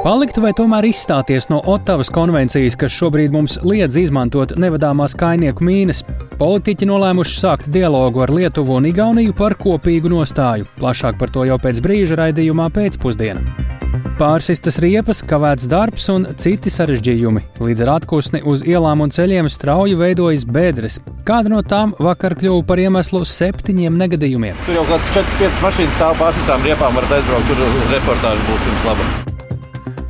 Palikt 0.00 0.38
vai 0.40 0.54
tomēr 0.56 0.86
izstāties 0.88 1.50
no 1.52 1.58
Otavas 1.68 2.08
konvencijas, 2.08 2.72
kas 2.80 2.94
šobrīd 2.96 3.34
mums 3.34 3.58
liedz 3.60 3.98
izmantot 4.00 4.54
nevadāmās 4.56 5.12
kainieku 5.20 5.66
mīnas? 5.66 6.00
Politiķi 6.40 6.86
nolēmuši 6.88 7.34
sākt 7.36 7.66
dialogu 7.68 8.22
ar 8.24 8.32
Lietuvu 8.32 8.78
un 8.78 8.88
Igauniju 8.88 9.34
par 9.36 9.58
kopīgu 9.60 10.08
nostāju. 10.08 10.64
Plašāk 10.80 11.18
par 11.20 11.28
to 11.34 11.44
jau 11.44 11.58
pēc 11.60 11.82
brīža 11.84 12.16
raidījumā 12.16 12.70
pēcpusdienā. 12.72 13.68
Pārsistas 14.16 14.80
riepas, 14.80 15.20
kavēts 15.20 15.68
darbs 15.68 16.08
un 16.12 16.24
citi 16.40 16.72
sarežģījumi. 16.72 17.44
Līdz 17.60 17.84
ar 17.84 17.94
atpūsni 17.98 18.40
uz 18.48 18.64
ielām 18.64 19.04
un 19.04 19.12
ceļiem 19.12 19.50
strauji 19.52 19.98
veidojas 20.00 20.46
bedres. 20.48 20.96
Kāda 21.28 21.52
no 21.52 21.60
tām 21.60 21.92
vakar 22.00 22.38
kļuva 22.40 22.62
par 22.68 22.80
iemeslu 22.80 23.20
septiņiem 23.28 24.00
negadījumiem? 24.00 24.64
Tur 24.64 24.80
jau 24.80 24.86
kāds 24.94 25.12
4-5 25.18 25.66
mašīnas 25.66 26.00
stāv 26.00 26.16
pārsistām 26.22 26.64
riepām, 26.64 26.96
varat 26.96 27.18
aizbraukt, 27.18 27.52
tur 27.52 27.92
reportāža 27.92 28.48
būs 28.48 28.70
jums 28.70 28.88
laba 28.88 29.29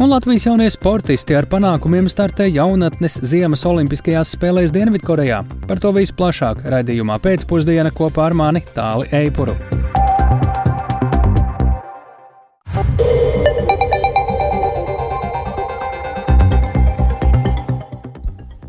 un 0.00 0.08
Latvijas 0.10 0.46
jaunie 0.46 0.66
sportisti 0.72 1.34
ar 1.36 1.44
panākumiem 1.50 2.06
startē 2.08 2.46
jaunatnes 2.48 3.18
Ziemas 3.26 3.66
Olimpiskajās 3.68 4.30
spēlēs 4.32 4.72
Dienvidkorejā. 4.72 5.42
Par 5.68 5.82
to 5.82 5.92
visu 5.92 6.14
plašāk 6.16 6.62
raidījumā 6.72 7.18
pēcpusdiena 7.20 7.92
kopā 7.92 8.30
ar 8.30 8.36
mani 8.38 8.62
Tāli 8.72 9.10
Eipuru. 9.18 9.58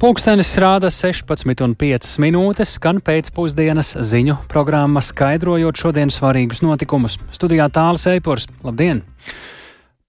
Pūkstens 0.01 0.51
rāda 0.57 0.89
16,5 0.91 2.19
minūtes, 2.25 2.75
skan 2.75 2.99
pēcpusdienas 3.05 3.93
ziņu 4.01 4.39
programma, 4.51 4.99
skaidrojot 5.05 5.79
šodienas 5.79 6.19
svarīgus 6.19 6.63
notikumus. 6.65 7.19
Studijā 7.31 7.71
tālāk 7.71 8.17
Eipors. 8.17 8.49
Labdien! 8.65 9.05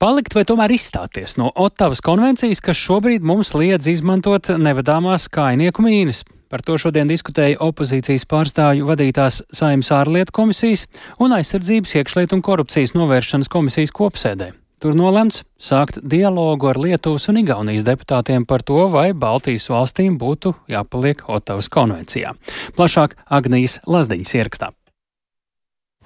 Palikt 0.02 0.34
vai 0.34 0.42
tomēr 0.42 0.72
izstāties 0.74 1.36
no 1.38 1.52
Ottavas 1.62 2.00
konvencijas, 2.02 2.58
kas 2.58 2.74
šobrīd 2.74 3.22
mums 3.22 3.52
liedz 3.54 3.86
izmantot 3.86 4.48
nevadāmās 4.58 5.28
kainieku 5.30 5.84
mīnas. 5.84 6.24
Par 6.50 6.64
to 6.66 6.74
šodien 6.74 7.06
diskutēja 7.06 7.60
opozīcijas 7.62 8.26
pārstāvju 8.26 8.88
vadītās 8.88 9.38
Saimnes 9.54 9.92
ārlietu 9.94 10.34
komisijas 10.34 10.88
un 11.22 11.36
aizsardzības 11.38 11.94
iekšlietu 12.00 12.34
un 12.34 12.42
korupcijas 12.42 12.96
novēršanas 12.98 13.52
komisijas 13.54 13.94
kopsēdē. 13.94 14.50
Tur 14.82 14.98
nolemts 14.98 15.44
sākt 15.62 16.02
dialogu 16.02 16.72
ar 16.72 16.82
Lietuvas 16.82 17.30
un 17.30 17.38
Igaunijas 17.44 17.86
deputātiem 17.86 18.42
par 18.42 18.66
to, 18.66 18.82
vai 18.90 19.12
Baltijas 19.14 19.70
valstīm 19.70 20.18
būtu 20.18 20.56
jāpaliek 20.66 21.22
Ottavas 21.30 21.70
konvencijā. 21.70 22.34
Plašāk 22.74 23.20
Agnijas 23.30 23.78
Lazdiņas 23.86 24.38
ierakstā. 24.42 24.74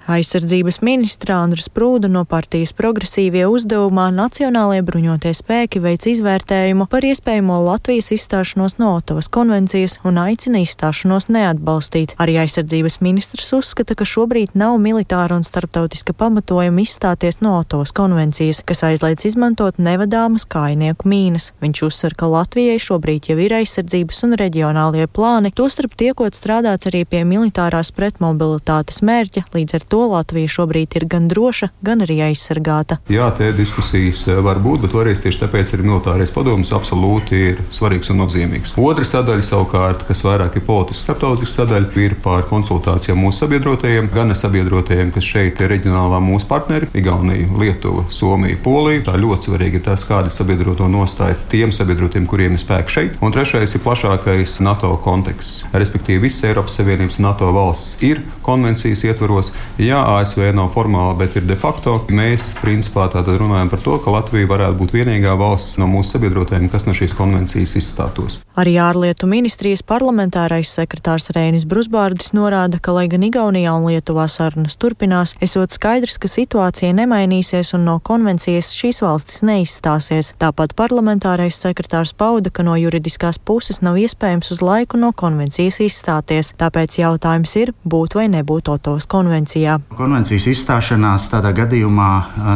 Aizsardzības 0.07 0.77
ministra 0.87 1.35
Andras 1.43 1.65
Prūda 1.67 2.07
no 2.07 2.21
partijas 2.23 2.71
progresīvie 2.71 3.41
uzdevumā 3.51 4.05
Nacionālajie 4.15 4.85
bruņotie 4.87 5.33
spēki 5.35 5.81
veic 5.83 6.05
izvērtējumu 6.07 6.85
par 6.87 7.03
iespējamo 7.03 7.57
Latvijas 7.65 8.13
izstāšanos 8.15 8.77
no 8.79 8.93
Otavas 8.95 9.27
konvencijas 9.27 9.97
un 10.07 10.21
aicina 10.21 10.61
izstāšanos 10.63 11.27
neatbalstīt. 11.27 12.13
Arī 12.23 12.37
aizsardzības 12.45 13.01
ministrs 13.03 13.51
uzskata, 13.57 13.97
ka 13.99 14.07
šobrīd 14.07 14.55
nav 14.55 14.77
militāra 14.79 15.35
un 15.35 15.43
starptautiska 15.43 16.15
pamatojuma 16.15 16.85
izstāties 16.85 17.41
no 17.43 17.57
Otavas 17.57 17.91
konvencijas, 17.91 18.63
kas 18.63 18.85
aizliedz 18.87 19.27
izmantot 19.27 19.75
nevadāmas 19.75 20.47
kājnieku 20.47 21.11
mīnas. 21.11 21.49
Viņš 21.59 21.83
uzsver, 21.89 22.15
ka 22.15 22.31
Latvijai 22.31 22.79
šobrīd 22.79 23.27
jau 23.33 23.37
ir 23.43 23.57
aizsardzības 23.59 24.23
un 24.23 24.39
reģionālie 24.39 25.11
plāni, 25.11 25.51
tostarp 25.51 25.99
tiekot 25.99 26.39
strādāts 26.39 26.87
arī 26.87 27.03
pie 27.03 27.25
militārās 27.27 27.91
pretmobilitātes 27.91 29.03
mērķa, 29.03 29.49
līdz 29.51 29.79
ar 29.81 29.87
to 29.91 29.96
to 29.97 30.05
Latvija 30.11 30.47
šobrīd 30.51 30.93
ir 30.99 31.05
gan 31.09 31.25
droša, 31.31 31.71
gan 31.81 32.03
arī 32.05 32.19
aizsargāta. 32.27 32.99
Jā, 33.09 33.31
tie 33.37 33.49
diskusijas 33.57 34.27
eh, 34.29 34.37
var 34.45 34.59
būt, 34.61 34.83
bet 34.83 34.91
toreiz 34.93 35.21
tieši 35.23 35.39
tāpēc 35.41 35.71
arī 35.73 35.87
militārais 35.87 36.33
padomus 36.33 36.69
absolūti 36.75 37.39
ir 37.47 37.63
svarīgs 37.73 38.11
un 38.13 38.21
nozīmīgs. 38.21 38.75
Otra 38.77 39.07
sadaļa 39.07 39.45
savukārt, 39.47 40.03
kas 40.05 40.21
vairāk 40.25 40.59
ir 40.59 40.65
politiska 40.67 41.07
starptautiska 41.07 41.63
sadaļa, 41.63 41.89
ir 42.03 42.13
par 42.21 42.45
konsultācijām 42.45 43.17
mūsu 43.23 43.41
sabiedrotajiem, 43.45 44.11
gan 44.13 44.35
sabiedrotajiem, 44.37 45.09
kas 45.15 45.25
šeit 45.31 45.63
ir 45.65 45.73
reģionālā 45.73 46.21
mūsu 46.21 46.45
partneri- 46.51 46.91
Igaunija, 47.01 47.49
Lietuva, 47.57 48.05
Somija, 48.13 48.59
Polija. 48.61 49.07
Tā 49.09 49.17
ļoti 49.17 49.49
svarīgi 49.49 49.81
ir 49.81 49.85
tas, 49.89 50.05
kāda 50.05 50.29
ir 50.29 50.37
sabiedroto 50.37 50.85
nostāja 50.93 51.39
tiem 51.49 51.73
sabiedrotiem, 51.73 52.29
kuriem 52.29 52.53
ir 52.53 52.61
spēki 52.61 52.97
šeit. 52.99 53.17
Un 53.21 53.33
trešais 53.33 53.73
ir 53.73 53.81
plašākais 53.81 54.59
NATO 54.61 54.93
konteksts. 55.01 55.63
Respektīvi, 55.73 56.27
visas 56.27 56.45
Eiropas 56.51 56.77
Savienības 56.77 57.17
NATO 57.23 57.49
valsts 57.55 57.97
ir 58.05 58.21
konvencijas 58.45 59.03
ietvaros. 59.09 59.51
Jā, 59.87 60.01
ASV 60.17 60.49
nav 60.51 60.73
formāli, 60.73 61.15
bet 61.21 61.35
ir 61.39 61.45
de 61.47 61.55
facto. 61.55 61.93
Mēs 62.11 62.49
principā 62.59 63.05
runājam 63.07 63.69
par 63.71 63.79
to, 63.85 63.93
ka 64.03 64.11
Latvija 64.11 64.49
varētu 64.49 64.75
būt 64.81 64.93
vienīgā 64.97 65.35
valsts 65.39 65.77
no 65.79 65.87
mūsu 65.87 66.17
sabiedrotajiem, 66.17 66.67
kas 66.73 66.83
no 66.83 66.95
šīs 66.97 67.13
konvencijas 67.15 67.77
izstātos. 67.79 68.39
Arī 68.59 68.73
ārlietu 68.83 69.29
ministrijas 69.31 69.85
parlamentārais 69.87 70.73
sekretārs 70.75 71.29
Rēnis 71.31 71.63
Brusbārdis 71.69 72.33
norāda, 72.35 72.81
ka, 72.83 72.91
lai 72.97 73.05
gan 73.07 73.23
Igaunijā 73.29 73.77
un 73.77 73.87
Lietuvā 73.87 74.25
sarunas 74.27 74.75
turpinās, 74.75 75.37
esot 75.45 75.71
skaidrs, 75.71 76.19
ka 76.19 76.27
situācija 76.27 76.91
nemainīsies 76.97 77.71
un 77.77 77.87
no 77.87 77.99
konvencijas 78.03 78.73
šīs 78.75 78.99
valstis 79.05 79.45
neizstāsies. 79.47 80.33
Tāpat 80.41 80.75
parlamentārais 80.75 81.61
sekretārs 81.63 82.11
pauda, 82.17 82.51
ka 82.51 82.65
no 82.67 82.75
juridiskās 82.75 83.39
puses 83.39 83.79
nav 83.85 84.01
iespējams 84.03 84.51
uz 84.57 84.63
laiku 84.65 84.99
no 84.99 85.13
konvencijas 85.15 85.79
izstāties. 85.85 86.51
Tāpēc 86.59 86.99
jautājums 87.05 87.55
ir, 87.61 87.75
būt 87.87 88.19
vai 88.19 88.27
nebūt 88.35 88.73
Otovas 88.73 89.07
konvencijā. 89.07 89.76
Konvencijas 89.97 90.45
izstāšanās 90.51 91.27
tādā 91.31 91.51
gadījumā 91.57 92.09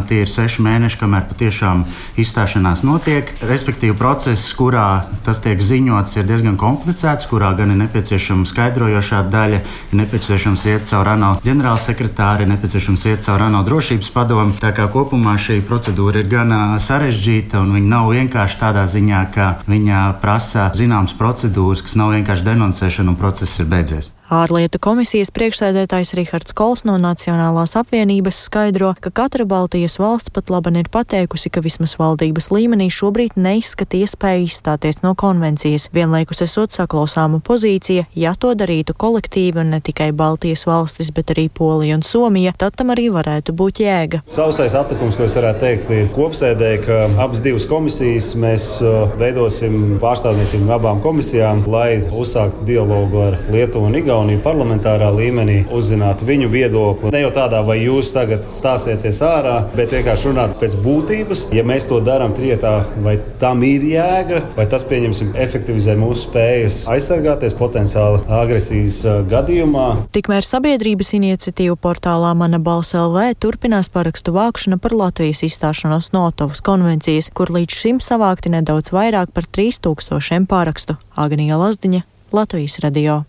tie 0.09 0.21
ir 0.23 0.29
seši 0.29 0.61
mēneši, 0.65 0.99
kamēr 1.01 1.25
patiešām 1.29 1.83
izstāšanās 2.21 2.83
notiek. 2.85 3.31
Respektīvi, 3.49 3.95
process, 3.97 4.51
kurā 4.57 5.05
tas 5.25 5.41
tiek 5.43 5.61
ziņots, 5.61 6.17
ir 6.19 6.27
diezgan 6.29 6.57
komplicēts, 6.61 7.27
kurā 7.31 7.51
gan 7.57 7.73
ir 7.73 7.81
nepieciešama 7.81 8.45
skaidrojošā 8.49 9.23
daļa, 9.33 9.61
ir 9.91 9.99
nepieciešams 10.01 10.67
iet 10.69 10.87
cauri 10.91 11.15
ANO 11.15 11.31
ģenerālsekretāri, 11.45 12.45
ir 12.45 12.53
nepieciešams 12.53 13.07
iet 13.09 13.25
cauri 13.25 13.47
ANO 13.49 13.63
drošības 13.67 14.13
padomu. 14.13 14.57
Tā 14.61 14.73
kā 14.77 14.87
kopumā 14.93 15.35
šī 15.41 15.61
procedūra 15.65 16.21
ir 16.21 16.31
gan 16.31 16.55
sarežģīta 16.81 17.61
un 17.65 17.75
viņa 17.79 17.93
nav 17.97 18.13
vienkārši 18.13 18.61
tādā 18.61 18.87
ziņā, 18.91 19.25
ka 19.33 19.51
viņa 19.71 20.07
prasa 20.21 20.69
zināmas 20.77 21.17
procedūras, 21.17 21.85
kas 21.85 21.97
nav 21.99 22.13
vienkārši 22.15 22.49
denoncēšana 22.51 23.15
un 23.15 23.21
process 23.21 23.59
ir 23.61 23.69
beidzies. 23.71 24.13
Ārlietu 24.31 24.79
komisijas 24.79 25.27
priekšsēdētājs 25.35 26.13
Rihards 26.15 26.53
Kols 26.55 26.85
no 26.87 26.93
Nacionālās 26.95 27.73
apvienības 27.75 28.37
skaidro, 28.45 28.93
ka 29.03 29.09
katra 29.11 29.43
Baltijas 29.43 29.97
valsts 29.99 30.31
pat 30.31 30.47
laban 30.47 30.77
ir 30.79 30.87
pateikusi, 30.87 31.49
ka 31.51 31.59
vismaz 31.59 31.97
valdības 31.99 32.47
līmenī 32.55 32.87
šobrīd 32.95 33.35
neizskata 33.35 33.99
iespēju 33.99 34.45
izstāties 34.47 35.01
no 35.03 35.11
konvencijas, 35.19 35.89
vienlaikus 35.91 36.39
esot 36.45 36.71
saklausāma 36.71 37.41
pozīcija, 37.43 38.05
ja 38.15 38.31
to 38.39 38.53
darītu 38.55 38.95
kolektīvi 38.95 39.59
un 39.65 39.73
ne 39.75 39.81
tikai 39.83 40.13
Baltijas 40.15 40.63
valstis, 40.63 41.11
bet 41.11 41.35
arī 41.35 41.49
Polija 41.51 41.99
un 41.99 42.07
Somija, 42.07 42.55
tad 42.55 42.79
tam 42.79 42.95
arī 42.95 43.09
varētu 43.11 43.51
būt 43.51 43.83
jēga. 43.83 44.23
Sausais 44.31 44.77
atlikums, 44.79 45.19
ko 45.19 45.27
es 45.27 45.35
varētu 45.41 45.63
teikt, 45.65 45.91
ir 45.91 46.07
kopsēdē, 46.15 46.71
ka 46.87 47.01
abas 47.19 47.43
divas 47.43 47.67
komisijas 47.67 48.31
mēs 48.39 48.71
uh, 48.79 49.11
veidosim 49.19 49.99
pārstāvniecību 49.99 50.71
abām 50.79 51.03
komisijām, 51.03 51.65
lai 51.67 51.99
uzsāktu 52.07 52.63
dialogu 52.71 53.25
ar 53.27 53.39
Lietuvu 53.51 53.91
un 53.91 53.99
Igauniju. 53.99 54.20
Igauniju 54.21 54.43
parlamentārā 54.45 55.07
līmenī, 55.17 55.55
uzzināt 55.73 56.19
viņu 56.21 56.45
viedokli. 56.53 57.09
Ne 57.09 57.23
jau 57.23 57.31
tādā, 57.33 57.63
vai 57.65 57.79
jūs 57.81 58.11
tagad 58.13 58.43
stāsieties 58.45 59.17
ārā, 59.25 59.55
bet 59.73 59.95
vienkārši 59.95 60.27
runāt 60.29 60.51
pēc 60.59 60.75
būtības. 60.83 61.47
Ja 61.57 61.63
mēs 61.65 61.87
to 61.89 61.97
darām 62.05 62.35
trietā, 62.37 62.83
vai 63.01 63.15
tam 63.41 63.63
ir 63.65 63.81
jēga, 63.89 64.43
vai 64.53 64.67
tas, 64.69 64.85
pieņemsim, 64.85 65.31
efektivizē 65.41 65.95
mūsu 65.97 66.27
spējas 66.27 66.77
aizsargāties 66.93 67.55
potenciāli 67.57 68.21
agresijas 68.37 68.99
gadījumā. 69.31 69.87
Tikmēr 70.13 70.45
sabiedrības 70.45 71.15
iniciatīvu 71.17 71.79
portālā 71.81 72.35
Mana 72.37 72.61
balss 72.61 72.93
LV 72.93 73.39
turpinās 73.41 73.89
parakstu 73.89 74.35
vākšana 74.37 74.77
par 74.77 74.93
Latvijas 75.01 75.41
izstāšanos 75.49 76.11
no 76.13 76.27
Otavas 76.29 76.61
konvencijas, 76.61 77.33
kur 77.33 77.49
līdz 77.57 77.81
šim 77.81 78.05
savākti 78.05 78.53
nedaudz 78.53 78.93
vairāk 78.93 79.33
par 79.33 79.49
3000 79.49 80.45
pārakstu. 80.45 80.99
Agnija 81.17 81.57
Lazdiņa, 81.57 82.05
Latvijas 82.37 82.77
radio. 82.85 83.23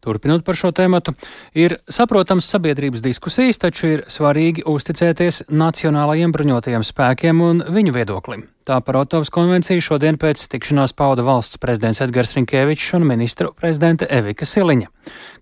Turpinot 0.00 0.44
par 0.46 0.56
šo 0.56 0.70
tēmatu, 0.72 1.12
ir 1.52 1.76
saprotams 1.92 2.46
sabiedrības 2.48 3.02
diskusijas, 3.04 3.60
taču 3.60 3.90
ir 3.94 4.04
svarīgi 4.08 4.64
uzticēties 4.64 5.42
nacionālajiem 5.52 6.32
bruņotajiem 6.32 6.86
spēkiem 6.88 7.42
un 7.44 7.60
viņu 7.68 7.92
viedoklim. 7.98 8.46
Tā 8.64 8.78
par 8.86 8.96
Otavas 9.00 9.32
konvenciju 9.34 9.82
šodien 9.84 10.16
pēc 10.20 10.46
tikšanās 10.52 10.94
pauda 10.96 11.24
valsts 11.26 11.60
prezidents 11.60 12.00
Edgars 12.04 12.32
Rinkēvičs 12.36 12.94
un 12.96 13.04
ministru 13.08 13.50
prezidente 13.56 14.08
Evika 14.08 14.48
Siliņa. 14.48 14.88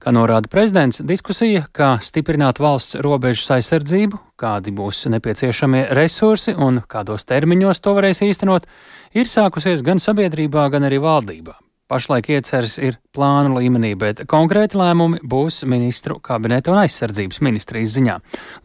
Kā 0.03 0.15
norāda 0.17 0.51
prezidents, 0.51 1.03
diskusija, 1.07 1.69
kā 1.71 1.93
stiprināt 2.03 2.59
valsts 2.59 2.99
robežas 3.05 3.53
aizsardzību, 3.59 4.19
kādi 4.41 4.75
būs 4.75 5.05
nepieciešamie 5.15 5.87
resursi 5.99 6.57
un 6.57 6.83
kādos 6.89 7.29
termiņos 7.31 7.85
to 7.85 7.95
varēs 8.01 8.25
īstenot, 8.27 8.67
ir 9.15 9.31
sākusies 9.31 9.87
gan 9.87 10.03
sabiedrībā, 10.03 10.67
gan 10.73 10.91
arī 10.91 11.03
valdībā. 11.05 11.59
Pašlaik 11.89 12.27
ieceras 12.37 12.75
ir 12.85 12.99
plānu 13.17 13.57
līmenī, 13.57 13.95
bet 13.97 14.21
konkrēti 14.29 14.77
lēmumi 14.77 15.23
būs 15.25 15.63
ministru 15.65 16.19
kabineta 16.21 16.75
un 16.75 16.83
aizsardzības 16.83 17.41
ministrijas 17.47 17.95
ziņā. 17.97 18.19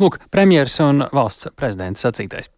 Lūk, 0.03 0.19
premjers 0.33 0.75
un 0.83 1.05
valsts 1.07 1.47
prezidents 1.55 2.03
sacītais. 2.03 2.51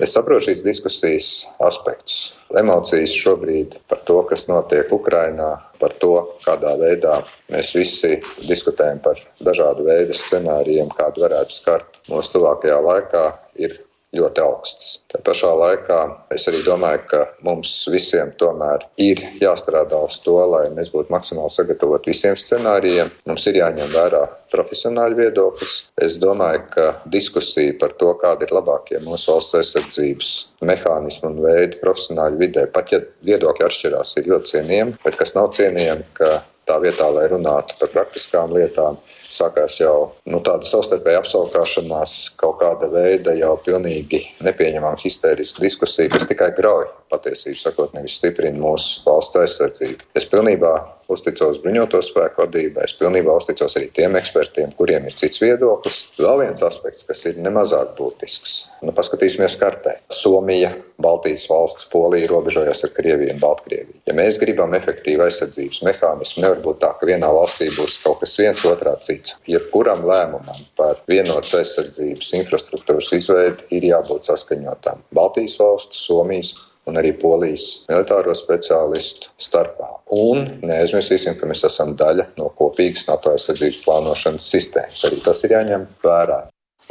Es 0.00 0.10
saprotu 0.16 0.48
šīs 0.48 0.64
diskusijas 0.64 1.28
aspektus. 1.62 2.40
Emocijas 2.56 3.12
šobrīd 3.14 3.76
par 3.90 4.00
to, 4.08 4.16
kas 4.26 4.48
notiek 4.48 4.88
Ukrajinā, 4.96 5.50
par 5.78 5.92
to, 6.00 6.14
kādā 6.42 6.72
veidā 6.80 7.20
mēs 7.52 7.76
visi 7.76 8.16
diskutējam 8.48 9.04
par 9.04 9.20
dažādu 9.44 9.84
veidu 9.86 10.16
scenārijiem, 10.18 10.88
kādu 10.96 11.28
varētu 11.28 11.54
skart 11.54 12.00
mūsu 12.08 12.38
tuvākajā 12.38 12.80
laikā, 12.88 13.26
ir 13.60 13.76
ļoti 14.14 14.42
augstas. 14.44 14.90
Tā 15.10 15.20
pašā 15.24 15.50
laikā 15.58 15.98
es 16.34 16.46
arī 16.50 16.62
domāju, 16.66 17.02
ka 17.10 17.20
mums 17.46 17.72
visiem 17.92 18.32
tomēr 18.40 18.86
ir 19.00 19.22
jāstrādā 19.42 19.98
uz 20.06 20.20
to, 20.24 20.36
lai 20.50 20.66
mēs 20.74 20.92
būtu 20.94 21.12
maksimāli 21.14 21.52
sagatavoti 21.54 22.12
visiem 22.12 22.38
scenārijiem. 22.40 23.12
Mums 23.28 23.46
ir 23.50 23.60
jāņem 23.60 23.92
vērā 23.94 24.24
profesionāļu 24.54 25.18
viedoklis. 25.18 25.74
Es 26.06 26.18
domāju, 26.22 26.62
ka 26.74 26.86
diskusija 27.10 27.74
par 27.80 27.94
to, 27.98 28.12
kādi 28.20 28.46
ir 28.46 28.54
labākie 28.54 29.00
mūsu 29.04 29.32
valsts 29.32 29.58
aizsardzības 29.60 30.32
mehānismi 30.64 31.30
un 31.30 31.42
veidi 31.44 31.80
profesionāļu 31.82 32.40
vidē, 32.40 32.66
pat 32.74 32.94
ja 32.94 33.02
viedokļi 33.26 33.68
atšķirās, 33.68 34.16
ir 34.20 34.32
ļoti 34.32 34.54
cienījami, 34.54 34.98
bet 35.04 35.18
kas 35.20 35.34
nav 35.38 35.50
cienījami, 35.56 36.06
ka 36.16 36.36
tā 36.68 36.78
vietā, 36.82 37.08
lai 37.12 37.26
runātu 37.32 37.76
par 37.80 37.92
praktiskām 37.92 38.54
lietām, 38.56 38.98
sākās 39.34 39.78
jau 39.80 39.96
nu, 40.30 40.40
tāda 40.44 40.66
savstarpēja 40.68 41.22
apskaukšanās, 41.22 42.16
kaut 42.40 42.58
kāda 42.62 42.90
veida 42.92 43.34
jau 43.38 43.54
pilnīgi 43.64 44.22
nepieņemama 44.44 45.00
histēriska 45.02 45.64
diskusija, 45.64 46.12
kas 46.12 46.28
tikai 46.30 46.52
grauj 46.56 46.88
patiesību 47.12 47.60
sakot, 47.60 47.94
nevis 47.96 48.18
stiprina 48.20 48.58
mūsu 48.60 49.02
valsts 49.06 49.40
aizsardzību. 49.42 50.10
Es 50.16 50.28
pilnībā 50.30 50.74
uzticos 51.12 51.60
bruņoto 51.62 52.00
spēku 52.04 52.44
vadībai, 52.44 52.86
es 52.88 52.96
pilnībā 52.98 53.34
uzticos 53.38 53.76
arī 53.78 53.90
tiem 53.94 54.16
ekspertiem, 54.20 54.72
kuriem 54.78 55.08
ir 55.08 55.16
cits 55.18 55.40
viedoklis. 55.42 56.00
Vēl 56.18 56.44
viens 56.44 56.64
aspekts, 56.66 57.06
kas 57.08 57.24
ir 57.30 57.40
nemazāk 57.44 57.94
būtisks. 57.98 58.56
Nu, 58.84 58.92
paskatīsimies 58.96 59.56
kartē. 59.60 59.96
Somija, 60.12 60.74
Baltijas 61.00 61.46
valsts, 61.50 61.88
Polija 61.90 62.28
robežojas 62.30 62.84
ar 62.86 62.92
Krieviju 62.94 63.34
un 63.34 63.40
Baltkrieviju. 63.42 64.00
Ja 64.08 64.14
mēs 64.16 64.38
gribam 64.40 64.74
efektīvu 64.76 65.24
aizsardzības 65.26 65.82
mehānismu, 65.88 66.44
nevar 66.44 66.60
būt 66.64 66.82
tā, 66.84 66.92
ka 66.98 67.08
vienā 67.08 67.30
valstī 67.34 67.70
būs 67.74 67.98
kaut 68.04 68.20
kas 68.22 68.36
viens, 68.38 68.62
otrā 68.68 68.94
cits. 69.04 69.38
Jebkuram 69.50 70.04
lēmumam 70.06 70.60
par 70.78 71.00
vienotas 71.10 71.56
aizsardzības 71.62 72.34
infrastruktūras 72.42 73.10
izveidi 73.16 73.66
ir 73.78 73.90
jābūt 73.90 74.30
saskaņotam 74.30 75.04
Baltijas 75.14 75.58
valsts, 75.60 76.04
Somijas 76.06 76.54
un 76.88 76.98
arī 77.00 77.14
polijas 77.16 77.84
militāro 77.88 78.34
speciālistu 78.36 79.32
starpā. 79.40 79.88
Un 80.14 80.44
neaizmirsīsim, 80.66 81.38
ka 81.38 81.48
mēs 81.48 81.64
esam 81.68 81.94
daļa 81.98 82.30
no 82.40 82.50
kopīgas 82.58 83.06
NATO 83.08 83.32
aizsardzības 83.34 83.80
plānošanas 83.86 84.50
sistēmas. 84.54 85.04
Arī 85.08 85.22
tas 85.24 85.40
ir 85.46 85.56
jāņem 85.56 85.86
vērā. 86.04 86.42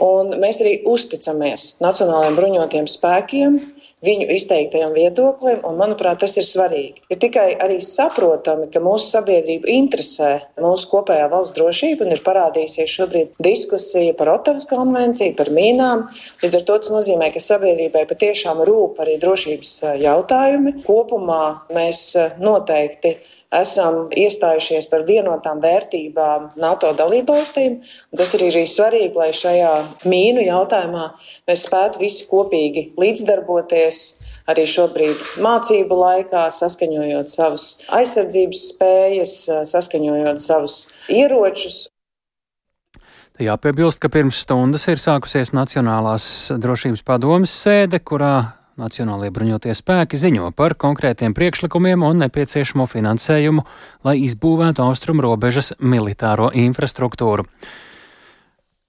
Un 0.01 0.33
mēs 0.41 0.59
arī 0.63 0.79
uzticamies 0.89 1.75
Nacionālajiem 1.83 2.37
bruņotajiem 2.39 2.87
spēkiem, 2.89 3.59
viņu 4.03 4.27
izteiktajam 4.35 4.93
viedoklim, 4.95 5.61
un 5.67 5.77
manuprāt, 5.79 6.21
tas 6.23 6.35
ir 6.39 6.47
svarīgi. 6.47 7.03
Ir 7.13 7.19
tikai 7.21 7.47
arī 7.63 7.79
saprotami, 7.83 8.69
ka 8.73 8.81
mūsu 8.83 9.09
sabiedrību 9.15 9.69
interesē 9.73 10.31
mūsu 10.61 10.89
kopējā 10.91 11.29
valsts 11.31 11.55
drošība, 11.57 12.05
un 12.05 12.15
ir 12.15 12.23
parādījusies 12.25 12.95
šobrīd 12.97 13.35
diskusija 13.43 14.15
par 14.19 14.33
Otavas 14.35 14.67
konvenciju, 14.69 15.35
par 15.39 15.51
mīnām. 15.53 16.07
Līdz 16.43 16.59
ar 16.59 16.65
to 16.67 16.79
tas 16.83 16.93
nozīmē, 16.93 17.31
ka 17.33 17.43
sabiedrībai 17.43 18.05
patiešām 18.09 18.63
rūp 18.67 19.01
arī 19.03 19.19
drošības 19.21 19.75
jautājumi. 20.03 20.77
Kopumā 20.87 21.43
mēs 21.73 22.09
noteikti 22.43 23.17
esam 23.59 24.09
iestājušies 24.09 24.89
par 24.91 25.05
vienotām 25.07 25.61
vērtībām 25.63 26.51
NATO 26.59 26.91
dalībvalstīm. 26.97 27.79
Tas 28.17 28.33
ir 28.37 28.47
arī 28.49 28.65
svarīgi, 28.69 29.13
lai 29.19 29.31
šajā 29.35 29.71
mīnu 30.09 30.45
jautājumā 30.47 31.07
mēs 31.49 31.65
spētu 31.67 32.03
visi 32.03 32.27
kopīgi 32.29 32.91
līdzdarboties. 32.99 34.03
Arī 34.51 34.65
šobrīd 34.67 35.21
mācību 35.39 35.95
laikā, 35.95 36.49
saskaņojot 36.51 37.31
savas 37.31 37.67
aizsardzības 37.95 38.67
spējas, 38.73 39.35
saskaņojot 39.71 40.43
savus 40.43 40.77
ieročus, 41.07 41.85
Jāpiebilst, 43.41 43.97
ka 43.97 44.11
pirms 44.13 44.43
stundas 44.43 44.83
ir 44.91 44.99
sākusies 45.01 45.55
Nacionālās 45.57 46.25
drošības 46.61 47.01
padomas 47.01 47.55
sēde, 47.63 47.97
kurā 47.97 48.35
Nacionālajie 48.73 49.29
bruņotie 49.29 49.73
spēki 49.77 50.17
ziņo 50.17 50.47
par 50.57 50.73
konkrētiem 50.81 51.35
priekšlikumiem 51.37 52.01
un 52.07 52.23
nepieciešamo 52.23 52.87
finansējumu, 52.89 53.61
lai 54.01 54.15
izbūvētu 54.25 54.81
austrumu 54.81 55.21
robežas 55.27 55.75
militāro 55.77 56.49
infrastruktūru. 56.57 57.45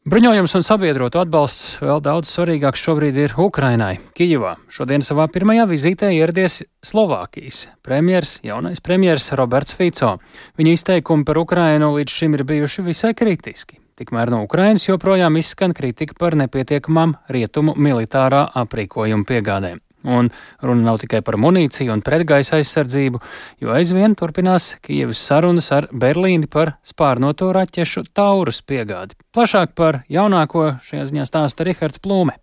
Bruņojums 0.08 0.56
un 0.56 0.64
sabiedroto 0.64 1.20
atbalsts 1.20 1.78
vēl 1.84 2.00
daudz 2.04 2.32
svarīgāks 2.32 2.80
šobrīd 2.80 3.20
ir 3.26 3.36
Ukrainai, 3.40 3.98
Kijivā. 4.16 4.56
Šodien 4.72 5.04
savā 5.04 5.28
pirmajā 5.32 5.68
vizītē 5.68 6.14
ieradies 6.16 6.62
Slovākijas 6.84 7.66
premjers, 7.84 8.38
jaunais 8.44 8.80
premjers 8.84 9.32
Roberts 9.36 9.76
Fico. 9.76 10.16
Viņa 10.56 10.76
izteikumi 10.80 11.28
par 11.28 11.44
Ukrainu 11.44 11.92
līdz 11.98 12.20
šim 12.20 12.40
ir 12.40 12.48
bijuši 12.48 12.88
visai 12.88 13.12
kritiski. 13.16 13.83
Tikmēr 13.94 14.32
no 14.32 14.42
Ukrainas 14.42 14.88
joprojām 14.88 15.36
izskan 15.38 15.74
kritika 15.76 16.16
par 16.18 16.34
nepietiekamām 16.34 17.14
rietumu 17.30 17.76
militārā 17.78 18.40
aprīkojuma 18.58 19.26
piegādēm. 19.28 19.78
Un 20.04 20.28
runa 20.60 20.84
nav 20.90 20.98
tikai 21.00 21.22
par 21.24 21.38
munīciju 21.40 21.94
un 21.94 22.02
pretgaisa 22.04 22.58
aizsardzību, 22.58 23.22
jo 23.64 23.72
aizvien 23.72 24.16
turpinās 24.18 24.74
Kievas 24.84 25.22
sarunas 25.30 25.70
ar 25.72 25.88
Berlīni 25.92 26.50
par 26.50 26.74
spārnoto 26.84 27.52
raķešu 27.56 28.08
taurus 28.12 28.60
piegādi. 28.66 29.16
Plašāk 29.32 29.72
par 29.78 30.02
jaunāko 30.12 30.74
šajā 30.84 31.08
ziņā 31.12 31.28
stāsta 31.30 31.64
Rihards 31.64 32.02
Plūme. 32.04 32.36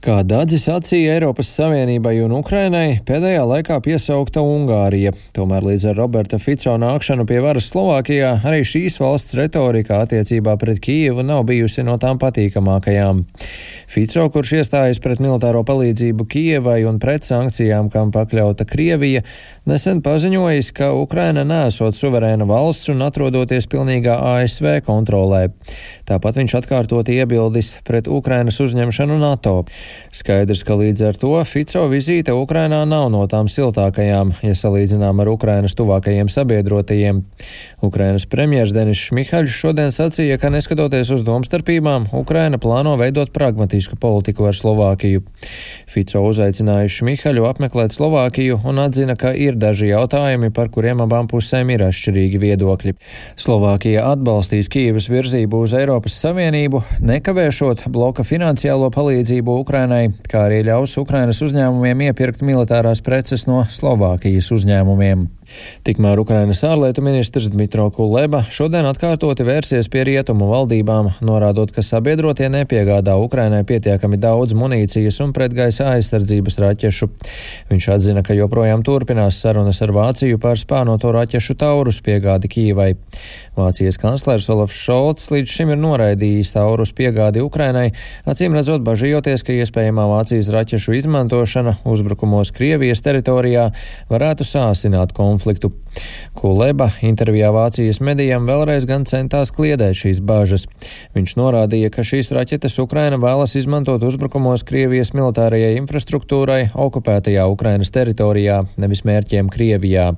Kā 0.00 0.22
dadzis 0.24 0.62
acīja 0.72 1.18
Eiropas 1.18 1.50
Savienībai 1.58 2.14
un 2.24 2.32
Ukrainai, 2.32 3.02
pēdējā 3.04 3.42
laikā 3.44 3.76
piesaukta 3.84 4.40
Ungārija. 4.40 5.10
Tomēr 5.36 5.66
līdz 5.66 5.90
ar 5.90 5.98
Roberta 6.00 6.38
Fico 6.40 6.72
nākšanu 6.80 7.26
pie 7.28 7.42
varas 7.44 7.66
Slovākijā 7.68 8.30
arī 8.48 8.62
šīs 8.64 8.96
valsts 9.02 9.36
retorika 9.36 9.98
attiecībā 10.00 10.54
pret 10.56 10.80
Kijevu 10.80 11.20
nav 11.28 11.42
bijusi 11.50 11.84
no 11.84 11.98
tām 12.00 12.16
patīkamākajām. 12.22 13.20
Fico, 13.92 14.24
kurš 14.32 14.54
iestājas 14.62 15.02
pret 15.04 15.20
militāro 15.20 15.60
palīdzību 15.68 16.24
Kijevai 16.32 16.78
un 16.88 16.96
pret 17.02 17.28
sankcijām, 17.28 17.92
kam 17.92 18.08
pakļauta 18.14 18.64
Krievija, 18.72 19.20
nesen 19.68 20.00
paziņojis, 20.00 20.72
ka 20.80 20.94
Ukraina 20.96 21.44
nesot 21.44 22.00
suverēna 22.00 22.48
valsts 22.48 22.88
un 22.88 23.04
atrodoties 23.04 23.68
pilnīgā 23.68 24.16
ASV 24.32 24.80
kontrolē. 24.88 25.50
Tāpat 26.08 26.40
viņš 26.40 26.56
atkārtot 26.62 27.12
iebildis 27.12 27.76
pret 27.84 28.08
Ukrainas 28.08 28.62
uzņemšanu 28.64 29.20
NATO. 29.20 29.60
Skaidrs, 30.10 30.64
ka 30.66 30.74
līdz 30.74 31.04
ar 31.06 31.18
to 31.20 31.32
Fico 31.46 31.84
vizīte 31.90 32.34
Ukrainā 32.34 32.80
nav 32.88 33.08
no 33.14 33.20
tām 33.30 33.46
siltākajām, 33.50 34.32
ja 34.42 34.54
salīdzinām 34.58 35.22
ar 35.22 35.28
Ukrainas 35.30 35.76
tuvākajiem 35.78 36.30
sabiedrotajiem. 36.32 37.20
Ukrainas 37.86 38.26
premjers 38.26 38.72
Denis 38.74 38.98
Šmihaļs 39.06 39.54
šodien 39.54 39.94
sacīja, 39.94 40.38
ka 40.42 40.50
neskatoties 40.50 41.12
uz 41.14 41.22
domstarpībām, 41.26 42.08
Ukraina 42.16 42.58
plāno 42.58 42.96
veidot 43.00 43.30
pragmatisku 43.34 43.98
politiku 44.00 44.48
ar 44.50 44.58
Slovākiju. 44.58 45.22
Fico 45.90 46.24
uzaicināja 46.26 46.90
Šmihaļu 46.90 47.46
apmeklēt 47.50 47.94
Slovākiju 47.94 48.60
un 48.66 48.82
atzina, 48.82 49.14
ka 49.14 49.30
ir 49.30 49.58
daži 49.60 49.92
jautājumi, 49.92 50.50
par 50.54 50.72
kuriem 50.74 51.04
abām 51.06 51.30
pusēm 51.30 51.70
ir 51.74 51.86
atšķirīgi 51.86 52.42
viedokļi. 52.42 52.96
Slovākija 53.40 54.08
atbalstīs 54.10 54.70
Kīvas 54.70 55.06
virzību 55.12 55.62
uz 55.64 55.76
Eiropas 55.78 56.18
Savienību, 56.22 56.82
nekavēšot 57.06 57.86
bloka 57.94 58.26
finansiālo 58.26 58.90
palīdzību 58.94 59.58
Ukrainai 59.62 59.79
Ukrainai, 59.80 60.10
kā 60.28 60.42
arī 60.44 60.58
ļaus 60.66 60.92
Ukrainas 61.00 61.38
uzņēmumiem 61.40 62.02
iepirkt 62.10 62.42
militārās 62.44 63.00
preces 63.00 63.46
no 63.48 63.62
Slovākijas 63.64 64.50
uzņēmumiem. 64.52 65.22
Tikmēr 65.86 66.20
Ukrainas 66.20 66.60
ārlietu 66.66 67.02
ministrs 67.04 67.48
Dmitro 67.50 67.86
Kuleba 67.94 68.42
šodien 68.52 68.86
atkārtoti 68.88 69.44
vērsies 69.46 69.88
pie 69.90 70.04
rietumu 70.06 70.50
valdībām, 70.50 71.08
norādot, 71.24 71.72
ka 71.74 71.82
sabiedrotie 71.84 72.50
nepiegādā 72.52 73.16
Ukrainai 73.20 73.62
pietiekami 73.66 74.20
daudz 74.20 74.54
munīcijas 74.56 75.20
un 75.24 75.34
pretgaisa 75.36 75.88
aizsardzības 75.94 76.60
raķešu. 76.62 77.08
Viņš 77.72 77.88
atzina, 77.96 78.22
ka 78.26 78.36
joprojām 78.36 78.84
turpinās 78.86 79.40
sarunas 79.42 79.82
ar 79.82 79.94
Vāciju 79.96 80.38
par 80.42 80.60
spānoto 80.60 81.10
raķešu 81.16 81.56
taurus 81.60 82.00
piegādi 82.04 82.50
Kīvai. 82.52 82.90
Vācijas 83.58 83.98
kanclers 84.00 84.48
Olafs 84.52 84.78
Šolts 84.78 85.30
līdz 85.32 85.56
šim 85.56 85.74
ir 85.74 85.80
noraidījis 85.80 86.54
taurus 86.54 86.94
piegādi 86.96 87.42
Ukrainai, 87.44 87.88
acīm 88.28 88.54
redzot 88.56 88.84
bažījoties, 88.86 89.44
ka 89.44 89.56
iespējamā 89.58 90.06
Vācijas 90.12 90.52
raķešu 90.54 90.96
izmantošana 91.00 91.78
uzbrukumos 91.88 92.54
Krievijas 92.56 93.02
teritorijā 93.04 93.70
varētu 94.12 94.46
sāsināt 94.46 95.16
konfliktu. 95.16 95.39
Kuleba 96.38 96.90
intervijā 97.06 97.50
Vācijas 97.54 98.00
medijām 98.04 98.46
vēlreiz 98.48 98.86
gan 98.88 99.04
centās 99.08 99.52
kliedēt 99.56 99.98
šīs 99.98 100.22
bažas. 100.24 100.66
Viņš 101.16 101.36
norādīja, 101.40 101.90
ka 101.94 102.06
šīs 102.06 102.32
raķetes 102.36 102.78
Ukraina 102.82 103.20
vēlas 103.20 103.56
izmantot 103.58 104.04
uzbrukumos 104.06 104.64
Krievijas 104.68 105.14
militārajai 105.16 105.76
infrastruktūrai 105.82 106.62
okupētajā 106.74 107.46
Ukrainas 107.50 107.94
teritorijā, 107.94 108.64
nevis 108.80 109.06
mērķiem 109.08 109.52
Krievijā. 109.52 110.12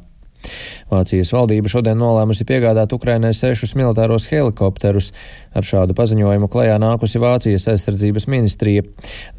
Vācijas 0.93 1.33
valdība 1.33 1.71
šodien 1.73 1.99
nolēmusi 2.01 2.47
piegādāt 2.49 2.93
Ukrainai 2.93 3.33
sešus 3.37 3.75
militāros 3.79 4.29
helikopterus. 4.31 5.13
Ar 5.57 5.67
šādu 5.67 5.97
paziņojumu 5.97 6.49
klajā 6.53 6.79
nākusi 6.83 7.21
Vācijas 7.23 7.69
aizsardzības 7.73 8.29
ministrija. 8.33 8.85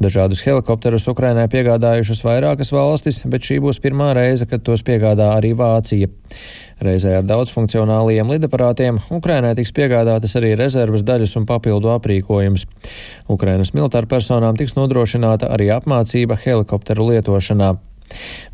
Dažādus 0.02 0.42
helikopterus 0.46 1.08
Ukrainai 1.10 1.46
piegādājušas 1.52 2.24
vairākas 2.26 2.74
valstis, 2.74 3.22
bet 3.30 3.46
šī 3.46 3.60
būs 3.64 3.80
pirmā 3.82 4.12
reize, 4.18 4.46
kad 4.50 4.64
tos 4.66 4.82
piegādā 4.86 5.32
arī 5.36 5.54
Vācija. 5.58 6.10
Reizē 6.82 7.14
ar 7.20 7.26
daudzfunkcionāliem 7.28 8.30
lidaparātiem 8.34 8.98
Ukrainai 9.14 9.54
tiks 9.54 9.70
piegādātas 9.76 10.34
arī 10.40 10.54
rezerves 10.58 11.06
daļas 11.06 11.36
un 11.38 11.46
papildu 11.46 11.92
aprīkojums. 11.94 12.66
Ukrainas 13.30 13.74
militāru 13.76 14.10
personām 14.10 14.58
tiks 14.58 14.74
nodrošināta 14.78 15.52
arī 15.54 15.70
apmācība 15.76 16.38
helikopteru 16.42 17.12
lietošanā. 17.12 17.74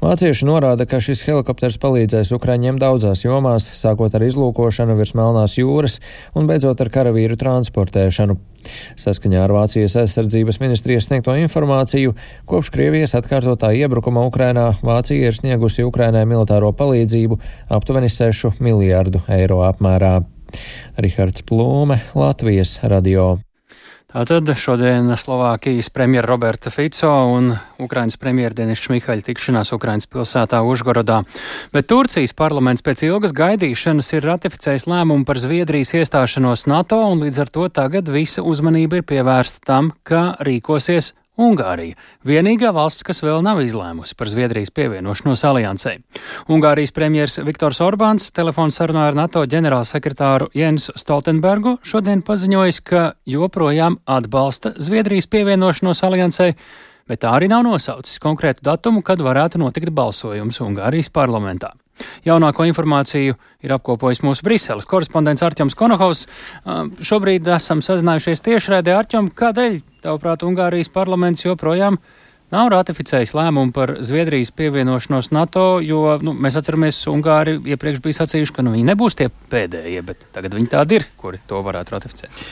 Vācieši 0.00 0.47
norāda, 0.49 0.87
ka 0.88 1.00
šis 1.02 1.25
helikopters 1.26 1.76
palīdzēs 1.83 2.30
Ukraiņiem 2.37 2.78
daudzās 2.80 3.25
jomās, 3.25 3.66
sākot 3.76 4.14
ar 4.16 4.25
izlūkošanu 4.25 4.97
virs 4.99 5.12
Melnās 5.19 5.59
jūras 5.59 5.99
un 6.38 6.49
beidzot 6.49 6.80
ar 6.80 6.92
karavīru 6.95 7.37
transportēšanu. 7.40 8.38
Saskaņā 9.00 9.42
ar 9.45 9.54
Vācijas 9.57 9.97
aizsardzības 10.00 10.61
ministrijas 10.62 11.09
sniegto 11.09 11.35
informāciju, 11.42 12.14
kopš 12.49 12.73
Krievijas 12.75 13.16
atkārtotā 13.19 13.73
iebrukuma 13.76 14.25
Ukrainā 14.28 14.71
Vācija 14.85 15.33
ir 15.33 15.37
sniegusi 15.37 15.85
Ukrainai 15.88 16.26
militāro 16.28 16.73
palīdzību 16.76 17.40
aptuveni 17.76 18.12
6 18.12 18.61
miljārdu 18.62 19.25
eiro 19.28 19.62
apmērā. 19.69 20.21
Rihards 21.00 21.47
Plūme, 21.47 22.00
Latvijas 22.19 22.78
radio. 22.83 23.38
Tātad 24.11 24.49
šodien 24.59 25.07
Slovākijas 25.14 25.87
premjera 25.95 26.26
Roberta 26.26 26.71
Fico 26.75 27.11
un 27.31 27.52
Ukrainas 27.79 28.17
premjerdienis 28.19 28.81
Šmihaļa 28.83 29.23
tikšanās 29.23 29.71
Ukrainas 29.76 30.11
pilsētā 30.11 30.59
Užgorodā. 30.67 31.21
Bet 31.71 31.87
Turcijas 31.93 32.35
parlaments 32.35 32.83
pēc 32.83 33.05
ilgas 33.07 33.31
gaidīšanas 33.38 34.11
ir 34.17 34.26
ratificējis 34.26 34.88
lēmumu 34.90 35.23
par 35.29 35.38
Zviedrijas 35.38 35.95
iestāšanos 36.00 36.67
NATO 36.67 36.99
un 37.07 37.23
līdz 37.23 37.38
ar 37.45 37.55
to 37.55 37.69
tagad 37.71 38.11
visa 38.11 38.43
uzmanība 38.43 38.99
ir 38.99 39.07
pievērsta 39.07 39.62
tam, 39.71 39.93
kā 40.02 40.33
rīkosies 40.43 41.12
Ungārija- 41.40 41.97
vienīgā 42.30 42.68
valsts, 42.76 43.02
kas 43.06 43.23
vēl 43.25 43.40
nav 43.42 43.62
izlēmusi 43.64 44.16
par 44.16 44.28
Zviedrijas 44.28 44.70
pievienošanos 44.76 45.44
aliansei. 45.49 45.97
Ungārijas 46.49 46.92
premjers 46.92 47.38
Viktors 47.44 47.80
Orbāns 47.80 48.30
telefonu 48.30 48.70
sarunā 48.70 49.09
ar 49.09 49.14
NATO 49.14 49.47
ģenerālsekretāru 49.47 50.50
Jens 50.54 50.90
Stoltenbergu 50.97 51.78
šodien 51.82 52.23
paziņojis, 52.23 52.85
ka 52.85 53.12
joprojām 53.25 53.99
atbalsta 54.06 54.75
Zviedrijas 54.76 55.26
pievienošanos 55.26 56.04
aliansei, 56.04 56.54
bet 57.09 57.25
tā 57.25 57.32
arī 57.38 57.49
nav 57.49 57.64
nosaucis 57.64 58.20
konkrētu 58.20 58.62
datumu, 58.62 59.02
kad 59.02 59.18
varētu 59.18 59.59
notikt 59.59 59.90
balsojums 59.90 60.61
Ungārijas 60.61 61.09
parlamentā. 61.09 61.73
Jaunāko 62.26 62.66
informāciju 62.69 63.37
ir 63.64 63.75
apkopojis 63.76 64.23
mūsu 64.25 64.47
Briseles 64.47 64.88
korespondents 64.88 65.45
Arčuns 65.45 65.76
Konohovs. 65.78 66.26
Šobrīd 67.04 67.49
esam 67.57 67.85
sazinājušies 67.85 68.45
tiešraidē 68.47 68.97
Arčum, 68.97 69.30
kādēļ, 69.37 69.80
tavuprāt, 70.07 70.45
Ungārijas 70.47 70.92
parlaments 70.92 71.47
joprojām 71.47 72.00
nav 72.50 72.73
ratificējis 72.75 73.35
lēmumu 73.37 73.75
par 73.75 73.95
Zviedrijas 74.07 74.50
pievienošanos 74.57 75.30
NATO, 75.35 75.66
jo 75.85 76.19
nu, 76.25 76.35
mēs 76.35 76.59
atceramies, 76.59 76.99
Ungāri 77.12 77.61
iepriekš 77.75 78.02
bija 78.04 78.23
sacījuši, 78.23 78.57
ka 78.57 78.66
nu, 78.66 78.75
viņi 78.75 78.90
nebūs 78.90 79.19
tie 79.21 79.30
pēdējie, 79.52 80.02
bet 80.07 80.26
tagad 80.35 80.59
viņi 80.59 80.75
tādi 80.75 81.00
ir, 81.00 81.09
kuri 81.21 81.42
to 81.50 81.62
varētu 81.66 81.99
ratificēt. 81.99 82.45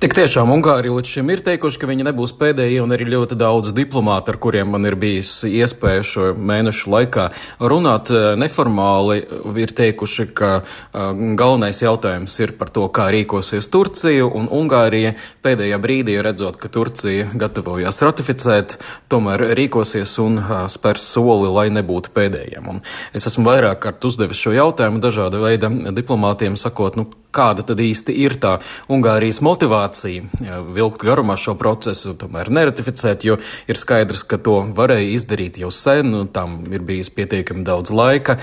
Tik 0.00 0.14
tiešām 0.16 0.48
Ungārija 0.48 0.94
līdz 0.96 1.10
šim 1.12 1.28
ir 1.28 1.42
teikuši, 1.44 1.76
ka 1.82 1.88
viņi 1.90 2.06
nebūs 2.06 2.30
pēdējie, 2.40 2.78
un 2.80 2.94
arī 2.96 3.04
ļoti 3.12 3.36
daudz 3.36 3.74
diplomātu, 3.76 4.32
ar 4.32 4.38
kuriem 4.40 4.70
man 4.72 4.88
ir 4.88 4.94
bijis 4.96 5.42
iespēja 5.44 6.06
šo 6.08 6.28
mēnešu 6.40 6.88
laikā 6.88 7.26
runāt 7.60 8.08
eh, 8.08 8.30
neformāli, 8.40 9.18
ir 9.60 9.74
teikuši, 9.76 10.26
ka 10.32 10.50
uh, 10.62 11.12
galvenais 11.36 11.82
jautājums 11.82 12.38
ir 12.40 12.54
par 12.56 12.72
to, 12.72 12.86
kā 12.88 13.10
rīkosies 13.12 13.68
Turcija, 13.68 14.24
un 14.24 14.48
Ungārija 14.48 15.12
pēdējā 15.44 15.82
brīdī 15.84 16.16
redzot, 16.24 16.56
ka 16.56 16.72
Turcija 16.72 17.28
gatavojas 17.36 18.00
ratificēt, 18.00 18.78
tomēr 19.12 19.50
rīkosies 19.52 20.16
un 20.24 20.40
uh, 20.40 20.64
spērs 20.72 21.04
soli, 21.12 21.52
lai 21.52 21.68
nebūtu 21.76 22.16
pēdējiem. 22.16 22.72
Un 22.72 22.80
es 23.12 23.28
esmu 23.28 23.50
vairāk 23.52 23.84
kārt 23.84 24.08
uzdevis 24.08 24.40
šo 24.40 24.56
jautājumu 24.56 25.04
dažāda 25.04 25.44
veida 25.44 25.68
diplomātiem, 25.92 26.56
sakot, 26.56 26.96
nu, 26.96 27.10
kāda 27.34 27.64
tad 27.66 27.80
īsti 27.80 28.14
ir 28.24 28.36
tā 28.40 28.56
Ungārijas 28.90 29.40
motivācija 29.44 30.62
vilkt 30.74 31.04
garumā 31.06 31.36
šo 31.40 31.54
procesu, 31.60 32.14
tomēr 32.18 32.50
neratificēt, 32.52 33.24
jo 33.28 33.38
ir 33.70 33.78
skaidrs, 33.78 34.24
ka 34.28 34.38
to 34.42 34.60
varēja 34.76 35.14
izdarīt 35.16 35.60
jau 35.62 35.70
sen, 35.74 36.12
un 36.16 36.30
tam 36.32 36.58
ir 36.70 36.82
bijis 36.86 37.10
pietiekami 37.14 37.64
daudz 37.66 37.92
laika, 37.94 38.36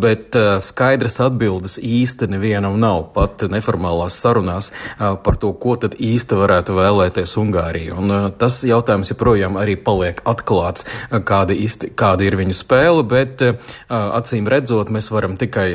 bet 0.00 0.36
skaidras 0.64 1.20
atbildes 1.24 1.78
īsti 1.82 2.30
nevienam 2.30 2.78
nav, 2.80 3.08
pat 3.14 3.46
neformālās 3.50 4.18
sarunās 4.22 4.70
par 4.98 5.38
to, 5.40 5.52
ko 5.52 5.76
tad 5.80 5.96
īsti 5.98 6.38
varētu 6.38 6.76
vēlēties 6.78 7.36
Ungārija. 7.40 7.98
Un 7.98 8.32
tas 8.40 8.60
jautājums 8.66 9.12
joprojām 9.12 9.58
arī 9.60 9.76
paliek 9.80 10.22
atklāts, 10.28 10.86
kāda, 11.10 11.56
īsti, 11.56 11.92
kāda 11.98 12.26
ir 12.26 12.38
viņu 12.40 12.56
spēle, 12.56 13.04
bet 13.10 13.42
acīm 13.90 14.48
redzot, 14.50 14.92
mēs 14.94 15.10
varam 15.12 15.36
tikai 15.40 15.68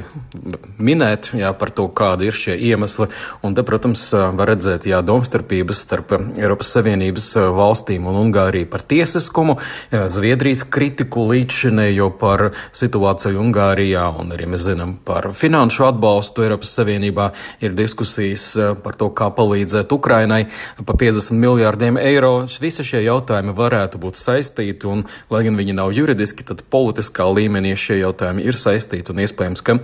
minēt 0.79 1.33
jā, 1.35 1.51
par 1.57 1.74
to, 1.75 1.88
kāda 1.91 2.27
ir 2.27 2.38
šie 2.45 2.57
iemesli. 2.69 3.09
Un 3.45 3.55
te, 3.57 3.65
protams, 3.65 4.07
var 4.13 4.51
redzēt 4.51 4.87
jā, 4.89 5.01
domstarpības 5.05 5.81
starp 5.85 6.15
Eiropas 6.17 6.71
Savienības 6.75 7.27
valstīm 7.55 8.07
un 8.09 8.19
Ungāriju 8.25 8.69
par 8.71 8.85
tiesiskumu, 8.85 9.57
Zviedrijas 9.91 10.63
kritiku 10.71 11.25
līdzšinējo 11.31 12.11
par 12.19 12.49
situāciju 12.75 13.41
Ungārijā, 13.41 14.07
un 14.21 14.33
arī 14.35 14.49
mēs 14.51 14.65
zinām 14.69 14.95
par 15.05 15.29
finanšu 15.35 15.87
atbalstu 15.89 16.45
Eiropas 16.45 16.73
Savienībā. 16.77 17.29
Ir 17.65 17.75
diskusijas 17.77 18.47
par 18.83 18.97
to, 18.99 19.09
kā 19.15 19.29
palīdzēt 19.35 19.93
Ukrainai 19.95 20.45
pa 20.85 20.95
50 20.97 21.37
miljārdiem 21.39 21.99
eiro. 22.01 22.33
Visi 22.61 22.85
šie 22.85 23.03
jautājumi 23.05 23.55
varētu 23.55 24.01
būt 24.01 24.19
saistīti, 24.19 24.89
un, 24.89 25.05
lai 25.33 25.43
gan 25.47 25.57
viņi 25.59 25.77
nav 25.77 25.93
juridiski, 25.95 26.45
tad 26.47 26.63
politiskā 26.73 27.27
līmenī 27.29 27.75
šie 27.79 27.99
jautājumi 28.01 28.45
ir 28.45 28.59
saistīti, 28.59 29.13
un 29.13 29.23
iespējams, 29.25 29.63
ka 29.65 29.77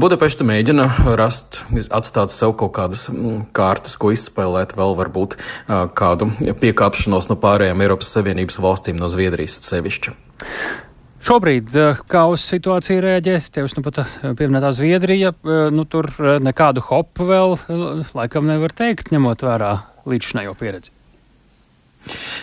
Budapešta 0.00 0.46
mēģina 0.46 0.88
rast 1.18 1.62
atstāt 1.94 2.34
sev 2.34 2.56
kaut 2.60 2.74
kādas 2.78 3.06
mm, 3.12 3.50
kārtas, 3.56 3.96
ko 4.00 4.12
izspēlēt, 4.14 4.76
vēl 4.78 4.96
varbūt 4.98 5.36
kādu 5.98 6.30
piekāpšanos 6.62 7.30
no 7.30 7.38
pārējām 7.42 7.84
Eiropas 7.84 8.10
Savienības 8.16 8.60
valstīm, 8.62 8.98
no 9.00 9.10
Zviedrijas 9.12 9.60
atsevišķi. 9.60 10.16
Šobrīd, 11.26 11.72
kā 12.06 12.22
uz 12.30 12.44
situāciju 12.46 13.02
reaģē, 13.02 13.38
tevis 13.56 13.74
nu 13.74 13.82
pat 13.82 14.04
pieminētā 14.38 14.70
Zviedrija, 14.76 15.32
nu 15.74 15.86
tur 15.90 16.10
nekādu 16.44 16.84
hopu 16.86 17.26
vēl 17.26 17.56
laikam 18.14 18.46
nevar 18.46 18.74
teikt, 18.76 19.10
ņemot 19.14 19.42
vērā 19.48 19.72
līdzinējo 20.06 20.54
pieredzi. 20.60 20.95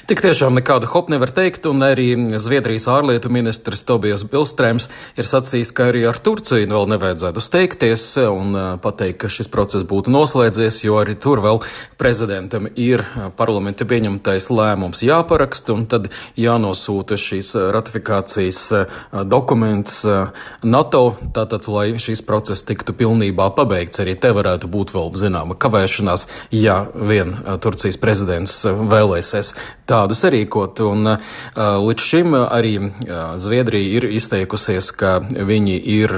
Tik 0.03 0.19
tiešām 0.19 0.57
nekādu 0.57 0.89
hop 0.91 1.07
nevar 1.13 1.31
teikt, 1.31 1.63
un 1.69 1.79
arī 1.85 2.09
Zviedrijas 2.41 2.89
ārlietu 2.91 3.29
ministrs 3.31 3.85
Tobijas 3.87 4.25
Bilstrēms 4.27 4.89
ir 5.15 5.27
sacījis, 5.27 5.71
ka 5.71 5.87
arī 5.91 6.03
ar 6.09 6.19
Turciju 6.19 6.67
vēl 6.67 6.89
nevajadzētu 6.91 7.43
steigties 7.43 8.03
un 8.27 8.57
pateikt, 8.83 9.21
ka 9.23 9.31
šis 9.31 9.47
process 9.53 9.87
būtu 9.87 10.11
noslēdzies, 10.11 10.81
jo 10.83 10.97
arī 10.99 11.15
tur 11.15 11.39
vēl 11.43 11.61
prezidentam 11.99 12.67
ir 12.75 13.05
parlamenta 13.39 13.87
pieņemtais 13.87 14.49
lēmums 14.51 15.05
jāparaksta, 15.07 15.77
un 15.77 15.87
tad 15.87 16.09
jānosūta 16.35 17.15
šīs 17.19 17.53
ratifikācijas 17.71 18.59
dokuments 19.31 20.01
NATO, 20.67 21.03
tātad, 21.31 21.69
lai 21.71 21.87
šis 22.01 22.25
process 22.27 22.67
tiktu 22.67 22.95
pilnībā 22.99 23.47
pabeigts. 23.55 24.03
Arī 24.03 24.17
te 24.19 24.33
varētu 24.35 24.67
būt 24.67 24.91
vēl 24.97 25.13
zināma 25.15 25.55
kavēšanās, 25.55 26.27
ja 26.51 26.81
vien 26.91 27.37
Turcijas 27.63 28.01
prezidents 28.01 28.59
vēlēsies 28.67 29.52
tādu 29.89 30.17
sarīkot. 30.17 30.83
Un, 30.87 31.15
līdz 31.57 32.07
šim 32.09 32.37
arī 32.43 32.75
Zviedrija 33.41 33.99
ir 33.99 34.09
izteikusies, 34.11 34.91
ka 34.95 35.19
viņi 35.23 35.77
ir 35.97 36.15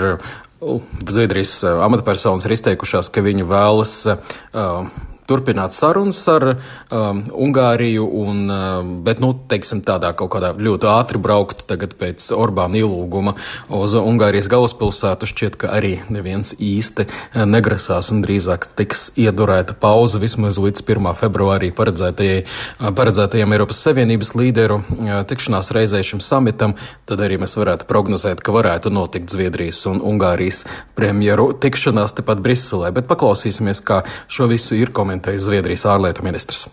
Zviedrijas 1.06 1.60
amatpersonas 1.68 2.48
ir 2.48 2.56
izteikušās, 2.56 3.12
ka 3.13 3.22
viņi 3.25 3.46
vēlas 3.46 3.98
uh, 4.10 4.88
turpināt 5.29 5.74
sarunas 5.75 6.20
ar 6.29 6.46
um, 6.55 7.22
Ungāriju, 7.46 8.05
un, 8.05 8.41
um, 8.50 8.91
bet, 9.05 9.22
nu, 9.24 9.32
teiksim, 9.50 9.82
tādā 9.86 10.12
kaut 10.17 10.32
kādā 10.36 10.51
ļoti 10.53 10.89
ātri 10.89 11.22
braukt 11.22 11.65
tagad 11.70 11.96
pēc 12.00 12.27
Orbāna 12.36 12.79
ielūguma 12.82 13.36
uz 13.74 13.96
Ungārijas 13.98 14.50
galvaspilsētu. 14.51 15.29
Šķiet, 15.29 15.58
ka 15.62 15.72
arī 15.75 15.96
neviens 16.13 16.53
īsti 16.62 17.08
uh, 17.08 17.44
negrasās 17.50 18.12
un 18.13 18.22
drīzāk 18.25 18.67
tiks 18.77 19.08
iedurēta 19.20 19.77
pauze 19.82 20.22
vismaz 20.22 20.60
līdz 20.62 20.86
1. 20.86 21.12
februārī 21.17 21.72
uh, 21.74 22.89
paredzētajam 22.96 23.58
Eiropas 23.58 23.82
Savienības 23.88 24.36
līderu 24.38 24.79
uh, 24.82 25.15
tikšanās 25.27 25.74
reizē 25.75 26.03
šim 26.05 26.22
samitam. 26.24 26.77
Tad 27.10 27.22
arī 27.25 27.39
mēs 27.41 27.58
varētu 27.58 27.89
prognozēt, 27.89 28.46
ka 28.46 28.53
varētu 28.55 28.94
notikt 28.94 29.34
Zviedrijas 29.34 29.82
un 29.89 30.03
Ungārijas 30.05 30.63
premjeru 30.98 31.50
tikšanās 31.62 32.13
tepat 32.17 32.46
Briselē. 32.46 32.94
Bet 32.96 33.10
paklausīsimies, 33.10 33.82
kā 33.86 34.03
šo 34.32 34.50
visu 34.51 34.77
ir 34.77 34.94
komentējis 34.96 35.15
komentējis 35.16 35.48
Zviedrijas 35.48 35.86
ārlietu 35.88 36.24
ministrs. 36.26 36.66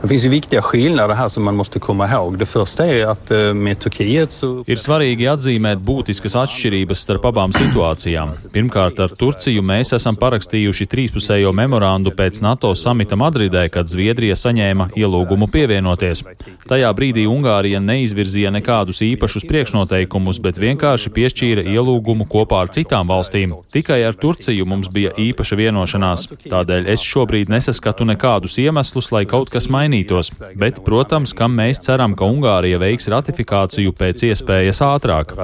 Det 0.00 0.08
finns 0.08 0.24
ju 0.24 0.28
viktiga 0.28 0.62
skillnader 0.62 1.14
här 1.14 1.28
som 1.28 1.44
man 1.44 1.56
måste 1.56 1.78
komma 1.78 2.08
ihåg. 2.08 2.38
Det 2.38 2.46
första 2.46 2.86
är 2.86 3.06
att 3.06 3.30
eh, 3.30 3.54
med 3.54 3.78
Turkiet 3.78 4.32
så... 4.32 4.64
Ir 4.66 4.80
svarīgi 4.80 5.28
atzīmēt 5.30 5.78
būtiskas 5.78 6.34
atšķirības 6.40 7.02
starp 7.04 7.28
abām 7.30 7.52
situācijām. 7.54 8.32
Pirmkārt, 8.50 8.98
ar 8.98 9.14
Turciju 9.14 9.62
mēs 9.62 9.94
esam 9.94 10.18
parakstījuši 10.18 10.86
trīspusējo 10.90 11.52
memorandu 11.54 12.10
pēc 12.18 12.40
NATO 12.42 12.72
samita 12.74 13.14
Madridē, 13.20 13.68
kad 13.70 13.86
Zviedrija 13.86 14.34
saņēma 14.34 14.88
ielūgumu 14.98 15.46
pievienoties. 15.52 16.24
Tajā 16.66 16.90
brīdī 16.98 17.28
Ungārija 17.30 17.78
neizvirzīja 17.78 18.50
nekādus 18.56 19.04
īpašus 19.06 19.46
priekšnoteikumus, 19.46 20.42
bet 20.42 20.58
vienkārši 20.58 21.14
piešķīra 21.14 21.66
ielūgumu 21.76 22.26
kopā 22.26 22.64
ar 22.64 22.74
citām 22.74 23.06
valstīm. 23.06 23.54
Tikai 23.70 24.00
ar 24.08 24.18
Turciju 24.18 24.66
mums 24.66 24.90
bija 24.90 25.14
īpaša 25.14 25.60
vienošanās. 25.62 26.26
Tādēļ 26.48 26.90
es 26.96 27.06
šobrīd 27.06 27.54
nesaskatu 27.54 28.08
nekādus 28.10 28.58
iemeslus, 28.58 29.12
lai 29.14 29.24
kaut 29.30 29.52
kas 29.54 29.70
mainītos 29.70 29.81
mainītos, 29.82 30.32
bet, 30.58 30.80
protams, 30.86 31.34
kam 31.36 31.58
mēs 31.58 31.82
ceram, 31.86 32.16
ka 32.18 32.28
Ungārija 32.30 32.80
veiks 32.82 33.10
ratifikāciju 33.12 33.94
pēc 33.98 34.26
iespējas 34.30 34.82
ātrāk. 34.86 35.36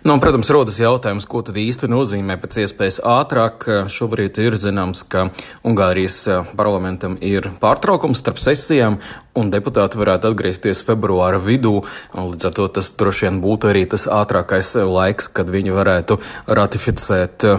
Nu, 0.00 0.14
protams, 0.16 0.48
rodas 0.48 0.78
jautājums, 0.80 1.26
ko 1.28 1.42
tad 1.44 1.58
īsti 1.60 1.90
nozīmē 1.92 2.38
pēc 2.40 2.62
iespējas 2.62 3.02
ātrāk. 3.04 3.66
Šobrīd 3.92 4.38
ir 4.40 4.56
zināms, 4.56 5.02
ka 5.04 5.26
Ungārijas 5.60 6.22
parlamentam 6.56 7.18
ir 7.20 7.50
pārtraukums 7.60 8.22
starp 8.22 8.40
sesijām, 8.40 8.96
un 9.36 9.52
deputāti 9.52 10.00
varētu 10.00 10.32
atgriezties 10.32 10.80
februāra 10.88 11.36
vidū. 11.44 11.82
Līdz 12.16 12.48
ar 12.48 12.56
to 12.56 12.70
tas 12.80 12.88
droši 12.96 13.28
vien 13.28 13.42
būtu 13.44 13.74
arī 13.74 13.84
tas 13.92 14.08
ātrākais 14.08 14.72
laiks, 14.88 15.28
kad 15.36 15.52
viņi 15.52 15.76
varētu 15.76 16.16
ratificēt 16.48 17.50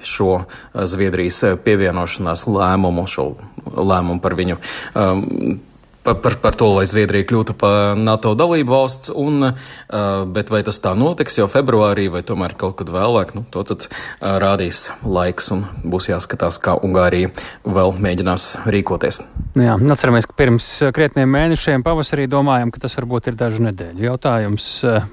šo 0.00 0.32
Zviedrijas 0.72 1.42
pievienošanās 1.66 2.48
lēmumu, 2.48 3.04
šo 3.12 3.34
lēmumu 3.76 4.24
par 4.24 4.40
viņu. 4.40 4.56
Um, 4.96 5.60
par, 6.10 6.20
par, 6.22 6.36
par 6.42 6.54
to, 6.58 6.66
lai 6.74 6.86
Zviedrija 6.88 7.26
kļūtu 7.28 7.54
par 7.60 7.98
NATO 7.98 8.32
dalību 8.38 8.72
valsts, 8.72 9.12
un, 9.14 9.44
uh, 9.44 10.24
bet 10.26 10.50
vai 10.50 10.62
tas 10.66 10.80
tā 10.82 10.94
notiks 10.98 11.38
jau 11.38 11.46
februārī 11.50 12.08
vai 12.10 12.22
tomēr 12.26 12.56
kaut 12.58 12.78
kad 12.80 12.90
vēlāk, 12.90 13.34
nu, 13.36 13.44
to 13.50 13.62
tad 13.68 13.86
uh, 13.86 14.38
rādīs 14.42 14.88
laiks 15.04 15.50
un 15.54 15.64
būs 15.84 16.10
jāskatās, 16.10 16.58
kā 16.62 16.74
Ungārija 16.80 17.30
vēl 17.64 17.94
mēģinās 18.02 18.48
rīkoties. 18.70 19.20
Jā, 19.58 19.76
atceramies, 19.78 20.28
ka 20.30 20.36
pirms 20.38 20.66
krietniem 20.94 21.30
mēnešiem 21.30 21.84
pavasarī 21.86 22.26
domājam, 22.30 22.70
ka 22.70 22.82
tas 22.84 22.94
varbūt 22.98 23.30
ir 23.30 23.38
dažu 23.38 23.64
nedēļu 23.66 24.06
jautājums. 24.06 24.68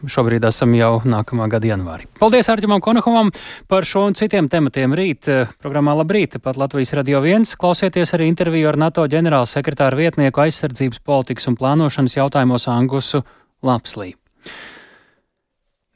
Šobrīd 0.05 0.45
esam 0.45 0.75
jau 0.77 0.91
nākamā 1.05 1.47
gada 1.51 1.71
janvārī. 1.71 2.05
Paldies 2.21 2.49
Arķimam 2.53 2.81
Konohovam 2.85 3.31
par 3.69 3.85
šo 3.87 4.05
un 4.09 4.17
citiem 4.17 4.49
tematiem 4.49 4.93
rīt. 4.97 5.29
Programmā 5.61 5.95
Labrīt, 5.97 6.37
pat 6.43 6.59
Latvijas 6.61 6.93
radio 6.97 7.21
viens. 7.25 7.55
Klausieties 7.57 8.13
arī 8.13 8.29
interviju 8.29 8.69
ar 8.69 8.77
NATO 8.77 9.07
ģenerāla 9.09 9.49
sekretāra 9.49 9.97
vietnieku 9.97 10.45
aizsardzību 10.45 10.86
aizsardzības 10.87 11.03
politikas 11.03 11.47
un 11.47 11.57
plānošanas 11.57 12.15
jautājumos 12.17 12.67
Angusu 12.67 13.23
Lapslī. 13.63 14.15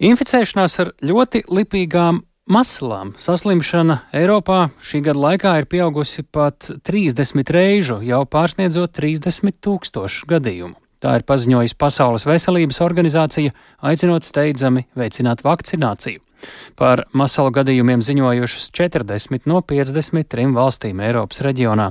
Inficēšanās 0.01 0.79
ar 0.81 0.91
ļoti 1.01 1.43
lipīgām 1.47 2.23
maslām 2.49 3.13
saslimšana 3.17 4.01
Eiropā 4.13 4.71
šī 4.81 5.01
gada 5.05 5.19
laikā 5.19 5.59
ir 5.59 5.67
pieaugusi 5.67 6.23
pat 6.23 6.71
30 6.83 7.51
reižu, 7.51 8.01
jau 8.01 8.25
pārsniedzot 8.25 8.91
30 8.97 9.61
tūkstošu 9.61 10.27
gadījumu. 10.27 10.75
Tā 11.01 11.17
ir 11.17 11.23
paziņojusi 11.25 11.77
Pasaules 11.77 12.25
veselības 12.25 12.81
organizācija, 12.81 13.53
aicinot 13.81 14.23
steidzami 14.23 14.85
veicināt 14.95 15.41
vakcināciju. 15.43 16.21
Par 16.79 17.05
masalu 17.13 17.53
gadījumiem 17.55 18.03
ziņojušas 18.05 18.69
40 18.77 19.47
no 19.49 19.61
53 19.61 20.51
valstīm 20.55 21.01
Eiropas 21.05 21.43
reģionā. 21.45 21.89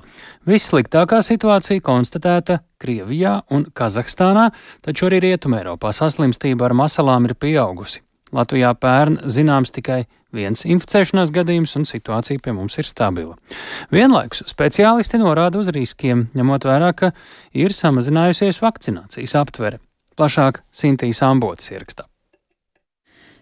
Vissliktākā 0.49 1.23
situācija 1.27 1.85
konstatēta 1.85 2.61
Krievijā 2.81 3.41
un 3.53 3.67
Kazahstānā, 3.77 4.51
taču 4.85 5.11
arī 5.11 5.21
Rietumē 5.27 5.65
Eiropā 5.65 5.93
saslimstība 5.97 6.71
ar 6.71 6.77
masalām 6.85 7.29
ir 7.29 7.37
pieaugusi. 7.39 8.01
Latvijā 8.35 8.71
pērn 8.79 9.19
zināms 9.27 9.73
tikai 9.75 10.05
viens 10.35 10.63
inficēšanās 10.67 11.33
gadījums, 11.35 11.75
un 11.79 11.87
situācija 11.89 12.43
pie 12.43 12.55
mums 12.55 12.79
ir 12.79 12.87
stabila. 12.87 13.37
Vienlaikus 13.91 14.45
speciālisti 14.51 15.19
norāda 15.23 15.59
uz 15.61 15.73
riskiem, 15.75 16.29
ņemot 16.39 16.69
vērā, 16.71 16.93
ka 16.95 17.13
ir 17.57 17.75
samazinājusies 17.75 18.63
vakcinācijas 18.63 19.37
aptvere. 19.43 19.83
Plašāk 20.19 20.63
Sintīs 20.75 21.23
Ambotas 21.27 21.73
ierakstā. 21.75 22.10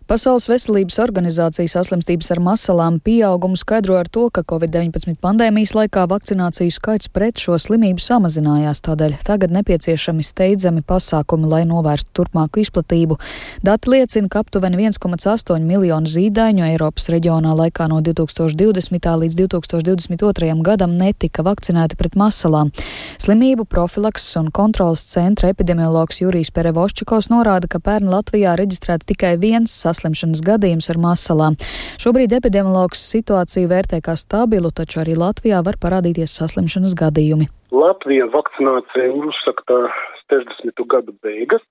Pasaules 0.09 0.47
veselības 0.49 0.97
organizācija 1.05 1.69
saslimstības 1.69 2.31
ar 2.33 2.39
masalām 2.41 2.95
pieaugumu 3.05 3.59
skaidro 3.61 3.99
ar 3.99 4.09
to, 4.09 4.23
ka 4.33 4.41
Covid-19 4.41 5.19
pandēmijas 5.21 5.75
laikā 5.77 6.07
vakcināciju 6.09 6.73
skaits 6.73 7.11
pret 7.13 7.37
šo 7.37 7.59
slimību 7.61 8.01
samazinājās, 8.01 8.81
tādēļ 8.87 9.19
tagad 9.29 9.53
nepieciešami 9.53 10.25
steidzami 10.25 10.81
pasākumi, 10.89 11.45
lai 11.51 11.61
novērstu 11.69 12.15
turpmāku 12.17 12.63
izplatību. 12.63 13.19
Dati 13.61 13.93
liecina, 13.93 14.31
ka 14.33 14.41
aptuveni 14.47 14.81
1,8 14.89 15.67
miljonu 15.69 16.09
zīdaiņu 16.09 16.65
Eiropas 16.71 17.11
reģionā 17.13 17.53
laikā 17.61 17.91
no 17.93 18.01
2020. 18.01 19.11
līdz 19.27 19.39
2022. 19.43 20.57
gadam 20.71 20.97
netika 20.97 21.45
vakcinēti 21.45 22.01
pret 22.01 22.17
masalām. 22.17 22.73
Slimību 23.21 23.69
profilakses 23.69 24.41
un 24.41 24.49
kontrolas 24.49 25.05
centra 25.13 25.53
epidemiologs 25.53 26.25
Jurijs 26.25 26.49
Perevoščikovs 26.57 27.29
norāda, 27.29 27.69
ka 27.69 27.85
pērn 27.85 28.09
Latvijā 28.09 28.57
reģistrēts 28.57 29.13
tikai 29.13 29.37
viens 29.37 29.69
saslimstības 29.69 29.98
saslimšanas 29.99 30.43
gadījums 30.47 30.89
ar 30.93 30.99
masalām. 31.03 31.59
Šobrīd 31.99 32.35
epidemiologs 32.39 33.03
situāciju 33.11 33.71
vērtē 33.73 34.01
kā 34.05 34.15
stabilu, 34.17 34.71
taču 34.71 35.03
arī 35.03 35.19
Latvijā 35.19 35.63
var 35.67 35.79
parādīties 35.83 36.37
saslimšanas 36.39 36.95
gadījumi. 36.99 37.49
Latvija 37.75 38.29
vakcinācija 38.31 39.11
uzsaka 39.19 39.89
60. 40.31 40.87
gadu 40.87 41.15
beigas, 41.23 41.65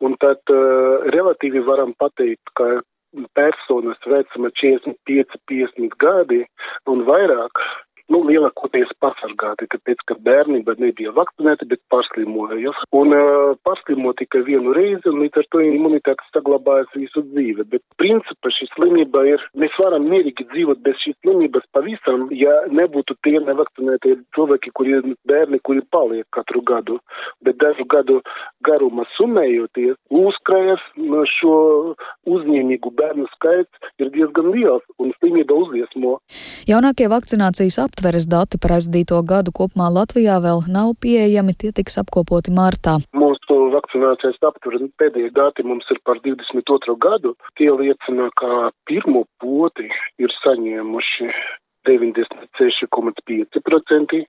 un 0.00 0.16
tad 0.22 0.40
uh, 0.52 1.04
relatīvi 1.12 1.62
varam 1.66 1.92
pateikt, 2.00 2.44
ka 2.56 2.80
personas 3.36 4.00
vecuma 4.08 4.50
45, 4.60 5.36
50 5.48 5.96
gadi 6.00 6.42
un 6.90 7.04
vairāk 7.06 7.62
nu, 8.12 8.22
lielākoties 8.26 8.92
pasargāti, 9.02 9.68
tāpēc, 9.72 10.02
ka 10.08 10.16
bērnība 10.26 10.76
nebija 10.80 11.12
vakcinēta, 11.16 11.66
bet 11.70 11.82
pārslimoja. 11.92 12.72
Un 12.96 13.14
uh, 13.14 13.54
pārslimo 13.66 14.12
tikai 14.18 14.42
vienu 14.46 14.74
reizi, 14.76 15.08
un 15.10 15.20
līdz 15.24 15.42
ar 15.42 15.48
to 15.52 15.62
imunitāte 15.64 16.26
saglabājas 16.34 16.92
visu 16.94 17.24
dzīvi. 17.30 17.66
Bet 17.72 17.82
principā 18.00 18.52
šī 18.54 18.68
slimība 18.74 19.24
ir, 19.32 19.42
mēs 19.58 19.74
varam 19.82 20.06
mierīgi 20.10 20.46
dzīvot 20.52 20.82
bez 20.86 20.98
šīs 21.02 21.18
slimības 21.24 21.66
pavisam, 21.76 22.28
ja 22.34 22.54
nebūtu 22.70 23.18
tie 23.26 23.40
nevakcinētie 23.40 24.16
cilvēki, 24.36 24.74
kuri 24.76 25.00
bērni, 25.28 25.60
kuri 25.66 25.82
paliek 25.90 26.26
katru 26.34 26.62
gadu. 26.66 27.00
Bet 27.44 27.58
dažu 27.62 27.86
gadu 27.90 28.20
garumā 28.66 29.06
summējoties, 29.16 29.98
uzkrājas 30.10 30.82
šo 31.36 31.56
uzņēmīgu 32.30 32.92
bērnu 32.96 33.26
skaits 33.34 33.90
ir 34.02 34.10
diezgan 34.14 34.50
liels, 34.54 34.84
un 35.02 35.12
slimība 35.18 35.56
uzliesmo. 35.58 36.16
Jaunākie 36.70 37.08
vakcinācijas 37.10 37.78
ap 37.82 37.95
aptveres 37.96 38.28
dati 38.28 38.60
par 38.60 38.76
aizdīto 38.76 39.16
gadu 39.24 39.48
kopumā 39.56 39.88
Latvijā 39.88 40.36
vēl 40.44 40.68
nav 40.68 41.00
pieejami, 41.00 41.56
tie 41.56 41.72
tiks 41.72 41.96
apkopoti 42.02 42.52
martā. 42.52 43.00
Mūsu 43.16 43.72
vakcinācijas 43.72 44.36
aptveres 44.44 44.84
pēdējie 45.00 45.32
dati 45.32 45.64
mums 45.64 45.88
ir 45.88 45.96
par 46.04 46.20
22. 46.20 46.92
gadu. 47.00 47.32
Tie 47.56 47.72
liecina, 47.72 48.28
ka 48.36 48.68
pirmo 48.84 49.24
poti 49.40 49.88
ir 50.20 50.28
saņēmuši 50.42 51.32
96,5% 51.88 54.28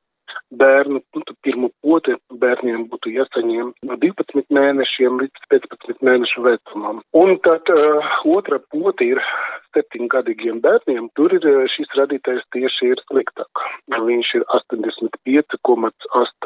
bērnu, 0.52 1.02
nu, 1.16 1.22
pirmo 1.44 1.70
poti 1.84 2.16
bērniem 2.42 2.88
būtu 2.92 3.12
jāsaņem 3.16 3.74
no 3.88 3.94
12 4.04 4.48
mēnešiem 4.54 5.20
līdz 5.24 5.38
15 5.54 6.04
mēnešu 6.08 6.44
vecumam. 6.46 7.02
Un 7.18 7.38
tad 7.46 7.64
uh, 7.74 8.00
otra 8.38 8.58
poti 8.72 9.04
ir 9.16 9.20
septiņgadīgiem 9.76 10.62
bērniem. 10.64 11.10
Tur 11.18 11.30
ir 11.38 11.44
šis 11.74 11.90
radītājs 12.00 12.46
tieši 12.56 12.84
ir 12.94 13.00
sliktāk. 13.10 13.52
Viņš 13.92 14.28
ir 14.40 14.44
85,8%. 14.56 16.37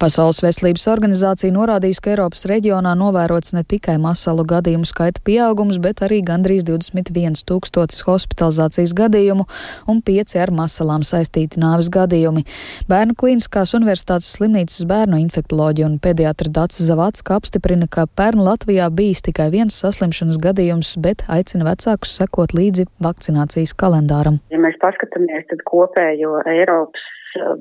Pasaules 0.00 0.40
veselības 0.40 0.86
organizācija 0.90 1.52
norādījis, 1.52 2.00
ka 2.00 2.14
Eiropas 2.14 2.46
reģionā 2.48 2.94
novērots 2.98 3.52
ne 3.56 3.62
tikai 3.68 3.98
masalu 4.00 4.46
gadījumu 4.48 4.88
skaita 4.88 5.22
pieaugums, 5.26 5.78
bet 5.82 6.00
arī 6.06 6.22
gandrīz 6.26 6.64
21 6.68 7.44
tūkstotis 7.48 8.00
hospitalizācijas 8.06 8.94
gadījumu 8.96 9.44
un 9.90 10.00
5 10.06 10.36
ar 10.40 10.54
masalām 10.56 11.04
saistīti 11.06 11.60
nāves 11.60 11.90
gadījumi. 11.92 12.46
Bērnu 12.90 13.16
klīniskās 13.20 13.74
universitātes 13.76 14.32
slimnīcas 14.38 14.88
bērnu 14.88 15.20
infektoloģija 15.26 15.90
un 15.90 16.00
pediatra 16.02 16.52
Dats 16.60 16.80
Zavacka 16.86 17.36
apstiprina, 17.36 17.90
ka 17.90 18.08
pērn 18.08 18.40
Latvijā 18.46 18.88
bijis 18.90 19.24
tikai 19.28 19.50
viens 19.52 19.76
saslimšanas 19.84 20.40
gadījums, 20.40 20.96
bet 21.04 21.26
aicina 21.28 21.68
vecākus 21.68 22.16
sekot 22.22 22.56
līdzi 22.56 22.88
vakcinācijas 23.04 23.76
kalendāram. 23.76 24.40
Ja 24.50 24.60
mēs 24.62 24.80
paskatāmies, 24.80 25.46
tad 25.52 25.64
kopējo 25.68 26.40
Eiropas 26.48 27.08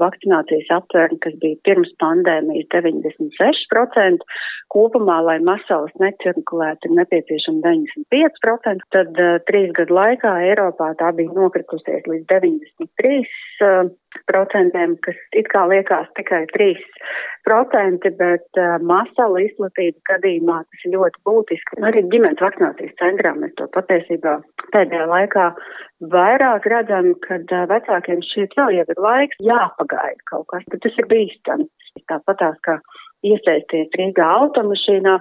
vakcinācijas 0.02 0.72
aptvērumu, 0.80 1.20
kas 1.24 1.36
bija 1.42 1.60
pirms 1.68 1.92
pandēmijas 2.02 2.70
96%, 2.74 4.26
kopumā, 4.74 5.20
lai 5.26 5.38
masalas 5.46 5.94
necirkulētu, 6.02 6.90
ir 6.90 6.98
nepieciešama 7.00 7.64
95%, 7.66 8.86
tad 8.96 9.24
uh, 9.24 9.40
trīs 9.50 9.74
gadu 9.78 9.98
laikā 9.98 10.36
Eiropā 10.52 10.92
tā 11.02 11.14
bija 11.18 11.34
nokritusies 11.38 12.06
līdz 12.10 12.30
93%. 12.30 13.36
Uh, 13.60 13.90
procentiem, 14.30 14.96
kas 15.06 15.18
it 15.38 15.50
kā 15.52 15.64
liekas 15.70 16.10
tikai 16.18 16.44
3%, 16.54 18.10
bet 18.20 18.62
uh, 18.62 18.78
masala 18.92 19.44
izplatība 19.46 20.14
gadījumā 20.14 20.60
tas 20.66 20.86
ir 20.86 20.96
ļoti 20.96 21.22
būtiski. 21.28 21.82
Arī 21.90 22.06
ģimenes 22.14 22.42
vakcinācijas 22.44 22.98
centrā 23.02 23.34
mēs 23.38 23.56
to 23.60 23.70
patiesībā 23.76 24.40
pēdējā 24.74 25.10
laikā 25.14 25.50
vairāk 26.14 26.70
redzam, 26.74 27.12
kad 27.26 27.54
uh, 27.54 27.68
vecākiem 27.74 28.24
šķiet 28.32 28.58
vēl 28.60 28.80
jau 28.80 28.88
ir 28.96 29.04
laiks 29.06 29.44
jāpagaida 29.46 30.30
kaut 30.32 30.48
kas, 30.54 30.66
bet 30.72 30.84
tas 30.86 30.98
ir 31.02 31.10
bīstami. 31.12 31.70
Tāpatās 32.10 32.58
kā 32.66 32.80
iesaisties 33.26 33.92
Rīgā 34.00 34.28
automašīnā 34.44 35.18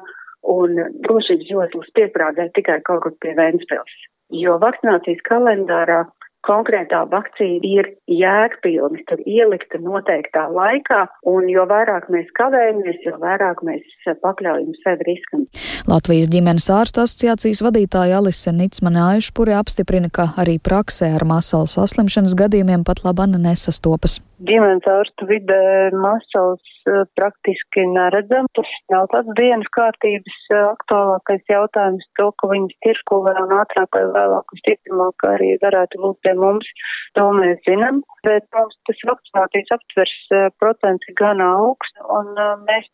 un 0.48 0.78
drošības 1.04 1.50
joslas 1.50 1.90
pieprādēt 1.98 2.54
tikai 2.56 2.80
kaut 2.86 3.02
kur 3.04 3.16
pie 3.22 3.34
Vēnspils. 3.38 3.98
Jo 4.34 4.58
vakcinācijas 4.62 5.24
kalendārā 5.28 6.04
konkrētā 6.46 7.02
vakcīna 7.10 7.66
ir 7.66 7.88
jēgpilni, 8.12 9.02
tur 9.08 9.20
ielikta 9.26 9.80
noteiktā 9.82 10.46
laikā, 10.52 11.00
un 11.28 11.48
jo 11.50 11.64
vairāk 11.68 12.08
mēs 12.12 12.30
kavējamies, 12.38 13.00
jo 13.06 13.16
vairāk 13.22 13.62
mēs 13.66 13.82
pakļaujam 14.22 14.72
sevi 14.84 15.08
riskam. 15.10 15.44
Latvijas 15.90 16.30
ģimenes 16.32 16.70
ārstu 16.72 17.02
asociācijas 17.04 17.62
vadītāja 17.64 18.22
Alise 18.22 18.54
Nicmane 18.54 19.02
Aišpuri 19.10 19.56
apstiprina, 19.58 20.12
ka 20.12 20.30
arī 20.40 20.58
praksē 20.62 21.14
ar 21.18 21.26
masalu 21.28 21.68
saslimšanas 21.74 22.38
gadījumiem 22.38 22.86
pat 22.86 23.04
labana 23.04 23.40
nesastopas. 23.42 24.20
Ģimenes 24.46 24.84
ārstu 24.86 25.26
vidē 25.26 25.90
masals 25.98 26.62
uh, 26.86 27.00
praktiski 27.18 27.82
neredzam. 27.90 28.46
Tas 28.54 28.70
nav 28.92 29.08
tāds 29.10 29.32
dienas 29.38 29.66
kārtības 29.74 30.36
aktuālākais 30.58 31.42
jautājums, 31.50 32.06
to, 32.20 32.28
ka 32.38 32.50
viņas 32.52 32.76
tirkulē 32.86 33.34
un 33.42 33.56
ātrāk 33.58 33.90
vai 33.98 34.04
vēlāk 34.14 34.54
visticamāk 34.54 35.26
arī 35.32 35.50
varētu 35.64 36.02
būt 36.04 36.20
pie 36.22 36.36
mums, 36.38 36.70
to 37.18 37.26
mēs 37.40 37.58
zinām. 37.66 37.98
Bet 38.26 38.46
mums 38.54 38.78
tas 38.86 39.02
vakcinācijas 39.10 39.74
aptvers 39.74 40.14
procents 40.62 41.10
ir 41.10 41.18
gan 41.18 41.42
augsts, 41.42 41.98
un 42.06 42.30
mēs 42.68 42.86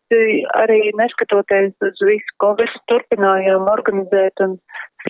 arī 0.63 0.81
neskatoties 0.97 1.77
uz 1.85 2.05
visu 2.09 2.37
Covid 2.41 2.73
turpinājām 2.89 3.69
organizēt 3.73 4.45
un 4.45 4.57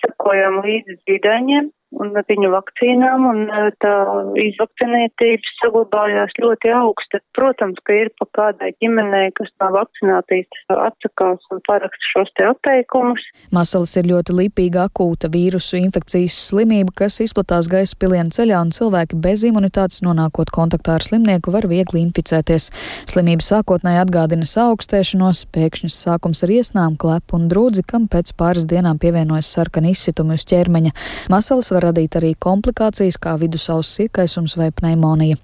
sekojām 0.02 0.60
līdzi 0.64 1.00
zīdaiņiem 1.04 1.72
un 2.00 2.12
viņu 2.28 2.50
vakcīnām, 2.52 3.26
un 3.28 3.40
e, 3.46 3.62
tā 3.82 3.92
izvakcinētība 4.40 5.52
saglabājās 5.60 6.34
ļoti 6.42 6.72
augsta. 6.74 7.20
Protams, 7.36 7.78
ka 7.86 7.96
ir 8.04 8.10
pa 8.18 8.26
kādai 8.38 8.72
ģimenei, 8.82 9.30
kas 9.38 9.50
no 9.62 9.70
vakcinācijas 9.76 10.64
atsakās 10.74 11.44
un 11.54 11.62
paraksta 11.68 12.10
šos 12.12 12.32
te 12.38 12.48
atteikumus. 12.50 13.22
Masalas 13.54 13.94
ir 14.00 14.08
ļoti 14.10 14.36
lipīga 14.40 14.86
akūta 14.88 15.30
vīrusu 15.34 15.78
infekcijas 15.80 16.36
slimība, 16.50 16.94
kas 17.04 17.20
izplatās 17.24 17.70
gaisa 17.72 17.98
pilienu 18.00 18.34
ceļā, 18.34 18.62
un 18.64 18.74
cilvēki 18.74 19.18
bez 19.24 19.44
imunitātes 19.46 20.02
nonākot 20.06 20.52
kontaktā 20.54 20.98
ar 20.98 21.06
slimnieku 21.06 21.54
var 21.54 21.68
viegli 21.70 22.02
inficēties. 22.04 22.70
Slimība 23.10 23.44
sākotnēji 23.44 24.02
atgādina 24.04 24.48
saaugstēšanos, 24.48 25.44
pēkšņas 25.54 26.00
sākums 26.08 26.44
ar 26.46 26.54
iesnām, 26.54 26.98
klepu 27.00 27.38
un 27.38 27.48
drūdzi, 27.52 27.86
kam 27.88 28.08
pēc 28.10 28.34
pāris 28.38 28.68
dienām 28.70 29.00
pievienojas 29.02 29.50
sarkani 29.84 29.92
izsitumi 29.92 30.34
uz 30.34 30.44
ķermeņa. 30.48 30.92
Masalas 31.30 31.70
var 31.72 31.90
radīt 31.90 32.16
arī 32.16 32.34
komplikācijas 32.38 33.18
kā 33.18 33.36
vidusauss 33.38 33.96
sirkaisums 33.96 34.56
vai 34.56 34.70
pneimonija. 34.72 35.36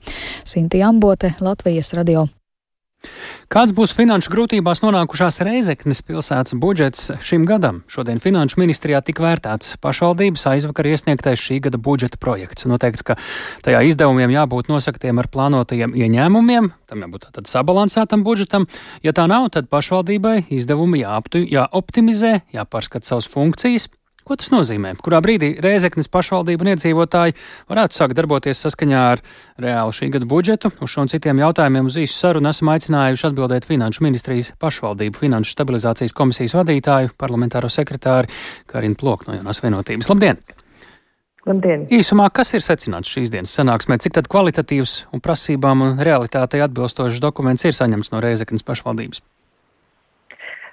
Sinti 0.44 0.82
Ambote, 0.82 1.34
Latvijas 1.40 1.94
radio. 1.94 2.28
Kāds 3.50 3.72
būs 3.72 3.94
finanšu 3.96 4.30
grūtībās 4.30 4.82
nonākušās 4.84 5.40
Reizeknes 5.46 6.02
pilsētas 6.04 6.52
budžets 6.60 7.06
šim 7.24 7.46
gadam? 7.48 7.80
Šodien 7.88 8.20
Finanšu 8.20 8.60
ministrijā 8.60 9.00
tika 9.02 9.24
vērtēts 9.24 9.78
pašvaldības 9.80 10.44
aizvakar 10.52 10.90
iesniegtais 10.90 11.40
šī 11.40 11.58
gada 11.64 11.80
budžeta 11.80 12.20
projekts. 12.20 12.68
Noteikts, 12.68 13.02
ka 13.02 13.16
tajā 13.64 13.80
izdevumiem 13.88 14.34
jābūt 14.36 14.68
nosaktiem 14.70 15.18
ar 15.22 15.30
plānotajiem 15.32 15.96
ieņēmumiem, 15.96 16.68
tam 16.92 17.06
jābūt 17.06 17.30
tātad 17.30 17.48
sabalansētam 17.50 18.22
budžetam. 18.26 18.68
Ja 19.02 19.16
tā 19.16 19.24
nav, 19.32 19.48
tad 19.56 19.72
pašvaldībai 19.72 20.44
izdevumi 20.52 21.00
jāoptimizē, 21.00 22.36
jāpārskat 22.52 23.08
savas 23.08 23.32
funkcijas, 23.32 23.88
Ko 24.24 24.36
tas 24.36 24.50
nozīmē? 24.52 24.92
Kurā 25.00 25.18
brīdī 25.24 25.54
Rēzeknes 25.64 26.10
pašvaldība 26.12 26.66
un 26.66 26.72
iedzīvotāji 26.74 27.36
varētu 27.70 27.96
sākt 27.96 28.16
darboties 28.18 28.60
saskaņā 28.66 29.02
ar 29.14 29.22
reālu 29.60 29.94
šī 29.96 30.10
gada 30.14 30.28
budžetu? 30.28 30.70
Uz 30.84 30.92
šo 30.92 31.06
un 31.06 31.12
citiem 31.12 31.40
jautājumiem 31.40 31.88
uz 31.88 31.96
īsu 32.02 32.18
sarunu 32.18 32.52
esam 32.52 32.72
aicinājuši 32.74 33.30
atbildēt 33.30 33.68
Finanšu 33.68 34.04
ministrijas 34.04 34.52
pašvaldību 34.60 35.22
Finanšu 35.24 35.56
stabilizācijas 35.56 36.16
komisijas 36.16 36.56
vadītāju, 36.60 37.14
parlamentāro 37.20 37.72
sekretāri 37.72 38.28
Karinu 38.70 39.00
Plok 39.00 39.26
no 39.26 39.40
jaunās 39.40 39.64
vienotības. 39.64 40.12
Labdien! 40.12 40.44
Labdien! 41.48 41.88
Īsumā, 41.88 42.28
kas 42.36 42.52
ir 42.52 42.64
secināts 42.64 43.08
šīs 43.08 43.32
dienas 43.32 43.56
sanāksmē? 43.56 43.96
Cik 44.04 44.20
tad 44.20 44.28
kvalitatīvs 44.28 44.96
un 45.16 45.24
prasībām 45.24 45.86
un 45.86 46.00
realitātei 46.04 46.60
atbilstošs 46.60 47.22
dokuments 47.24 47.64
ir 47.64 47.72
saņemts 47.72 48.12
no 48.12 48.20
Rēzeknes 48.20 48.66
pašvaldības? 48.68 49.24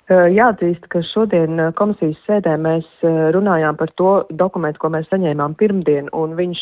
Jāatzīst, 0.07 0.85
ka 0.87 1.01
šodien 1.03 1.59
komisijas 1.75 2.21
sēdē 2.23 2.53
mēs 2.63 2.85
runājām 3.35 3.75
par 3.75 3.89
to 3.99 4.11
dokumentu, 4.31 4.79
ko 4.79 4.91
mēs 4.93 5.09
saņēmām 5.11 5.57
pirmdien, 5.59 6.07
un 6.15 6.37
viņš 6.37 6.61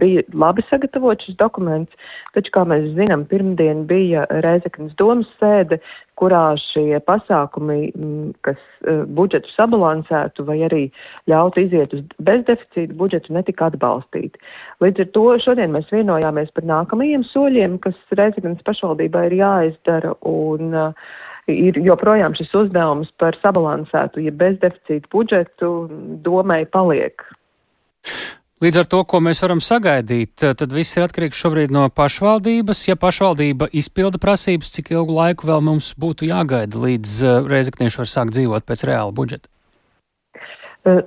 bija 0.00 0.24
labi 0.34 0.64
sagatavots 0.66 1.28
šis 1.28 1.38
dokuments. 1.38 1.94
Taču, 2.34 2.50
kā 2.56 2.64
mēs 2.66 2.88
zinām, 2.98 3.22
pirmdien 3.30 3.84
bija 3.86 4.26
Reizeknas 4.42 4.98
domas 4.98 5.30
sēde, 5.38 5.78
kurā 6.18 6.56
šie 6.58 6.98
pasākumi, 7.06 7.78
kas 8.42 8.58
budžetu 9.06 9.54
sabalansētu 9.54 10.50
vai 10.50 10.58
arī 10.66 10.82
ļautu 11.30 11.62
iziet 11.68 11.94
uz 11.94 12.02
bezdeficīta 12.18 12.98
budžetu, 12.98 13.38
netika 13.38 13.70
atbalstīti. 13.70 14.42
Līdz 14.82 15.06
ar 15.06 15.12
to 15.14 15.26
šodien 15.46 15.78
mēs 15.78 15.94
vienojāmies 15.94 16.50
par 16.58 16.66
nākamajiem 16.74 17.22
soļiem, 17.30 17.78
kas 17.86 18.18
Reizeknas 18.18 18.66
pašvaldībai 18.66 19.28
ir 19.30 19.42
jāizdara. 19.44 20.18
Un, 20.26 20.74
uh, 20.74 21.28
ir 21.48 21.78
joprojām 21.84 22.34
šis 22.36 22.52
uzdevums 22.64 23.12
par 23.20 23.38
sabalansētu, 23.40 24.24
ja 24.24 24.32
bezdeficītu 24.32 25.08
budžetu 25.12 25.70
domai 26.24 26.64
paliek. 26.66 27.24
Līdz 28.60 28.76
ar 28.82 28.88
to, 28.92 28.98
ko 29.08 29.22
mēs 29.24 29.40
varam 29.40 29.62
sagaidīt, 29.64 30.34
tad 30.36 30.72
viss 30.76 30.98
ir 30.98 31.06
atkarīgs 31.06 31.38
šobrīd 31.40 31.70
no 31.72 31.86
pašvaldības. 31.96 32.82
Ja 32.90 32.96
pašvaldība 33.00 33.70
izpilda 33.72 34.20
prasības, 34.20 34.74
cik 34.74 34.92
ilgu 34.92 35.16
laiku 35.16 35.48
vēl 35.48 35.64
mums 35.64 35.94
būtu 35.96 36.28
jāgaida, 36.28 36.76
līdz 36.82 37.14
eh, 37.24 37.38
reizeknieši 37.48 38.02
var 38.02 38.10
sākt 38.12 38.36
dzīvot 38.36 38.68
pēc 38.68 38.84
reāla 38.90 39.16
budžeta? 39.16 39.48
Eh, 40.88 41.02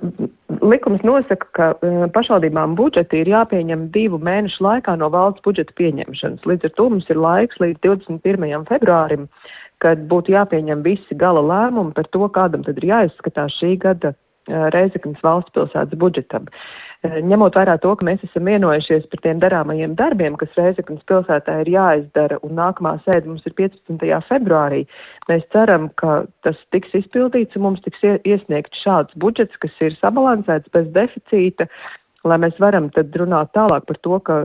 likums 0.62 1.02
nosaka, 1.02 1.46
ka 1.50 1.66
eh, 1.82 2.06
pašvaldībām 2.14 2.76
budžeti 2.78 3.24
ir 3.24 3.32
jāpieņem 3.32 3.88
divu 3.94 4.20
mēnešu 4.22 4.62
laikā 4.62 4.94
no 5.00 5.08
valsts 5.10 5.42
budžeta 5.42 5.74
pieņemšanas. 5.80 6.46
Līdz 6.46 6.68
ar 6.70 6.74
to 6.78 6.88
mums 6.92 7.10
ir 7.10 7.18
laiks 7.18 7.58
līdz 7.62 7.80
21. 7.82 8.66
februārim 8.70 9.28
kad 9.82 10.04
būtu 10.08 10.32
jāpieņem 10.32 10.84
visi 10.84 11.16
gala 11.18 11.42
lēmumi 11.44 11.92
par 11.96 12.06
to, 12.08 12.22
kādam 12.32 12.62
tad 12.64 12.78
ir 12.80 12.92
jāizskatās 12.92 13.58
šī 13.60 13.74
gada 13.82 14.14
Reizeknas 14.44 15.22
valsts 15.24 15.54
pilsētas 15.56 15.96
budžetam. 15.96 16.50
Ņemot 17.04 17.56
vērā 17.58 17.74
to, 17.82 17.90
ka 18.00 18.06
mēs 18.08 18.22
esam 18.24 18.46
vienojušies 18.48 19.04
par 19.12 19.20
tiem 19.26 19.40
darāmajiem 19.42 19.92
darbiem, 19.98 20.38
kas 20.40 20.54
Reizeknas 20.56 21.04
pilsētā 21.10 21.58
ir 21.60 21.70
jāizdara, 21.74 22.38
un 22.46 22.54
nākamā 22.56 22.94
sēde 23.04 23.28
mums 23.28 23.44
ir 23.44 23.52
15. 23.58 24.06
februārī, 24.30 24.80
mēs 25.28 25.44
ceram, 25.52 25.90
ka 26.00 26.22
tas 26.46 26.56
tiks 26.72 26.96
izpildīts 26.96 27.60
un 27.60 27.66
mums 27.66 27.84
tiks 27.84 28.00
iesniegts 28.24 28.80
šāds 28.86 29.18
budžets, 29.20 29.60
kas 29.60 29.76
ir 29.84 29.98
sabalansēts 30.00 30.72
bez 30.72 30.88
deficīta, 30.96 31.68
lai 32.24 32.40
mēs 32.40 32.56
varam 32.62 32.88
runāt 33.20 33.52
tālāk 33.52 33.84
par 33.84 34.00
to, 34.00 34.20
ka 34.24 34.40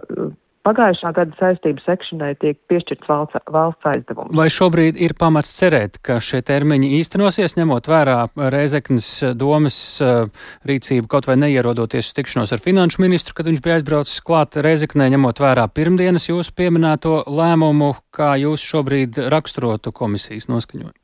pagājušā 0.68 1.12
gada 1.16 1.36
saistību 1.40 1.84
sekšanai 1.84 2.34
tiek 2.40 2.58
piešķirts 2.70 3.10
valsts, 3.10 3.42
valsts 3.54 3.90
aizdevums. 3.90 4.36
Vai 4.38 4.48
šobrīd 4.54 5.00
ir 5.00 5.16
pamats 5.20 5.52
cerēt, 5.60 6.00
ka 6.06 6.20
šie 6.24 6.42
termiņi 6.46 6.92
īstenosies, 7.00 7.56
ņemot 7.60 7.90
vērā 7.90 8.18
Reizeknas 8.54 9.10
domas 9.40 9.80
uh, 10.04 10.28
rīcību, 10.68 11.10
kaut 11.12 11.30
vai 11.30 11.40
neierodoties 11.42 12.12
uz 12.12 12.18
tikšanos 12.20 12.54
ar 12.56 12.64
finanšu 12.64 13.04
ministru, 13.04 13.38
kad 13.38 13.50
viņš 13.50 13.62
bija 13.66 13.80
aizbraucis 13.80 14.24
klāt 14.26 14.60
Reizeknē, 14.60 15.10
ņemot 15.16 15.44
vērā 15.44 15.68
pirmdienas 15.72 16.30
jūsu 16.30 16.56
pieminēto 16.58 17.22
lēmumu, 17.28 17.94
kā 18.16 18.36
jūs 18.42 18.66
šobrīd 18.66 19.22
raksturotu 19.32 19.96
komisijas 19.96 20.50
noskaņojumu? 20.52 20.96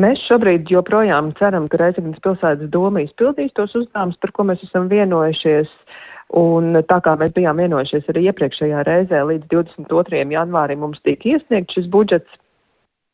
Mēs 0.00 0.20
šobrīd 0.22 0.70
joprojām 0.70 1.32
ceram, 1.36 1.66
ka 1.68 1.80
Reizeknas 1.80 2.22
pilsētas 2.22 2.70
doma 2.72 3.02
izpildīs 3.02 3.50
tos 3.58 3.74
uzdevumus, 3.74 4.16
par 4.22 4.32
ko 4.32 4.46
mēs 4.48 4.62
esam 4.64 4.86
vienojušies. 4.88 5.68
Uh, 5.68 6.06
Un 6.38 6.76
tā 6.86 7.00
kā 7.02 7.16
mēs 7.18 7.32
bijām 7.34 7.58
vienojušies 7.58 8.06
arī 8.12 8.28
iepriekšējā 8.30 8.84
reizē, 8.86 9.24
līdz 9.26 9.48
22. 9.50 10.22
janvārim 10.30 10.84
mums 10.84 11.02
tika 11.02 11.32
iesniegts 11.32 11.74
šis 11.74 11.90
budžets. 11.90 12.38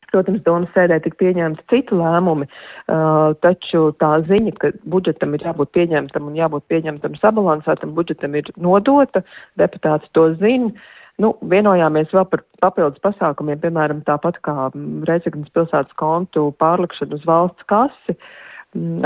Protams, 0.07 0.39
domas 0.45 0.69
sēdē 0.71 1.01
tika 1.03 1.17
pieņemti 1.19 1.65
citi 1.67 1.97
lēmumi, 1.97 2.45
uh, 2.47 3.33
taču 3.43 3.89
tā 3.99 4.13
ziņa, 4.23 4.53
ka 4.61 4.69
budžetam 4.87 5.33
ir 5.35 5.43
jābūt 5.49 5.73
pieņemtam 5.75 6.29
un 6.29 6.37
jābūt 6.37 6.63
pieņemtam 6.71 7.17
sabalansētam, 7.19 7.91
budžetam 7.97 8.37
ir 8.39 8.53
nodota, 8.55 9.25
deputāti 9.59 10.07
to 10.15 10.29
zina. 10.39 10.71
Nu, 11.19 11.33
vienojāmies 11.41 12.13
vēl 12.13 12.27
par 12.29 12.45
papildus 12.61 13.03
pasākumiem, 13.03 13.59
piemēram, 13.59 14.03
tāpat 14.07 14.37
kā 14.45 14.69
Reizeknas 15.09 15.51
pilsētas 15.51 15.97
kontu 15.97 16.51
pārlikšanu 16.61 17.17
uz 17.17 17.25
valsts 17.27 17.67
kasi. 17.67 18.15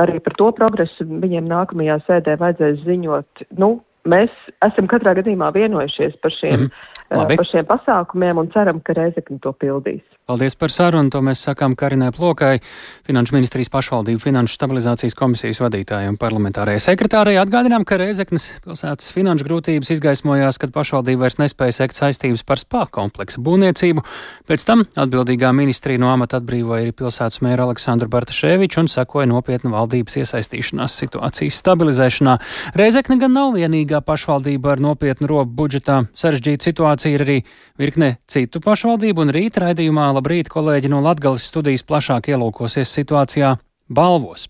Arī 0.04 0.20
par 0.22 0.36
to 0.38 0.52
progresu 0.54 1.08
viņiem 1.08 1.48
nākamajā 1.50 2.02
sēdē 2.06 2.36
vajadzēs 2.42 2.84
ziņot. 2.84 3.46
Nu, 3.58 3.78
mēs 4.08 4.32
esam 4.66 4.88
katrā 4.92 5.14
gadījumā 5.20 5.52
vienojušies 5.56 6.18
par 6.22 6.32
šiem, 6.32 6.68
mm 6.68 6.70
-hmm. 7.10 7.36
par 7.38 7.46
šiem 7.46 7.66
pasākumiem 7.66 8.38
un 8.38 8.52
ceram, 8.52 8.82
ka 8.82 8.94
Reizekne 8.94 9.40
to 9.40 9.54
pildīs. 9.54 10.04
Paldies 10.30 10.54
par 10.56 10.70
sarunu. 10.72 11.10
To 11.12 11.20
mēs 11.26 11.42
sakām 11.48 11.74
Karinai 11.76 12.12
Plokai, 12.14 12.60
Finanšu 13.08 13.34
ministrijas 13.34 13.72
pašvaldību 13.74 14.22
finanšu 14.22 14.54
stabilizācijas 14.54 15.16
komisijas 15.18 15.60
vadītājai 15.64 16.12
un 16.12 16.18
parlamentārajai 16.22 16.84
sekretārei. 16.86 17.34
Atgādinām, 17.42 17.84
ka 17.90 17.98
Reizeknas 17.98 18.46
pilsētas 18.64 19.10
finanšu 19.16 19.48
grūtības 19.48 19.90
izgaismojās, 19.96 20.60
kad 20.62 20.72
pašvaldība 20.76 21.26
vairs 21.26 21.40
nespēja 21.42 21.76
sekt 21.80 21.98
saistības 21.98 22.46
par 22.48 22.62
spā 22.62 22.84
kompleksa 22.94 23.42
būvniecību. 23.42 24.04
Pēc 24.48 24.66
tam 24.70 24.86
atbildīgā 24.86 25.50
ministrija 25.58 26.00
no 26.00 26.12
amata 26.14 26.38
atbrīvoja 26.40 26.86
arī 26.86 26.94
pilsētas 27.02 27.42
mēra 27.42 27.66
Aleksandru 27.66 28.12
Bartaševiču 28.14 28.84
un 28.84 28.92
sekoja 28.94 29.28
nopietnu 29.32 29.74
valdības 29.74 30.22
iesaistīšanās 30.22 31.00
situācijas 31.02 31.60
stabilizēšanā. 31.66 32.38
Reizekne 32.78 33.18
gan 33.26 33.36
nav 33.40 33.58
vienīgā 33.58 34.04
pašvaldība 34.06 34.78
ar 34.78 34.86
nopietnu 34.86 35.34
robu 35.34 35.58
budžetā. 35.64 36.04
Sarežģīta 36.14 36.70
situācija 36.70 37.18
ir 37.18 37.26
arī 37.26 37.38
virkne 37.82 38.14
citu 38.30 38.62
pašvaldību 38.64 39.26
un 39.26 39.36
rīt 39.36 39.58
raidījumā 39.60 40.11
labrīt, 40.16 40.50
kolēģi 40.52 40.92
no 40.92 41.02
Latgales 41.04 41.46
studijas 41.50 41.86
plašāk 41.88 42.32
ielūkosies 42.34 42.92
situācijā 42.98 43.56
balvos. 43.90 44.48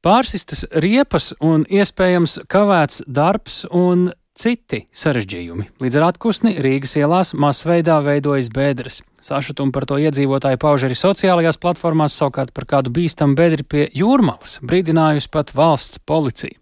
Pārsistas 0.00 0.64
riepas 0.80 1.34
un 1.44 1.66
iespējams 1.68 2.38
kavēts 2.48 3.02
darbs 3.04 3.66
un 3.68 4.08
citi 4.32 4.86
sarežģījumi. 4.96 5.66
Līdz 5.82 5.98
ar 6.00 6.06
atpūsni 6.12 6.54
Rīgas 6.64 6.96
ielās 6.96 7.34
masveidā 7.36 7.98
veidojas 8.04 8.48
bēdras. 8.54 9.02
Sašutumu 9.20 9.72
par 9.72 9.84
to 9.84 9.98
iedzīvotāji 10.00 10.58
pauž 10.60 10.86
arī 10.88 10.96
sociālajās 10.96 11.60
platformās, 11.60 12.16
savukārt 12.16 12.54
par 12.56 12.64
kādu 12.68 12.92
bīstamu 12.94 13.36
bedri 13.36 13.66
pie 13.66 13.84
jūrmalas 13.92 14.58
brīdinājusi 14.64 15.28
pat 15.32 15.52
valsts 15.56 16.00
policija. 16.08 16.56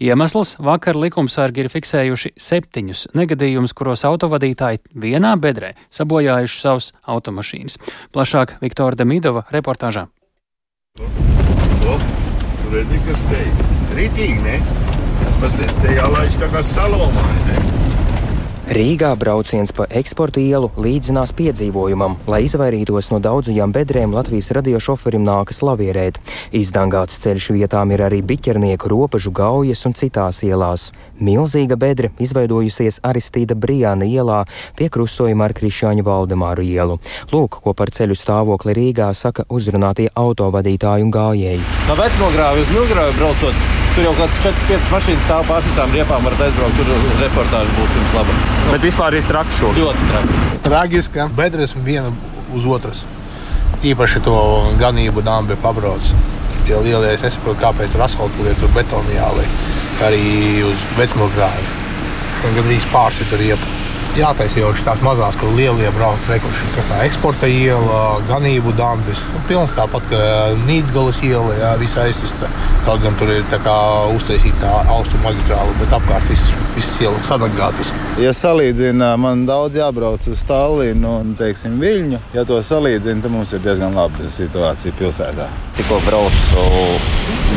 Iemesls 0.00 0.54
vakar 0.62 0.96
likumsargi 0.96 1.64
ir 1.64 1.70
fiksējuši 1.72 2.32
septiņus 2.38 3.08
negadījumus, 3.18 3.74
kuros 3.76 4.06
autovadītāji 4.08 4.80
vienā 4.94 5.34
bedrē 5.36 5.74
sabojājuši 5.92 6.60
savus 6.62 6.92
automašīnas. 7.04 7.80
Plašāk 8.14 8.56
Viktora 8.62 8.96
Demidova 8.96 9.44
reportāžā. 9.52 10.08
Redzi, 12.68 12.98
kas 13.06 13.22
te 13.30 13.38
ir. 13.40 13.60
Ritīgi, 13.96 14.42
ne? 14.44 14.58
Pasies, 15.40 15.72
te 15.80 15.96
jālaiž 15.96 16.36
tā 16.40 16.50
kā 16.52 16.60
salomā, 16.66 17.24
ne? 17.48 17.77
Rīgā 18.68 19.14
brauciens 19.16 19.70
pa 19.72 19.86
eksporta 19.96 20.42
ielu 20.44 20.68
līdzinās 20.76 21.30
piedzīvojumam, 21.38 22.18
lai 22.28 22.42
izvairītos 22.44 23.06
no 23.08 23.16
daudzajām 23.24 23.72
bedrēm 23.72 24.12
Latvijas 24.12 24.50
radio 24.52 24.76
šoferim 24.76 25.24
nākas 25.24 25.62
lavierēt. 25.64 26.18
Izdangāts 26.52 27.16
ceļš 27.22 27.46
vietām 27.56 27.94
ir 27.96 28.02
arī 28.04 28.18
biķernieku 28.20 28.90
robežu 28.92 29.32
gaujas 29.32 29.86
un 29.88 29.96
citās 29.96 30.42
ielās. 30.44 30.90
Milzīga 31.16 31.80
bedre 31.80 32.12
izveidojusies 32.20 33.00
Aristīda 33.08 33.56
Brijāna 33.56 34.04
ielā 34.04 34.42
pie 34.76 34.90
krustojuma 34.92 35.48
ar 35.48 35.56
Krišāņu 35.56 36.04
Valdemāru 36.04 36.68
ielu. 36.68 37.00
Lūk, 37.32 37.62
ko 37.64 37.72
par 37.72 37.88
ceļu 37.88 38.20
stāvokli 38.20 38.76
Rīgā 38.76 39.08
saka 39.16 39.48
uzrunātie 39.48 40.10
autovadītāji 40.12 41.08
un 41.08 41.16
gājēji. 41.16 41.66
No 41.88 41.96
vecmogrāvi 41.96 42.68
uz 42.68 42.76
Milgrāvi 42.76 43.16
braucot, 43.16 43.68
tur 43.98 44.06
jau 44.06 44.14
kāds 44.14 44.36
4-5 44.44 44.90
mašīnas 44.94 45.24
stāv 45.26 45.46
pār 45.48 45.64
visām 45.66 45.90
riepām, 45.90 46.22
varat 46.22 46.42
aizbraukt, 46.44 46.76
tur 46.78 47.06
reportāža 47.18 47.72
būs 47.74 47.96
jums 47.96 48.12
laba. 48.14 48.36
Bet 48.68 48.84
vispār 48.86 49.16
ir 49.18 49.24
traki 49.26 49.56
šobrīd. 49.56 49.80
Ļoti 49.82 50.10
traki. 50.12 50.42
Tragiski, 50.66 51.14
ka 51.16 51.26
bedres 51.34 51.74
viena 51.74 52.12
uz 52.54 52.68
otras. 52.76 53.00
Īpaši 53.82 54.22
to 54.22 54.36
ganību 54.78 55.24
dāmas 55.26 55.50
bija 55.50 55.62
pabrauc. 55.64 56.12
Tie 56.68 56.78
lielie, 56.78 57.10
es 57.10 57.26
nesaprotu, 57.26 57.58
kāpēc 57.64 57.90
tur 57.96 58.06
asfaltam 58.06 58.46
lietot, 58.46 58.62
tur 58.68 58.74
betonu 58.76 59.16
jāliek. 59.16 59.58
Arī 60.06 60.22
uz 60.68 60.86
vecmogrāvi. 61.00 61.66
Un 62.46 62.54
gandrīz 62.54 62.86
pārsita 62.94 63.40
riepu 63.40 63.77
jātaisa 64.18 64.60
jau 64.60 64.70
šīs 64.76 65.02
mazās, 65.04 65.36
kur 65.40 65.52
lielie 65.56 65.90
brauc 65.96 66.30
rekuši, 66.30 66.70
kas 66.76 66.88
tā 66.90 67.00
eksporta 67.06 67.48
iela, 67.50 68.18
ganību 68.28 68.74
dambis. 68.78 69.20
Nu, 69.32 69.42
pilns 69.48 69.74
tāpat 69.76 70.14
Nīcgalas 70.66 71.20
iela, 71.26 71.54
jā, 71.58 71.72
visa 71.80 72.04
aizsista. 72.06 72.50
Kaut 72.86 73.02
gan 73.04 73.16
tur 73.20 73.30
ir 73.32 73.44
tā 73.52 73.60
kā 73.62 73.76
uztaisīta 74.16 74.62
tā 74.62 74.72
austrumu 74.94 75.28
magistrāla, 75.28 75.74
bet 75.80 75.94
apkārt 75.94 76.26
viss, 76.30 76.50
viss 76.76 77.00
ielas 77.04 77.28
sadagātas. 77.28 77.92
Ja 78.22 78.32
salīdzina, 78.34 79.12
man 79.20 79.44
daudz 79.48 79.78
jābrauc 79.78 80.26
uz 80.30 80.44
Tallinu 80.48 81.18
un, 81.20 81.34
teiksim, 81.38 81.78
Viļņu. 81.82 82.22
Ja 82.34 82.46
to 82.48 82.58
salīdzina, 82.64 83.22
tad 83.24 83.34
mums 83.34 83.54
ir 83.54 83.62
diezgan 83.64 83.96
laba 83.98 84.32
situācija 84.32 84.96
pilsētā. 84.98 85.48
Tikko 85.78 86.00
braucu 86.08 86.66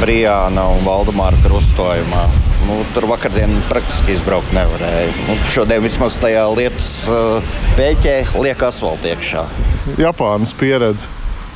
Brijāna 0.01 0.67
un 0.75 0.85
Valdemāra 0.85 1.39
krustojumā. 1.45 2.40
Nu, 2.71 2.85
tur 2.93 3.03
vakardien 3.09 3.51
praktiski 3.67 4.13
izbraukt 4.15 4.53
nevarēja. 4.55 5.09
Nu, 5.27 5.33
šodien 5.51 5.83
vismaz 5.83 6.15
tajā 6.21 6.45
lietas 6.55 6.85
uh, 7.03 7.49
pēķē 7.75 8.13
liek 8.39 8.61
asfaltu 8.63 9.09
iekšā. 9.11 9.41
Japānas 9.99 10.53
pieredze 10.55 11.09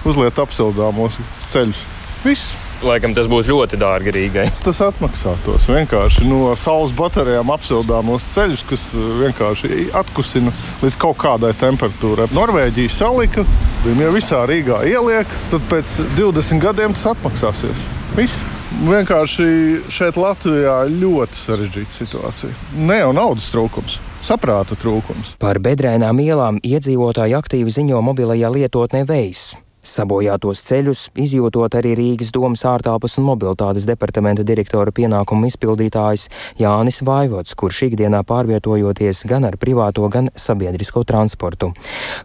uzliet 0.03 0.35
apsildāmos 0.43 1.21
ceļus. 1.53 1.79
Viss. 2.25 2.51
Laikam 2.83 3.13
tas 3.15 3.29
būs 3.31 3.47
ļoti 3.47 3.79
dārgi 3.79 4.11
Rīgai. 4.11 4.43
Tas 4.65 4.81
atmaksātos 4.83 5.69
vienkārši 5.71 6.25
no 6.27 6.51
saules 6.59 6.91
baterijām 6.97 7.53
apsildāmos 7.55 8.27
ceļus, 8.33 8.65
kas 8.67 8.83
vienkārši 9.21 9.87
atkusina 9.95 10.51
līdz 10.83 10.99
kaut 10.99 11.15
kādai 11.23 11.53
temperatūrai. 11.61 12.27
Norvēģija 12.35 12.91
salika, 12.91 13.47
viņi 13.87 14.05
jau 14.09 14.11
visā 14.17 14.43
Rīgā 14.51 14.83
ieliek, 14.91 15.39
tad 15.53 15.63
pēc 15.71 15.95
20 16.19 16.67
gadiem 16.67 16.99
tas 16.99 17.07
atmaksāsies. 17.15 17.87
Viss. 18.19 18.54
Vienkārši 18.85 19.47
šeit 19.93 20.17
Latvijā 20.19 20.75
ir 20.87 20.95
ļoti 21.01 21.37
sarežģīta 21.39 21.95
situācija. 21.95 22.53
Ne 22.75 22.99
jau 22.99 23.11
naudas 23.15 23.47
trūkums. 23.53 23.99
Saprāta 24.25 24.77
trūkums. 24.79 25.35
Par 25.41 25.61
bedrēnām 25.63 26.19
ielām 26.23 26.57
iedzīvotāji 26.65 27.37
aktīvi 27.37 27.73
ziņo 27.77 28.01
mobilajā 28.05 28.49
lietotnē 28.57 29.05
Veiss. 29.09 29.53
Sabojātos 29.85 30.63
ceļus 30.65 31.01
izjūtot 31.21 31.75
arī 31.77 31.93
Rīgas 31.99 32.31
domas 32.33 32.63
ārtelpas 32.65 33.19
un 33.21 33.27
mobilitātes 33.27 33.85
departamenta 33.85 34.41
direktora 34.41 34.89
pienākumu 34.95 35.45
izpildītājs 35.51 36.25
Jānis 36.57 37.03
Vaivots, 37.05 37.53
kurš 37.53 37.83
ikdienā 37.91 38.23
pārvietojoties 38.25 39.21
gan 39.29 39.45
ar 39.45 39.59
privāto, 39.61 40.07
gan 40.09 40.31
sabiedrisko 40.33 41.05
transportu. 41.05 41.71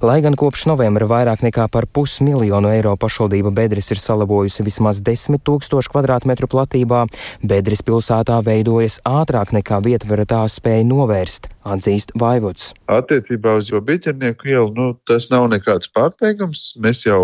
Lai 0.00 0.18
gan 0.24 0.38
kopš 0.40 0.64
novembra 0.72 1.08
vairāk 1.10 1.44
nekā 1.44 1.68
par 1.68 1.84
pusmiljonu 1.84 2.72
eiro 2.72 2.96
pašvaldība 2.96 3.52
Bedres 3.60 3.92
ir 3.92 4.00
salabojusi 4.00 4.64
vismaz 4.64 5.02
10 5.04 5.44
tūkstošu 5.44 5.92
kvadrātmetru 5.92 6.48
platībā, 6.48 7.04
Bedres 7.44 7.84
pilsētā 7.84 8.40
veidojas 8.46 9.02
ātrāk 9.04 9.52
nekā 9.60 9.84
vietvara 9.84 10.24
tās 10.24 10.56
spēja 10.62 10.88
novērst, 10.88 11.52
atzīst 11.66 12.12
Vaivots. 12.18 12.70
Attiecībā 12.90 13.54
uz 13.60 13.70
jo 13.70 13.80
biķernieku 13.84 14.48
ielu, 14.50 14.70
nu, 14.76 14.86
tas 15.08 15.28
nav 15.32 15.46
nekāds 15.52 15.90
pārteikums. 15.94 16.64
Mēs 16.80 17.04
jau 17.06 17.22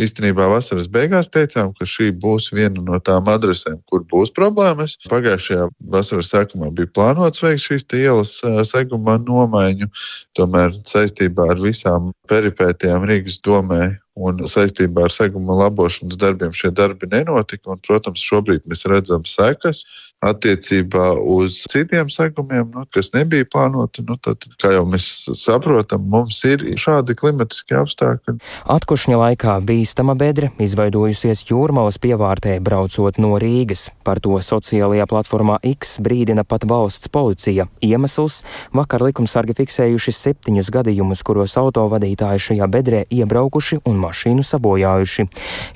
īstenībā 0.00 0.48
vasaras 0.52 0.88
beigās 0.92 1.30
teicām, 1.34 1.72
ka 1.76 1.88
šī 1.88 2.10
būs 2.22 2.50
viena 2.54 2.82
no 2.84 3.00
tām 3.02 3.28
adresēm, 3.30 3.80
kur 3.90 4.04
būs 4.08 4.32
problēmas. 4.36 4.96
Pagājušajā 5.10 5.68
vasaras 5.94 6.32
sākumā 6.34 6.70
bija 6.74 6.92
plānots 6.94 7.42
veikt 7.44 7.66
šīs 7.66 7.86
ielas 7.98 8.36
seguma 8.70 9.18
nomaiņu, 9.22 9.90
tomēr 10.38 10.74
saistībā 10.86 11.50
ar 11.54 11.62
visām 11.62 12.12
peripētījām 12.30 13.08
Rīgas 13.08 13.40
domē 13.44 13.96
un 14.18 14.42
saistībā 14.50 15.06
ar 15.06 15.14
seguma 15.14 15.54
labošanas 15.60 16.18
darbiem 16.18 16.54
šie 16.56 16.72
darbi 16.74 17.08
nenotika. 17.10 17.70
Un, 17.74 17.82
protams, 17.84 18.22
šobrīd 18.22 18.66
mēs 18.70 18.86
redzam 18.90 19.26
sekas 19.28 19.84
attiecībā 20.18 21.12
uz 21.22 21.62
citiem 21.70 22.08
segumiem, 22.10 22.66
nu, 22.74 22.82
kas 22.90 23.12
nebija 23.14 23.46
plānoti. 23.46 24.02
Nu, 24.06 24.16
tad, 24.18 24.48
kā 24.58 24.72
jau 24.74 24.84
mēs 24.90 25.06
saprotam, 25.38 26.02
mums 26.10 26.40
ir 26.48 26.64
šādi 26.80 27.14
klimatiski 27.18 27.76
apstākļi. 27.78 28.38
Atkušņa 28.74 29.18
laikā 29.20 29.54
bīstama 29.66 30.16
bedre 30.18 30.50
izveidojusies 30.58 31.44
jūrmalas 31.50 32.00
pievārtē, 32.02 32.56
braucot 32.64 33.20
no 33.22 33.36
Rīgas. 33.38 33.88
Par 34.06 34.18
to 34.24 34.40
sociālajā 34.42 35.06
platformā 35.10 35.60
X 35.62 35.98
brīdina 36.02 36.42
pat 36.48 36.66
valsts 36.66 37.10
policija. 37.14 37.68
Iemesls- 37.84 38.42
vakar 38.78 39.06
likumsargi 39.06 39.54
fiksējuši 39.54 40.16
septiņus 40.18 40.72
gadījumus, 40.74 41.22
kuros 41.22 41.54
autovadītāji 41.54 42.42
šajā 42.48 42.66
bedrē 42.66 43.04
iebraukuši 43.06 43.82
un 43.86 44.02
mašīnu 44.02 44.42
sabojājuši. 44.42 45.28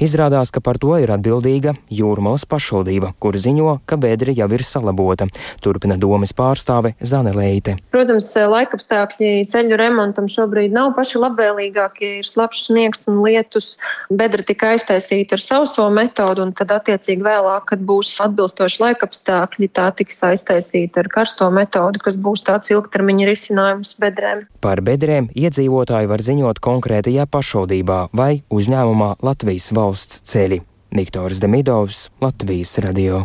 Izrādās, 0.02 0.50
ka 0.50 0.60
par 0.60 0.78
to 0.78 0.98
ir 0.98 1.14
atbildīga 1.14 1.76
Jūrmalas 1.92 2.44
pašvaldība, 2.44 3.14
kur 3.20 3.38
ziņo, 3.38 3.80
ka 3.86 3.96
bedre 4.32 4.42
jau 4.42 4.48
ir 4.52 4.62
salabota. 4.64 5.26
Turpina 5.60 5.96
domas 5.96 6.32
pārstāve 6.32 6.94
Zane 7.02 7.32
Leite. 7.32 7.76
Protams, 7.92 8.34
laikapstākļi 8.34 9.46
ceļu 9.48 9.76
remontam 9.76 10.26
šobrīd 10.26 10.72
nav 10.72 10.94
paši 10.96 11.18
labvēlīgākie. 11.18 12.20
Ir 12.20 12.26
slapjš 12.26 12.66
sniegs 12.68 13.06
un 13.08 13.22
lietus. 13.22 13.78
Bedra 14.10 14.42
tika 14.42 14.72
aiztaisīta 14.74 15.36
ar 15.36 15.42
sauso 15.42 15.88
metodu, 15.90 16.42
un 16.42 16.52
tad 16.52 16.72
attiecīgi 16.72 17.22
vēlāk, 17.22 17.68
kad 17.72 17.80
būs 17.80 18.20
atbilstoši 18.22 18.82
laikapstākļi, 18.82 19.68
tā 19.72 19.90
tiks 19.96 20.22
aiztaisīta 20.22 21.02
ar 21.02 21.08
karsto 21.12 21.50
metodu, 21.50 22.00
kas 22.02 22.16
būs 22.16 22.44
tāds 22.46 22.72
ilgtermiņa 22.72 23.28
risinājums 23.28 23.96
bedrēm. 24.00 24.46
Par 24.62 24.82
bedrēm 24.84 25.30
iedzīvotāji 25.34 26.10
var 26.10 26.22
ziņot 26.22 26.62
konkrētajā 26.62 27.26
pašvaldībā 27.30 28.08
vai 28.16 28.42
uzņēmumā 28.52 29.16
Latvijas 29.22 29.72
valsts 29.76 30.22
ceļi. 30.30 30.62
Viktors 30.92 31.40
Demidovs, 31.40 32.10
Latvijas 32.20 32.76
radio. 32.84 33.24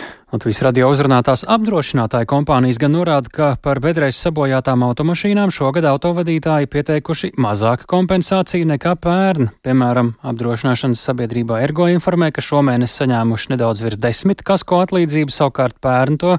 Latvijas 0.31 0.61
radio 0.63 0.87
uzrunātās 0.87 1.41
apdrošinātāja 1.43 2.23
kompānijas 2.31 2.77
gan 2.79 2.93
norāda, 2.95 3.27
ka 3.35 3.47
par 3.59 3.81
bedrēs 3.83 4.15
sabojātām 4.23 4.85
automašīnām 4.87 5.49
šogad 5.51 5.83
autovadītāji 5.89 6.69
pieteikuši 6.71 7.33
mazāku 7.35 7.83
kompensāciju 7.91 8.69
nekā 8.69 8.93
pērn. 9.03 9.49
Piemēram, 9.67 10.13
apdrošināšanas 10.31 11.03
sabiedrībā 11.03 11.57
Ergo 11.65 11.89
informē, 11.91 12.29
ka 12.31 12.39
šomēnes 12.45 12.93
saņēmuši 13.01 13.51
nedaudz 13.51 13.83
virs 13.83 13.99
desmit 13.99 14.45
kasko 14.47 14.79
atlīdzību, 14.85 15.35
savukārt 15.35 15.75
pērn 15.83 16.15
to 16.23 16.37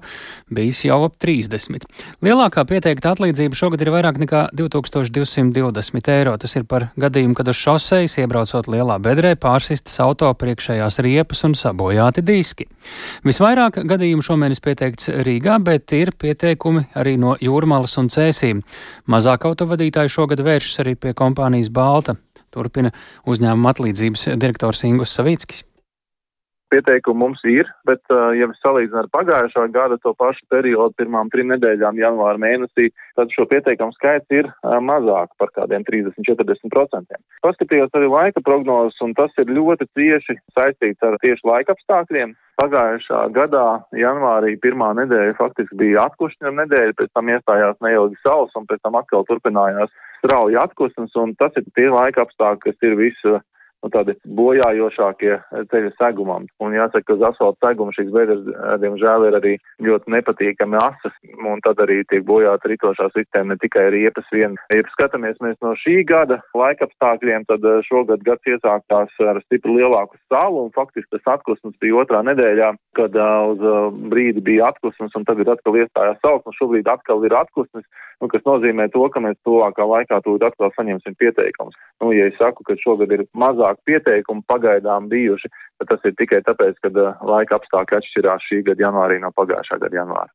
bijis 0.48 0.80
jau 0.86 1.02
ap 1.10 1.20
30. 1.20 1.84
Lielākā 2.24 2.64
pieteikta 2.72 3.12
atlīdzība 3.12 3.60
šogad 3.60 3.84
ir 3.84 3.92
vairāk 3.92 4.22
nekā 4.24 4.46
2220 4.56 6.12
eiro. 6.16 6.38
Tas 6.40 6.56
ir 6.56 6.64
par 6.64 6.88
gadījumu, 6.96 7.36
kad 7.36 7.52
uz 7.52 7.60
šoseis 7.60 8.16
iebraucot 8.24 8.72
lielā 8.72 8.96
bedrē 9.04 9.36
pārsistas 9.36 10.00
auto 10.00 10.32
priekšējās 10.32 11.02
riepas 11.04 11.44
un 11.44 11.60
sabojāti 11.60 12.24
diski. 12.24 12.70
Visvairāk 13.28 13.81
gadījumu 13.88 14.24
šomēnes 14.26 14.62
pieteikts 14.64 15.10
Rīgā, 15.26 15.58
bet 15.64 15.92
ir 15.96 16.12
pieteikumi 16.18 16.86
arī 16.98 17.16
no 17.20 17.34
Jūrmalas 17.40 17.98
un 18.02 18.10
Cēsīm. 18.12 18.62
Mazāk 19.10 19.48
autovadītāji 19.48 20.12
šogad 20.12 20.44
vēršas 20.44 20.84
arī 20.84 20.94
pie 20.98 21.16
kompānijas 21.18 21.72
Balta. 21.72 22.16
Turpina 22.52 22.92
uzņēmuma 23.28 23.72
atlīdzības 23.72 24.28
direktors 24.36 24.84
Ingus 24.88 25.14
Savīckis 25.16 25.64
pieteikumu 26.72 27.26
mums 27.26 27.42
ir, 27.48 27.68
bet, 27.88 28.02
ja 28.08 28.48
mēs 28.48 28.60
salīdzinām 28.64 29.04
ar 29.04 29.10
pagājušā 29.14 29.66
gada 29.74 29.98
to 30.02 30.14
pašu 30.18 30.44
periodu, 30.52 30.94
pirmām 30.98 31.30
trim 31.32 31.52
nedēļām, 31.52 32.00
janvāra 32.00 32.40
mēnesī, 32.40 32.90
tad 33.18 33.32
šo 33.34 33.46
pieteikumu 33.50 33.94
skaits 33.96 34.32
ir 34.34 34.48
mazāk 34.84 35.34
par 35.40 35.52
kādiem 35.56 35.84
30-40%. 35.88 37.20
Paskatījos 37.44 37.92
arī 37.98 38.08
laika 38.12 38.44
prognozes, 38.44 38.98
un 39.04 39.14
tas 39.18 39.34
ir 39.42 39.52
ļoti 39.52 39.88
cieši 39.98 40.38
saistīts 40.56 41.04
ar 41.06 41.18
tieši 41.22 41.46
laika 41.48 41.76
apstākļiem. 41.76 42.34
Pagājušā 42.60 43.20
gadā 43.34 43.66
janvārī 43.96 44.52
pirmā 44.60 44.92
nedēļa 44.98 45.38
faktiski 45.38 45.78
bija 45.80 46.04
atkušņa 46.10 46.52
nedēļa, 46.58 46.96
pēc 46.98 47.12
tam 47.16 47.30
iestājās 47.32 47.78
neilgi 47.84 48.20
saules, 48.20 48.52
un 48.58 48.68
pēc 48.68 48.82
tam 48.84 48.98
atkal 49.00 49.24
turpinājās 49.28 49.90
strauji 50.20 50.60
atkusnes, 50.60 51.16
un 51.18 51.32
tas 51.40 51.56
ir 51.58 51.66
tie 51.74 51.88
laika 51.90 52.26
apstākļi, 52.26 52.62
kas 52.68 52.86
ir 52.86 52.98
visu 53.00 53.40
nu, 53.82 53.90
tādi 53.92 54.14
bojājošākie 54.38 55.34
ceļa 55.72 55.92
segumam. 55.98 56.46
Un 56.62 56.76
jāsaka, 56.76 57.06
ka 57.08 57.16
uz 57.18 57.24
asfalta 57.32 57.68
seguma 57.68 57.94
šīs 57.96 58.12
beigas, 58.14 58.42
diemžēl, 58.82 59.26
ir 59.28 59.38
arī 59.38 59.54
ļoti 59.82 60.14
nepatīkami 60.16 60.78
asas, 60.82 61.16
un 61.42 61.62
tad 61.66 61.82
arī 61.82 62.02
tiek 62.10 62.24
bojāta 62.28 62.70
ritošā 62.70 63.10
sistēma, 63.16 63.52
ne 63.52 63.62
tikai 63.62 63.88
riepas 63.94 64.28
vien. 64.34 64.56
Ja 64.72 64.84
skatāmies 64.94 65.40
mēs 65.44 65.58
no 65.64 65.74
šī 65.82 66.02
gada 66.08 66.40
laikapstākļiem, 66.58 67.46
tad 67.50 67.66
eh, 67.66 67.80
šogad 67.88 68.24
gads 68.26 68.48
iesāktās 68.48 69.14
ar 69.26 69.40
stipri 69.46 69.78
lielāku 69.80 70.18
salu, 70.32 70.66
un 70.66 70.74
faktiski 70.76 71.16
tas 71.16 71.34
atklāsmes 71.36 71.76
bija 71.82 72.02
otrā 72.02 72.22
nedēļā, 72.26 72.72
kad 72.98 73.16
uh, 73.16 73.52
uz 73.52 73.62
uh, 73.64 73.88
brīdi 74.12 74.42
bija 74.44 74.70
atklāsmes, 74.70 75.14
un 75.18 75.26
tagad 75.28 75.50
atkal 75.54 75.78
iestājās 75.80 76.20
saules, 76.24 76.44
un 76.48 76.56
šobrīd 76.58 76.90
atkal 76.92 77.24
ir 77.26 77.34
atklāsmes, 77.36 77.86
nu, 78.20 78.28
kas 78.32 78.44
nozīmē 78.46 78.88
to, 78.92 79.04
ka 79.12 79.22
mēs 79.24 79.38
tuvākā 79.46 79.86
laikā 79.88 80.20
tūlīt 80.24 80.44
atkal 80.46 80.72
saņemsim 80.76 81.16
pieteikumus. 81.20 81.78
Nu, 82.02 82.12
ja 82.16 82.28
es 82.30 82.36
saku, 82.40 82.66
ka 82.68 82.76
šogad 82.80 83.12
ir 83.14 83.24
mazāk 83.38 83.71
mazāk 83.72 83.84
pieteikumu 83.84 84.42
pagaidām 84.46 85.08
bijuši, 85.08 85.48
bet 85.78 85.88
tas 85.88 86.00
ir 86.04 86.14
tikai 86.16 86.42
tāpēc, 86.44 86.78
ka 86.82 86.90
uh, 86.92 87.16
laika 87.22 87.58
apstākļi 87.58 87.98
atšķirās 87.98 88.48
šī 88.48 88.62
gada 88.66 88.88
janvārī 88.88 89.20
no 89.20 89.32
pagājušā 89.32 89.80
gada 89.80 89.96
janvāra. 89.96 90.32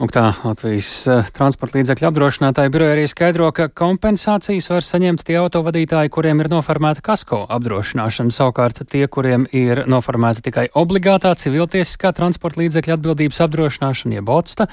Un 0.00 0.08
tā 0.08 0.32
Latvijas 0.42 1.06
uh, 1.06 1.26
transporta 1.30 1.78
līdzekļu 1.78 2.08
apdrošinātāja 2.08 2.72
biroja 2.72 2.94
arī 2.96 3.04
skaidro, 3.06 3.50
ka 3.52 3.68
kompensācijas 3.68 4.70
var 4.72 4.82
saņemt 4.82 5.22
tie 5.22 5.36
autovadītāji, 5.38 6.10
kuriem 6.10 6.40
ir 6.42 6.50
noformēta 6.50 7.04
kasko 7.04 7.44
apdrošināšana. 7.52 8.34
Savukārt 8.34 8.82
tie, 8.90 9.04
kuriem 9.06 9.46
ir 9.52 9.84
noformēta 9.86 10.42
tikai 10.48 10.66
obligātā 10.74 11.34
civiltiesiskā 11.38 12.14
transporta 12.16 12.64
līdzekļu 12.64 12.96
atbildības 12.96 13.44
apdrošināšana, 13.46 14.18
jeb 14.18 14.32
otsta, 14.32 14.68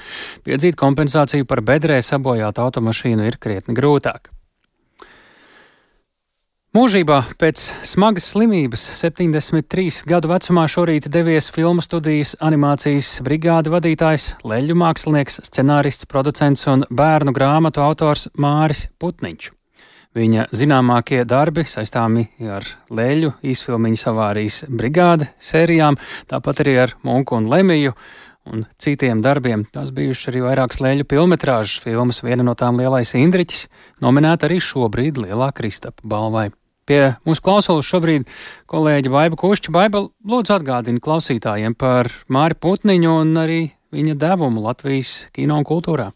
piedzīt 0.48 0.80
kompensāciju 0.80 1.46
par 1.46 1.62
bedrē 1.62 2.00
sabojātu 2.02 2.66
automašīnu 2.66 3.30
ir 3.30 3.38
krietni 3.38 3.76
grūtāk. 3.76 4.32
Mūžībā 6.70 7.16
pēc 7.34 7.64
smagas 7.82 8.28
slimības 8.30 8.84
73 8.94 10.04
gadu 10.06 10.28
vecumā 10.30 10.68
šorīt 10.70 11.08
devies 11.10 11.48
filmu 11.50 11.82
studijas 11.82 12.36
animācijas 12.46 13.08
brigāde 13.26 13.72
vadītājs, 13.72 14.28
leļu 14.46 14.76
mākslinieks, 14.78 15.40
scenārists, 15.48 16.06
producents 16.06 16.62
un 16.70 16.86
bērnu 16.86 17.34
grāmatu 17.34 17.82
autors 17.82 18.28
Māris 18.38 18.84
Putniņš. 19.02 19.50
Viņa 20.14 20.46
zināmākie 20.54 21.24
darbi 21.26 21.66
saistāmi 21.66 22.28
ar 22.46 22.62
leļu 22.86 23.32
īsfilmiņu 23.50 23.98
savārijas 23.98 24.62
brigāde 24.70 25.26
sērijām, 25.42 25.98
tāpat 26.30 26.62
arī 26.62 26.76
ar 26.86 26.94
Munku 27.02 27.34
un 27.34 27.50
Lemiju 27.50 27.98
un 28.52 28.64
citiem 28.80 29.22
darbiem. 29.24 29.64
Tās 29.74 29.92
bijušas 29.94 30.30
arī 30.32 30.44
vairākas 30.44 30.80
leļu 30.82 31.06
filmetrāžas 31.10 31.80
filmas, 31.82 32.22
viena 32.26 32.46
no 32.46 32.54
tām 32.58 32.80
Lielais 32.80 33.14
Indriķis, 33.18 33.68
nominēta 34.02 34.48
arī 34.48 34.60
šobrīd 34.64 35.20
Lielā 35.22 35.50
Kristapa 35.56 36.04
balvai. 36.04 36.50
Pie 36.90 37.14
mūsu 37.22 37.44
klausulas 37.46 37.86
šobrīd 37.86 38.26
kolēģi 38.70 39.12
Baiba 39.12 39.38
Kušķa. 39.38 39.70
Baiba, 39.74 40.08
lūdzu 40.26 40.56
atgādini 40.56 41.02
klausītājiem 41.02 41.76
par 41.78 42.10
Māri 42.26 42.58
Putniņu 42.58 43.12
un 43.20 43.36
arī 43.38 43.60
viņa 43.94 44.16
devumu 44.18 44.64
Latvijas 44.64 45.28
kino 45.36 45.60
un 45.60 45.68
kultūrā. 45.68 46.10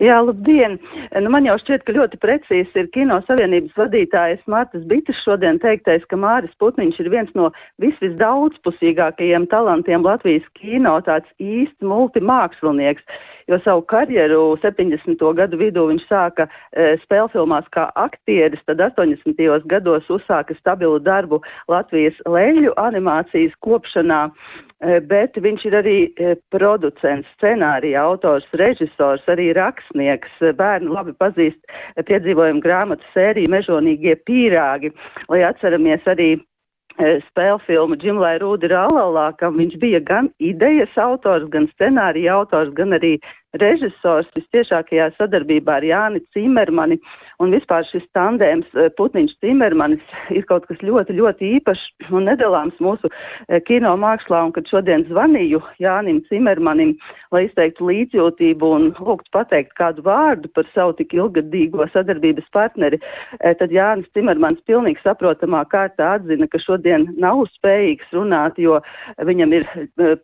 Jā, 0.00 0.16
labdien! 0.24 0.78
Nu, 1.20 1.28
man 1.28 1.44
jau 1.44 1.58
šķiet, 1.60 1.82
ka 1.84 1.92
ļoti 1.92 2.16
precīzi 2.22 2.78
ir 2.80 2.86
Kino 2.94 3.18
savienības 3.26 3.74
vadītājas 3.76 4.46
Mārtas 4.48 4.86
Bitas 4.88 5.18
šodien 5.20 5.58
teiktais, 5.60 6.06
ka 6.08 6.16
Māris 6.16 6.54
Putniņš 6.56 7.02
ir 7.02 7.10
viens 7.12 7.34
no 7.36 7.50
vis 7.84 7.98
visdaudzpusīgākajiem 8.00 9.44
talantiem 9.52 10.06
Latvijas 10.06 10.46
kino, 10.56 10.94
tāds 11.04 11.28
īsts 11.36 11.84
multimākslinieks, 11.84 13.04
jo 13.50 13.60
savu 13.64 13.84
karjeru 13.92 14.56
70. 14.62 15.26
gadu 15.36 15.60
vidū 15.60 15.86
viņš 15.90 16.06
sāka 16.08 16.48
e, 16.48 16.96
spēlfilmās 17.04 17.68
kā 17.74 17.90
aktieris, 17.98 18.62
tad 18.66 18.82
80. 18.86 19.66
gados 19.66 20.08
uzsāka 20.10 20.56
stabilu 20.58 20.98
darbu 21.02 21.42
Latvijas 21.68 22.18
leļu 22.26 22.74
animācijas 22.78 23.56
kopšanā. 23.60 24.28
Eh, 24.80 24.96
bet 25.04 25.36
viņš 25.36 25.64
ir 25.68 25.74
arī 25.76 25.96
eh, 26.16 26.36
producents, 26.48 27.28
scenārija 27.36 28.00
autors, 28.00 28.46
režisors, 28.56 29.26
arī 29.28 29.50
rakstnieks. 29.52 30.38
Eh, 30.40 30.54
bērni 30.56 30.88
labi 30.88 31.12
pazīst 31.20 31.60
piedzīvojumu 32.08 32.64
grāmatu 32.64 33.04
sēriju 33.12 33.52
Mežonīgie 33.52 34.16
pīrāgi, 34.24 34.94
lai 35.28 35.42
atceramies 35.44 36.08
arī 36.08 36.30
spēļu 37.00 37.60
filmu 37.64 37.96
Džimlai 37.96 38.34
Rūdi 38.40 38.68
Rālalā, 38.72 39.30
kam 39.40 39.60
viņš 39.60 39.76
bija 39.80 40.00
gan 40.04 40.26
idejas 40.40 40.96
autors, 41.00 41.46
gan 41.52 41.68
scenārija 41.70 42.34
autors, 42.40 42.72
gan 42.76 42.96
arī 42.96 43.14
režisors 43.58 44.28
visciešākajā 44.36 45.10
sadarbībā 45.16 45.78
ar 45.80 45.86
Jāni 45.86 46.20
Cimermani. 46.34 46.98
Un 47.42 47.50
vispār 47.54 47.86
šis 47.88 48.04
tandēms 48.14 48.68
eh, 48.76 48.90
Putniņš 48.96 49.36
Cimermanis 49.42 50.04
ir 50.36 50.46
kaut 50.46 50.68
kas 50.68 50.82
ļoti, 50.84 51.16
ļoti 51.18 51.50
īpašs 51.58 52.12
un 52.14 52.28
nedalāms 52.30 52.78
mūsu 52.82 53.10
eh, 53.10 53.58
kino 53.66 53.96
mākslā. 54.00 54.44
Un, 54.46 54.54
kad 54.54 54.70
šodien 54.70 55.04
zvanīju 55.08 55.62
Jānim 55.82 56.22
Cimermanim, 56.28 56.94
lai 57.34 57.46
izteiktu 57.48 57.90
līdzjūtību 57.90 58.70
un 58.76 58.88
lūgtu 58.98 59.34
pateikt 59.34 59.74
kādu 59.78 60.04
vārdu 60.06 60.52
par 60.54 60.68
savu 60.74 60.94
tik 61.00 61.16
ilgadīgo 61.18 61.88
sadarbības 61.90 62.50
partneri, 62.54 63.00
eh, 63.40 63.54
tad 63.58 63.74
Jānis 63.74 64.10
Cimermans 64.14 64.62
pilnīgi 64.68 65.02
saprotamā 65.02 65.64
kārtā 65.70 66.14
atzina, 66.20 66.46
ka 66.50 66.62
šodien 66.62 67.08
nav 67.18 67.42
spējīgs 67.56 68.14
runāt, 68.14 68.58
jo 68.62 68.78
viņam 69.18 69.58
ir 69.58 69.68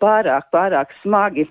pārāk, 0.01 0.51
pārāk 0.55 0.95
smagi 1.03 1.47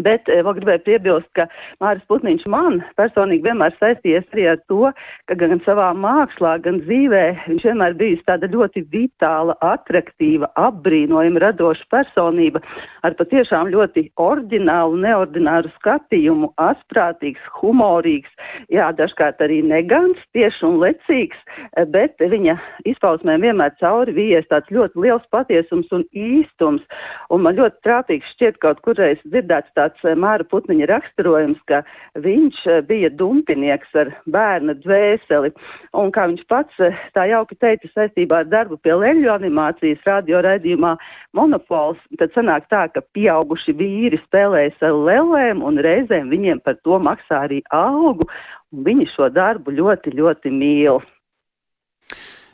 Bet 0.00 0.28
eh, 0.32 0.40
vēl 0.40 0.54
gribēju 0.56 0.80
piebilst, 0.86 1.28
ka 1.36 1.44
Mārcis 1.82 2.06
Putniņš 2.08 2.46
man 2.48 2.78
personīgi 2.96 3.44
vienmēr 3.44 3.74
saistījies 3.76 4.24
arī 4.32 4.46
ar 4.48 4.60
to, 4.70 4.88
ka 5.28 5.36
gan 5.36 5.60
savā 5.66 5.90
mākslā, 5.92 6.54
gan 6.64 6.78
dzīvē 6.80 7.24
viņš 7.44 7.66
vienmēr 7.68 7.96
bijis 7.98 8.22
tāda 8.24 8.48
ļoti 8.48 8.86
vitāla, 8.88 9.52
attraktīva, 9.60 10.48
apbrīnojama, 10.56 11.42
radoša 11.44 11.84
personība 11.92 12.62
ar 13.04 13.16
patiešām 13.18 13.68
ļoti 13.74 14.06
oriģinālu, 14.16 14.96
neordināru 15.02 15.68
skatījumu, 15.74 16.54
asprātīgs, 16.56 17.44
humorīgs, 17.58 18.32
jā, 18.72 18.88
dažkārt 18.96 19.44
arī 19.44 19.60
negants, 19.60 20.24
tieši 20.32 20.64
un 20.70 20.80
lecīgs, 20.86 21.36
eh, 21.76 21.84
bet 21.84 22.16
viņa 22.16 22.56
izpausmēm 22.88 23.44
vienmēr 23.44 23.76
cauri 23.76 24.16
vies 24.16 24.48
tāds 24.48 24.72
ļoti 24.72 25.04
liels 25.04 25.28
patiesums 25.28 25.92
un 25.92 26.08
īstums. 26.16 26.80
Un 27.28 27.44
man 27.44 27.60
ļoti 27.60 27.84
trāpīgi 27.84 28.32
šķiet 28.32 28.58
kaut 28.64 28.80
kurreiz 28.80 29.20
dzirdēts 29.28 29.81
tāds 29.82 30.06
eh, 30.06 30.16
Māra 30.18 30.46
Putniņa 30.48 30.88
raksturojums, 30.90 31.60
ka 31.66 31.82
viņš 32.22 32.62
eh, 32.70 32.80
bija 32.86 33.10
dumpinieks 33.10 33.94
ar 33.98 34.12
bērna 34.30 34.76
dvēseli. 34.78 35.52
Un 35.98 36.12
kā 36.14 36.26
viņš 36.30 36.44
pats 36.50 36.82
eh, 36.82 36.98
tā 37.16 37.26
jauki 37.30 37.58
teica 37.60 37.90
saistībā 37.92 38.42
ar 38.42 38.50
darbu 38.50 38.78
pie 38.82 38.94
leļu 38.98 39.32
animācijas 39.34 40.04
radio 40.08 40.42
raidījumā 40.46 40.94
Monopols, 41.36 42.00
tad 42.20 42.34
sanāk 42.36 42.68
tā, 42.72 42.86
ka 42.92 43.04
pieauguši 43.16 43.76
vīri 43.78 44.20
spēlējas 44.22 44.82
ar 44.88 44.98
lelēm 45.08 45.64
un 45.66 45.80
reizēm 45.82 46.30
viņiem 46.32 46.62
par 46.64 46.78
to 46.82 47.00
maksā 47.02 47.44
arī 47.48 47.62
algu. 47.74 48.28
Viņi 48.72 49.10
šo 49.12 49.28
darbu 49.32 49.74
ļoti, 49.76 50.14
ļoti 50.16 50.52
mīl. 50.54 51.02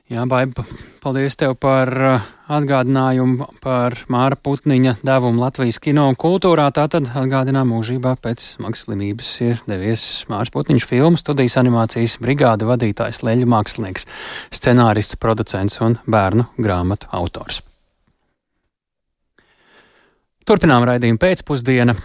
Jā, 0.09 0.23
Baiba, 0.25 0.63
paldies 1.05 1.35
tev 1.37 1.51
par 1.61 1.91
uh, 1.93 2.29
atgādinājumu 2.49 3.45
par 3.61 3.93
Māra 4.09 4.39
Putniņa 4.41 4.95
devumu 5.05 5.43
Latvijas 5.43 5.77
kino 5.85 6.07
un 6.09 6.17
kultūrā. 6.17 6.65
Tātad 6.73 7.11
atgādinām 7.13 7.69
mūžībā 7.75 8.15
pēc 8.25 8.47
smagas 8.55 8.87
slimības 8.87 9.33
ir 9.45 9.61
devies 9.69 10.07
Mārs 10.33 10.49
Putniņš 10.55 10.87
filmu 10.89 11.21
studijas 11.21 11.59
animācijas 11.61 12.17
brigāde 12.25 12.65
vadītājs, 12.71 13.21
leļu 13.21 13.51
mākslinieks, 13.53 14.09
scenārists, 14.49 15.21
producents 15.21 15.77
un 15.85 15.99
bērnu 16.09 16.49
grāmatu 16.57 17.13
autors. 17.13 17.61
Turpinām 20.49 20.89
raidījumu 20.89 21.21
pēcpusdiena 21.21 22.01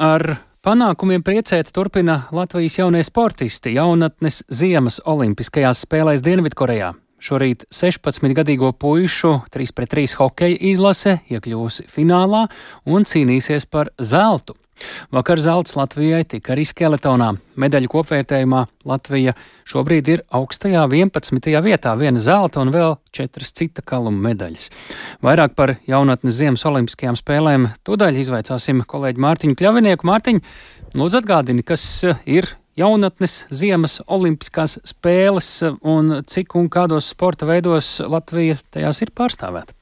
ar 0.00 0.30
Panākumiem 0.64 1.20
priecēt 1.20 1.76
turpina 1.76 2.22
Latvijas 2.32 2.80
jaunie 2.80 3.04
sportisti 3.04 3.76
jaunatnes 3.76 4.46
ziemas 4.48 5.02
olimpiskajās 5.04 5.84
spēlēs 5.84 6.24
Dienvidkorejā. 6.24 6.94
Šorīt 7.22 7.64
16-gadīgo 7.72 8.72
puišu 8.76 9.36
3-3 9.54 10.18
hokeja 10.18 10.58
izlase 10.72 11.20
iekļūsi 11.30 11.86
finālā 11.88 12.44
un 12.90 13.06
cīnīsies 13.08 13.70
par 13.70 13.92
zeltu. 14.02 14.56
Vakar 15.14 15.38
zelts 15.38 15.76
Latvijai 15.78 16.24
tika 16.26 16.52
arī 16.54 16.64
skeletonā. 16.66 17.30
Medaļu 17.60 17.90
kopvērtējumā 17.92 18.64
Latvija 18.88 19.36
šobrīd 19.70 20.10
ir 20.10 20.24
augstajā 20.34 20.82
11. 20.90 21.54
vietā, 21.62 21.94
viena 21.98 22.20
zelta 22.20 22.62
un 22.64 22.72
vēl 22.74 22.96
četras 23.14 23.54
cita 23.54 23.84
kaluma 23.86 24.30
medaļas. 24.30 24.70
Vairāk 25.24 25.54
par 25.54 25.76
jaunatnes 25.86 26.34
ziemas 26.40 26.66
olimpiskajām 26.66 27.18
spēlēm 27.20 27.70
tūdaļ 27.86 28.20
izvaicāsim 28.24 28.82
kolēģi 28.90 29.24
Mārtiņu 29.28 29.60
Kļavinieku. 29.62 30.10
Mārtiņ, 30.10 30.42
lūdzu 30.98 31.22
atgādini, 31.22 31.62
kas 31.66 31.86
ir 32.26 32.50
jaunatnes 32.78 33.44
ziemas 33.54 34.00
olimpiskās 34.06 34.78
spēles 34.86 35.48
un 35.80 36.20
cik 36.26 36.56
un 36.58 36.68
kādos 36.72 37.12
sporta 37.14 37.46
veidos 37.48 37.96
Latvija 38.00 38.58
tajās 38.74 39.02
ir 39.04 39.14
pārstāvēta? 39.14 39.76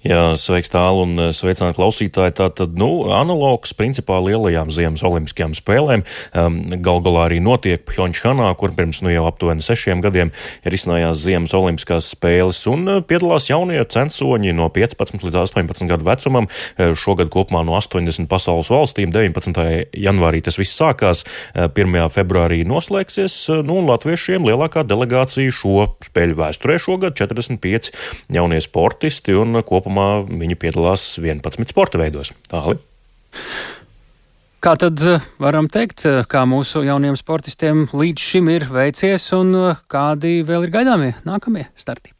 Jā, 0.00 0.32
sveiks 0.40 0.72
tālu 0.72 1.04
un 1.04 1.12
eh, 1.20 1.28
sveicināti 1.36 1.76
klausītāji. 1.76 2.34
Tātad, 2.40 2.72
nu, 2.80 3.04
analogs 3.14 3.74
principā 3.76 4.16
lielajām 4.24 4.72
ziemas 4.74 5.04
olimpiskajām 5.06 5.52
spēlēm. 5.54 6.02
Um, 6.34 6.56
gal 6.82 7.02
galā 7.04 7.26
arī 7.28 7.38
notiek 7.44 7.84
Pjončhanā, 7.86 8.48
kur 8.58 8.74
pirms 8.76 9.02
nu 9.04 9.12
jau 9.12 9.26
aptuveni 9.28 9.62
sešiem 9.62 10.02
gadiem 10.02 10.32
ir 10.66 10.74
izcinājās 10.74 11.20
ziemas 11.22 11.54
olimpiskās 11.54 12.08
spēles 12.16 12.62
un 12.72 12.88
uh, 12.88 13.02
piedalās 13.04 13.50
jaunie 13.50 13.78
censoņi 13.84 14.56
no 14.56 14.66
15 14.74 15.22
līdz 15.28 15.38
18 15.44 15.92
gadu 15.92 16.08
vecumam. 16.08 16.50
Uh, 16.74 16.96
šogad 16.98 17.30
kopumā 17.30 17.62
no 17.68 17.76
80 17.78 18.26
pasaules 18.32 18.72
valstīm 18.72 19.14
19. 19.14 19.62
janvārī 20.00 20.42
tas 20.48 20.58
viss 20.58 20.74
sākās, 20.80 21.22
uh, 21.52 21.68
1. 21.68 22.08
februārī 22.16 22.64
noslēgsies, 22.66 23.38
nu, 23.68 23.78
un 23.84 23.92
latviešiem 23.92 24.48
lielākā 24.48 24.82
delegācija 24.88 25.54
šo 25.54 25.90
spēļu 26.08 26.40
vēsturē 26.40 26.80
šogad 26.80 27.20
45 27.20 27.92
jaunie 28.32 28.64
sportisti 28.64 29.36
un 29.36 29.59
kopumā 29.66 30.24
viņi 30.28 30.58
piedalās 30.60 31.12
11 31.20 31.70
sporta 31.72 32.00
veidos. 32.00 32.32
Tāli. 32.50 32.78
Kā 34.60 34.74
tad 34.76 35.00
eh, 35.08 35.22
varam 35.40 35.70
teikt, 35.72 36.04
eh, 36.04 36.20
kā 36.28 36.42
mūsu 36.44 36.82
jauniem 36.84 37.14
sportistiem 37.16 37.86
līdz 37.96 38.24
šim 38.28 38.50
ir 38.52 38.66
veicies 38.68 39.30
un 39.32 39.54
eh, 39.56 39.78
kādi 39.88 40.42
vēl 40.44 40.66
ir 40.66 40.74
gaidāmie 40.74 41.14
nākamie 41.24 41.70
starti? 41.80 42.12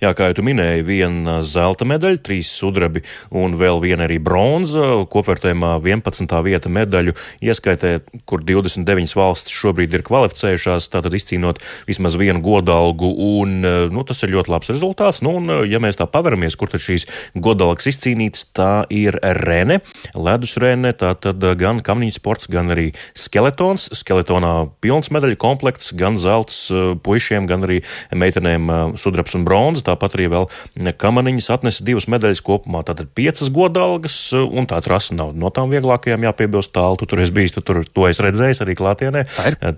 Jā, 0.00 0.12
kā 0.16 0.30
jau 0.30 0.44
minēji, 0.44 0.84
viena 0.86 1.38
zelta 1.44 1.86
medaļa, 1.88 2.20
trīs 2.24 2.50
sudrabi 2.52 3.02
un 3.34 3.56
vēl 3.58 3.80
viena 3.82 4.06
arī 4.06 4.18
bronza. 4.22 5.04
Kopvērtējumā 5.12 5.76
11. 5.80 6.32
vieta 6.46 6.72
medaļu 6.72 7.14
ieskaitē, 7.44 7.92
kur 8.28 8.44
29 8.46 9.16
valstis 9.16 9.56
šobrīd 9.56 9.96
ir 9.96 10.04
kvalificējušās, 10.06 10.88
tātad 10.92 11.16
izcīnot 11.16 11.60
vismaz 11.88 12.18
vienu 12.20 12.42
godalgu, 12.44 13.10
un 13.38 13.58
nu, 13.92 14.04
tas 14.06 14.22
ir 14.24 14.34
ļoti 14.34 14.52
labs 14.52 14.72
rezultāts. 14.72 15.22
Nu, 15.24 15.36
un, 15.40 15.52
ja 15.68 15.80
mēs 15.82 16.00
tā 16.00 16.08
paveramies, 16.10 16.58
kur 16.58 16.72
tad 16.72 16.84
šīs 16.84 17.06
godalgas 17.34 17.88
izcīnītas, 17.92 18.48
tā 18.56 18.70
ir 18.92 19.18
rene, 19.40 19.80
ledus 20.14 20.56
rene, 20.62 20.92
tātad 20.96 21.42
gan 21.60 21.82
kamniņu 21.84 22.18
sports, 22.18 22.50
gan 22.52 22.72
arī 22.74 22.90
skeletons. 23.16 23.90
Skeletonā 23.96 24.54
pilns 24.84 25.12
medaļu 25.14 25.40
komplekts, 25.40 25.92
gan 25.96 26.20
zelts 26.20 26.66
puišiem, 27.04 27.48
gan 27.48 27.64
arī 27.66 27.82
meitenēm 28.12 28.96
sudrabs 29.00 29.36
un 29.36 29.44
bronza 29.46 29.65
bronza, 29.66 29.84
tāpat 29.90 30.14
arī 30.16 30.28
vēl 30.30 30.48
kamaniņas 30.96 31.50
atnesa 31.54 31.84
divas 31.86 32.06
medaļas 32.10 32.42
kopumā. 32.46 32.84
Tātad 32.86 33.10
piecas 33.16 33.50
godalgas, 33.50 34.16
un 34.32 34.68
tā 34.70 34.80
trasa 34.84 35.16
nav 35.16 35.34
no 35.34 35.50
tām 35.50 35.72
vieglākajām 35.74 36.26
jāpiebilst 36.28 36.74
tālu. 36.74 36.98
Tu 37.00 37.10
tur 37.10 37.22
esi 37.24 37.34
bijis, 37.34 37.56
tu 37.56 37.64
tur 37.66 37.82
to 37.84 38.06
esi 38.08 38.22
redzējis 38.26 38.62
arī 38.64 38.76
klātienē. 38.78 39.24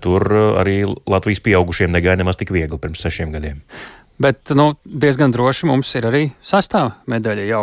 Tur 0.03 0.29
arī 0.61 0.83
Latvijas 1.09 1.41
pieaugušiem 1.45 1.91
negāja 1.93 2.19
nemaz 2.21 2.37
tik 2.39 2.53
viegli 2.53 2.79
pirms 2.79 3.01
sešiem 3.01 3.33
gadiem. 3.33 3.63
Bet 4.19 4.51
nu, 4.51 4.73
diezgan 4.83 5.31
droši 5.31 5.69
mums 5.69 5.93
ir 5.95 6.03
arī 6.09 6.25
sastāvā 6.43 6.97
medaļa 7.07 7.45
jau 7.47 7.61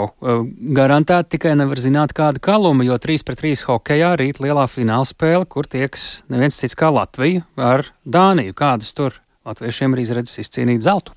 garantēta. 0.72 1.28
Tikai 1.34 1.52
nevar 1.60 1.76
zināt, 1.76 2.14
kāda 2.16 2.40
kaluma, 2.40 2.86
jo 2.86 2.96
3 2.96 3.26
pret 3.28 3.42
3 3.42 3.66
hokeja 3.68 4.14
rīt 4.16 4.40
lielā 4.40 4.64
fināla 4.72 5.04
spēle, 5.04 5.44
kur 5.44 5.68
tieks 5.68 6.24
neviens 6.32 6.56
cits 6.56 6.78
kā 6.78 6.88
Latvija 6.88 7.44
ar 7.60 7.84
Dāniju. 8.08 8.56
Kādas 8.56 8.96
tur 8.96 9.20
latviešiem 9.44 9.92
ir 9.92 10.04
izredzes 10.06 10.40
izcīnīt 10.46 10.80
zeltu? 10.88 11.12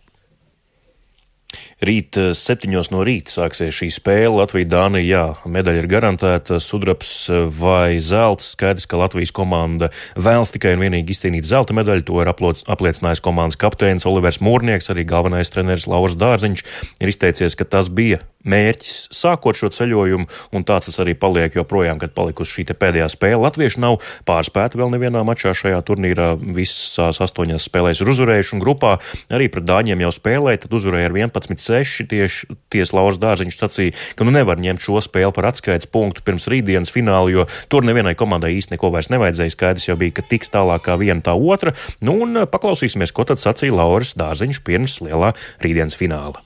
Rīt 1.80 2.18
eh, 2.20 2.32
septiņos 2.38 2.92
no 2.94 3.02
rīta 3.08 3.34
sāksies 3.34 3.74
šī 3.74 3.90
spēle. 3.96 4.36
Latvija, 4.38 4.68
Dānija, 4.70 5.06
jā, 5.08 5.50
medaļa 5.50 5.82
ir 5.82 5.88
garantēta, 5.90 6.60
sudrabs 6.62 7.12
eh, 7.32 7.46
vai 7.50 7.98
zelts. 8.04 8.52
Skaidrs, 8.54 8.86
ka 8.90 9.00
Latvijas 9.00 9.34
komanda 9.36 9.90
vēlas 10.20 10.54
tikai 10.54 10.76
un 10.76 10.84
vienīgi 10.86 11.16
izcīnīt 11.16 11.48
zelta 11.50 11.74
medaļu. 11.78 12.06
To 12.10 12.20
ir 12.22 12.30
apliecinājis 12.30 13.24
komandas 13.26 13.60
kapteinis 13.60 14.06
Olivers 14.10 14.42
Mūrnieks, 14.44 14.92
arī 14.94 15.08
galvenais 15.10 15.50
treneris 15.54 15.88
Lauris 15.90 16.20
Dārziņš 16.20 16.66
ir 17.00 17.14
izteicies, 17.14 17.58
ka 17.58 17.66
tas 17.66 17.90
bija 17.90 18.22
mērķis 18.48 19.10
sākot 19.12 19.58
šo 19.58 19.68
ceļojumu, 19.76 20.28
un 20.56 20.66
tāds 20.68 20.88
tas 20.88 21.02
arī 21.04 21.16
paliek 21.20 21.58
joprojām, 21.58 22.00
kad 22.00 22.14
palikusi 22.16 22.60
šī 22.60 22.68
pēdējā 22.72 23.10
spēle. 23.12 23.42
Latvieši 23.44 23.82
nav 23.84 23.98
pārspēti 24.28 24.80
vēl 24.80 24.94
nevienā 24.94 25.26
mačā 25.28 25.52
šajā 25.58 25.82
turnīrā. 25.88 26.32
Visās 26.56 27.20
astoņās 27.24 27.68
spēlēs 27.68 28.00
ir 28.00 28.12
uzvarējuši, 28.14 28.56
un 28.56 28.64
grupā 28.64 28.96
arī 29.34 29.50
pret 29.52 29.68
Dāņiem 29.68 30.06
jau 30.06 30.14
spēlēja, 30.16 30.64
tad 30.66 30.78
uzvarēja 30.80 31.12
ar 31.12 31.18
11 31.20 31.39
6. 31.48 32.08
Tieši 32.10 32.58
ties 32.74 32.92
Lauras 32.96 33.20
Dārziņš 33.22 33.60
sacīja, 33.60 33.96
ka 34.18 34.28
nu 34.28 34.34
nevar 34.36 34.60
ņemt 34.60 34.84
šo 34.84 35.00
spēli 35.04 35.32
par 35.36 35.50
atskaites 35.52 35.90
punktu 35.92 36.26
pirms 36.26 36.50
rītdienas 36.52 36.92
fināla, 36.94 37.30
jo 37.32 37.48
tur 37.72 37.86
nevienai 37.88 38.16
komandai 38.20 38.56
īsti 38.58 38.76
neko 38.76 38.92
vairs 38.96 39.12
nevajadzēja. 39.14 39.56
Skaidrs 39.56 39.88
jau 39.90 39.98
bija, 40.00 40.18
ka 40.20 40.26
tiks 40.28 40.52
tālāk 40.54 40.86
kā 40.88 40.98
viena 41.00 41.24
tā 41.26 41.36
otra. 41.38 41.76
Nu, 42.02 42.18
un 42.26 42.44
paklausīsimies, 42.50 43.14
ko 43.16 43.28
tad 43.30 43.42
sacīja 43.42 43.78
Lauras 43.78 44.16
Dārziņš 44.20 44.64
pirms 44.68 45.00
lielā 45.06 45.34
rītdienas 45.64 45.98
fināla. 46.00 46.44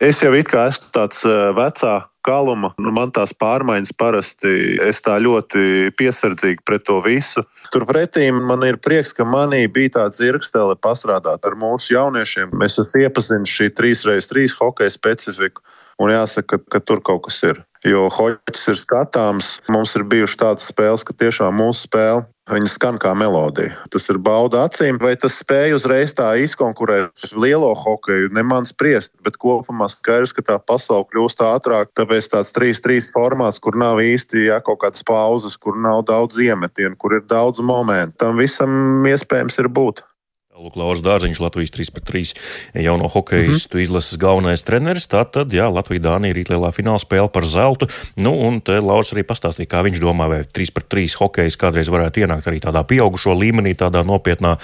Es 0.00 0.22
jau 0.24 0.32
it 0.36 0.48
kā 0.48 0.70
esmu 0.70 0.88
tāds 0.94 1.24
vecā 1.56 1.96
kaluma. 2.26 2.72
Nu, 2.80 2.92
man 2.94 3.12
tās 3.14 3.32
pārmaiņas 3.36 3.94
parasti 3.98 4.52
es 4.86 5.02
tā 5.04 5.18
ļoti 5.22 5.92
piesardzīgi 5.98 6.64
pret 6.66 6.86
to 6.88 7.00
visu. 7.04 7.44
Turpretī 7.74 8.28
man 8.34 8.64
ir 8.68 8.80
prieks, 8.82 9.14
ka 9.16 9.26
manī 9.28 9.64
bija 9.72 9.96
tā 9.98 10.06
dzirkstele 10.14 10.76
pastrādāt 10.82 11.46
ar 11.46 11.58
mūsu 11.58 11.94
jauniešiem. 11.96 12.54
Es 12.66 12.78
esmu 12.80 13.06
iepazinis 13.06 13.54
šī 13.56 13.70
3x3 13.78 14.48
hokeja 14.60 14.94
specifiku. 14.94 15.64
Un 16.00 16.14
jāsaka, 16.14 16.56
ka, 16.56 16.64
ka 16.76 16.80
tur 16.80 17.02
kaut 17.04 17.26
kas 17.26 17.42
ir. 17.44 17.60
Jo 17.84 18.08
hoķis 18.12 18.70
ir 18.72 18.78
skatāms. 18.80 19.58
Mums 19.72 19.92
ir 19.96 20.04
bijušas 20.08 20.40
tādas 20.40 20.68
spēles, 20.72 21.04
ka 21.04 21.16
tiešām 21.16 21.56
mūsu 21.60 21.88
spēle 21.88 22.24
Viņa 22.50 22.66
skan 22.66 22.96
kā 22.98 23.12
melodija. 23.14 23.76
Tas 23.94 24.08
ir 24.10 24.18
bauda 24.18 24.64
acīm, 24.66 24.96
vai 24.98 25.12
tas 25.20 25.36
spēj 25.38 25.76
uzreiz 25.76 26.14
tā 26.18 26.32
izkonkurēt 26.42 27.30
lielo 27.38 27.70
hokeju. 27.78 28.32
Ne 28.34 28.42
man 28.42 28.66
spriest, 28.66 29.12
bet 29.22 29.38
kopumā 29.38 29.86
skaidrs, 29.92 30.34
ka 30.34 30.42
tā 30.48 30.56
pasaule 30.58 31.06
kļūst 31.12 31.44
ātrāk. 31.46 31.94
Tāpēc 31.94 32.32
tāds 32.34 32.50
3-3 32.56 33.12
formāts, 33.14 33.62
kur 33.62 33.78
nav 33.78 34.02
īsti 34.02 34.48
jā, 34.48 34.58
kaut 34.66 34.82
kādas 34.82 35.06
pauzes, 35.06 35.54
kur 35.54 35.78
nav 35.78 36.02
daudz 36.10 36.42
iemetienu, 36.42 36.98
kur 36.98 37.14
ir 37.20 37.26
daudz 37.30 37.62
momentu. 37.62 38.18
Tam 38.24 38.42
visam 38.42 39.06
iespējams 39.06 39.62
ir 39.62 39.70
būt. 39.70 40.02
Lūk, 40.60 40.74
Lauris 40.76 41.00
Dārziņš, 41.00 41.38
Latvijas 41.40 41.72
3-3 41.72 42.34
jauno 42.84 43.08
hokeistu 43.08 43.76
mm 43.76 43.78
-hmm. 43.78 43.82
izlases 43.82 44.18
galvenais 44.20 44.62
treneris. 44.62 45.06
Tātad, 45.08 45.54
jā, 45.56 45.70
Latvija-Dānija 45.72 46.36
rīt 46.36 46.50
lielā 46.52 46.68
fināla 46.76 47.00
spēle 47.00 47.30
par 47.32 47.46
zeltu. 47.48 47.88
Nu, 48.16 48.34
un 48.34 48.60
te 48.60 48.76
Lauris 48.76 49.12
arī 49.14 49.24
pastāstīja, 49.24 49.70
kā 49.72 49.80
viņš 49.86 50.00
domā, 50.00 50.28
vai 50.28 50.42
3-3 50.44 51.16
hokejs 51.16 51.56
kādreiz 51.56 51.88
varētu 51.88 52.20
ienākt 52.20 52.46
arī 52.46 52.60
tādā 52.60 52.84
pieaugušo 52.84 53.32
līmenī, 53.32 53.72
tādā 53.74 54.04
nopietnā 54.04 54.58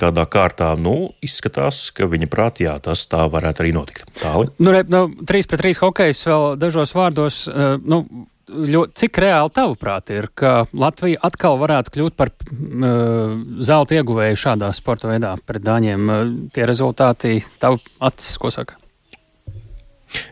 kādā 0.00 0.24
kārtā. 0.24 0.72
Nu, 0.78 1.12
izskatās, 1.20 1.90
ka 1.92 2.06
viņa 2.06 2.26
prāt, 2.26 2.60
jā, 2.60 2.78
tas 2.80 3.04
tā 3.06 3.28
varētu 3.28 3.60
arī 3.60 3.72
notikt. 3.72 4.08
Tāli. 4.22 4.48
Nu, 4.58 4.72
re, 4.72 4.84
nu 4.88 5.12
3-3 5.20 5.76
hokejs 5.84 6.26
vēl 6.26 6.56
dažos 6.56 6.94
vārdos, 6.96 7.46
uh, 7.48 7.76
nu, 7.84 8.06
ļoti, 8.46 8.94
cik 9.02 9.20
reāli 9.22 9.52
tavuprāt 9.54 10.12
ir, 10.14 10.30
ka 10.34 10.66
Latvija 10.76 11.20
atkal 11.26 11.58
varētu 11.60 11.94
kļūt 11.96 12.16
par 12.18 12.32
uh, 12.32 13.36
zelta 13.66 13.98
ieguvēju 13.98 14.40
šādā 14.46 14.70
sporta 14.76 15.10
veidā 15.10 15.34
pret 15.46 15.64
Dāņiem? 15.66 16.08
Uh, 16.08 16.34
tie 16.54 16.66
rezultāti 16.68 17.40
tavu 17.62 17.80
acis, 18.06 18.36
ko 18.40 18.52
saka? 18.54 18.78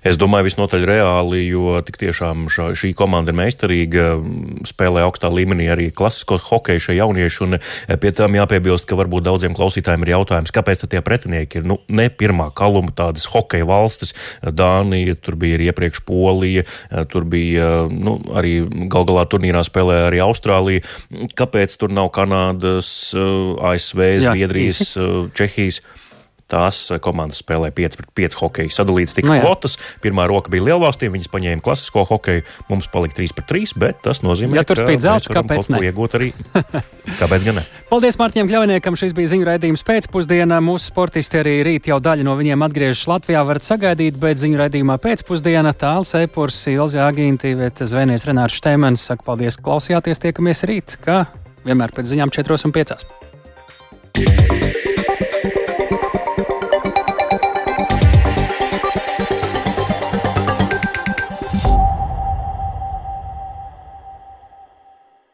Es 0.04 0.18
domāju, 0.20 0.48
visnotaļ 0.48 0.86
reāli, 0.88 1.44
jo 1.48 1.78
tik 1.86 1.98
tiešām 2.00 2.48
šā, 2.52 2.70
šī 2.78 2.92
komanda 2.96 3.32
ir 3.32 3.38
meistarīga, 3.38 4.08
spēlē 4.68 5.04
augstā 5.06 5.30
līmenī 5.32 5.68
arī 5.72 5.88
klasisko 5.94 6.38
hokeju 6.44 6.82
šie 6.86 6.98
jaunieši, 6.98 7.40
un 7.46 7.58
eh, 7.58 7.96
pie 8.00 8.12
tam 8.16 8.36
jāpiebilst, 8.36 8.86
ka 8.88 8.98
varbūt 8.98 9.26
daudziem 9.28 9.56
klausītājiem 9.56 10.06
ir 10.06 10.14
jautājums, 10.14 10.54
kāpēc 10.54 10.86
tie 10.90 11.02
pretinieki 11.04 11.62
ir, 11.62 11.68
nu, 11.68 11.78
ne 11.88 12.08
pirmā 12.12 12.50
kaluma 12.56 12.92
tādas 12.94 13.26
hokeja 13.32 13.66
valstis, 13.68 14.14
Dānija, 14.44 15.16
tur 15.20 15.38
bija 15.40 15.58
arī 15.58 15.70
iepriekš 15.72 16.04
Polija, 16.08 16.64
eh, 16.64 17.04
tur 17.10 17.26
bija, 17.28 17.88
nu, 17.90 18.18
arī 18.36 18.56
gal 18.92 19.08
galā 19.08 19.26
turnīrā 19.30 19.64
spēlē 19.66 20.04
arī 20.08 20.22
Austrālija. 20.24 20.84
Kāpēc 21.36 21.76
tur 21.80 21.92
nav 21.94 22.12
Kanādas, 22.14 22.88
eh, 23.16 23.68
ASV, 23.72 24.06
Zviedrijas, 24.28 24.96
Jā, 24.96 25.10
Čehijas? 25.34 25.80
Tās 26.54 26.78
komandas 27.02 27.40
spēlē 27.42 27.72
5 27.74 27.98
pret 27.98 28.10
5 28.20 28.36
hokeju. 28.38 28.70
Sadalīts 28.70 29.16
tika 29.16 29.26
no 29.26 29.34
nu 29.34 29.42
kvotas. 29.42 29.74
Pirmā 30.04 30.28
roka 30.30 30.52
bija 30.52 30.68
lielvalstīm, 30.68 31.10
viņas 31.16 31.30
paņēma 31.32 31.64
klasisko 31.64 32.04
hokeju. 32.06 32.44
Mums 32.70 32.86
palika 32.92 33.18
3 33.18 33.34
pret 33.34 33.48
3, 33.50 33.74
bet 33.82 33.98
tas 34.04 34.22
nozīmē, 34.22 34.60
ja 34.60 34.66
tur 34.68 34.78
spīd 34.78 35.02
zelts, 35.02 35.30
kāpēc 35.34 35.70
ne? 35.74 35.80
Iegūt 35.88 36.14
arī. 36.20 36.30
kāpēc 37.20 37.48
gan 37.48 37.58
ne? 37.58 37.64
Paldies 37.90 38.18
Mārtiņam 38.20 38.50
Kļaviniekam. 38.52 38.98
Šis 39.00 39.16
bija 39.16 39.32
ziņu 39.34 39.48
raidījums 39.50 39.82
pēcpusdienā. 39.88 40.60
Mūsu 40.64 40.92
sportisti 40.92 41.40
arī 41.42 41.56
rīt 41.66 41.90
jau 41.90 41.98
daļa 42.04 42.28
no 42.28 42.36
viņiem 42.38 42.66
atgriežas 42.68 43.08
Latvijā. 43.10 43.42
Varat 43.48 43.66
sagaidīt, 43.66 44.20
bet 44.22 44.38
ziņu 44.42 44.62
raidījumā 44.62 45.00
pēcpusdienā 45.02 45.74
tāls 45.80 46.14
Eipurs, 46.20 46.60
Ilza 46.70 47.08
Agīnti, 47.08 47.56
Zvēnies 47.82 48.28
Renārs 48.30 48.60
Šteimans. 48.60 49.08
Saka 49.10 49.26
paldies, 49.26 49.58
klausījāties, 49.58 50.22
tiekamies 50.22 50.62
rīt, 50.70 50.98
kā 51.02 51.24
vienmēr 51.66 51.94
pēc 51.96 52.14
ziņām 52.14 52.34
4 52.34 52.68
un 52.70 52.78
5. 52.78 54.63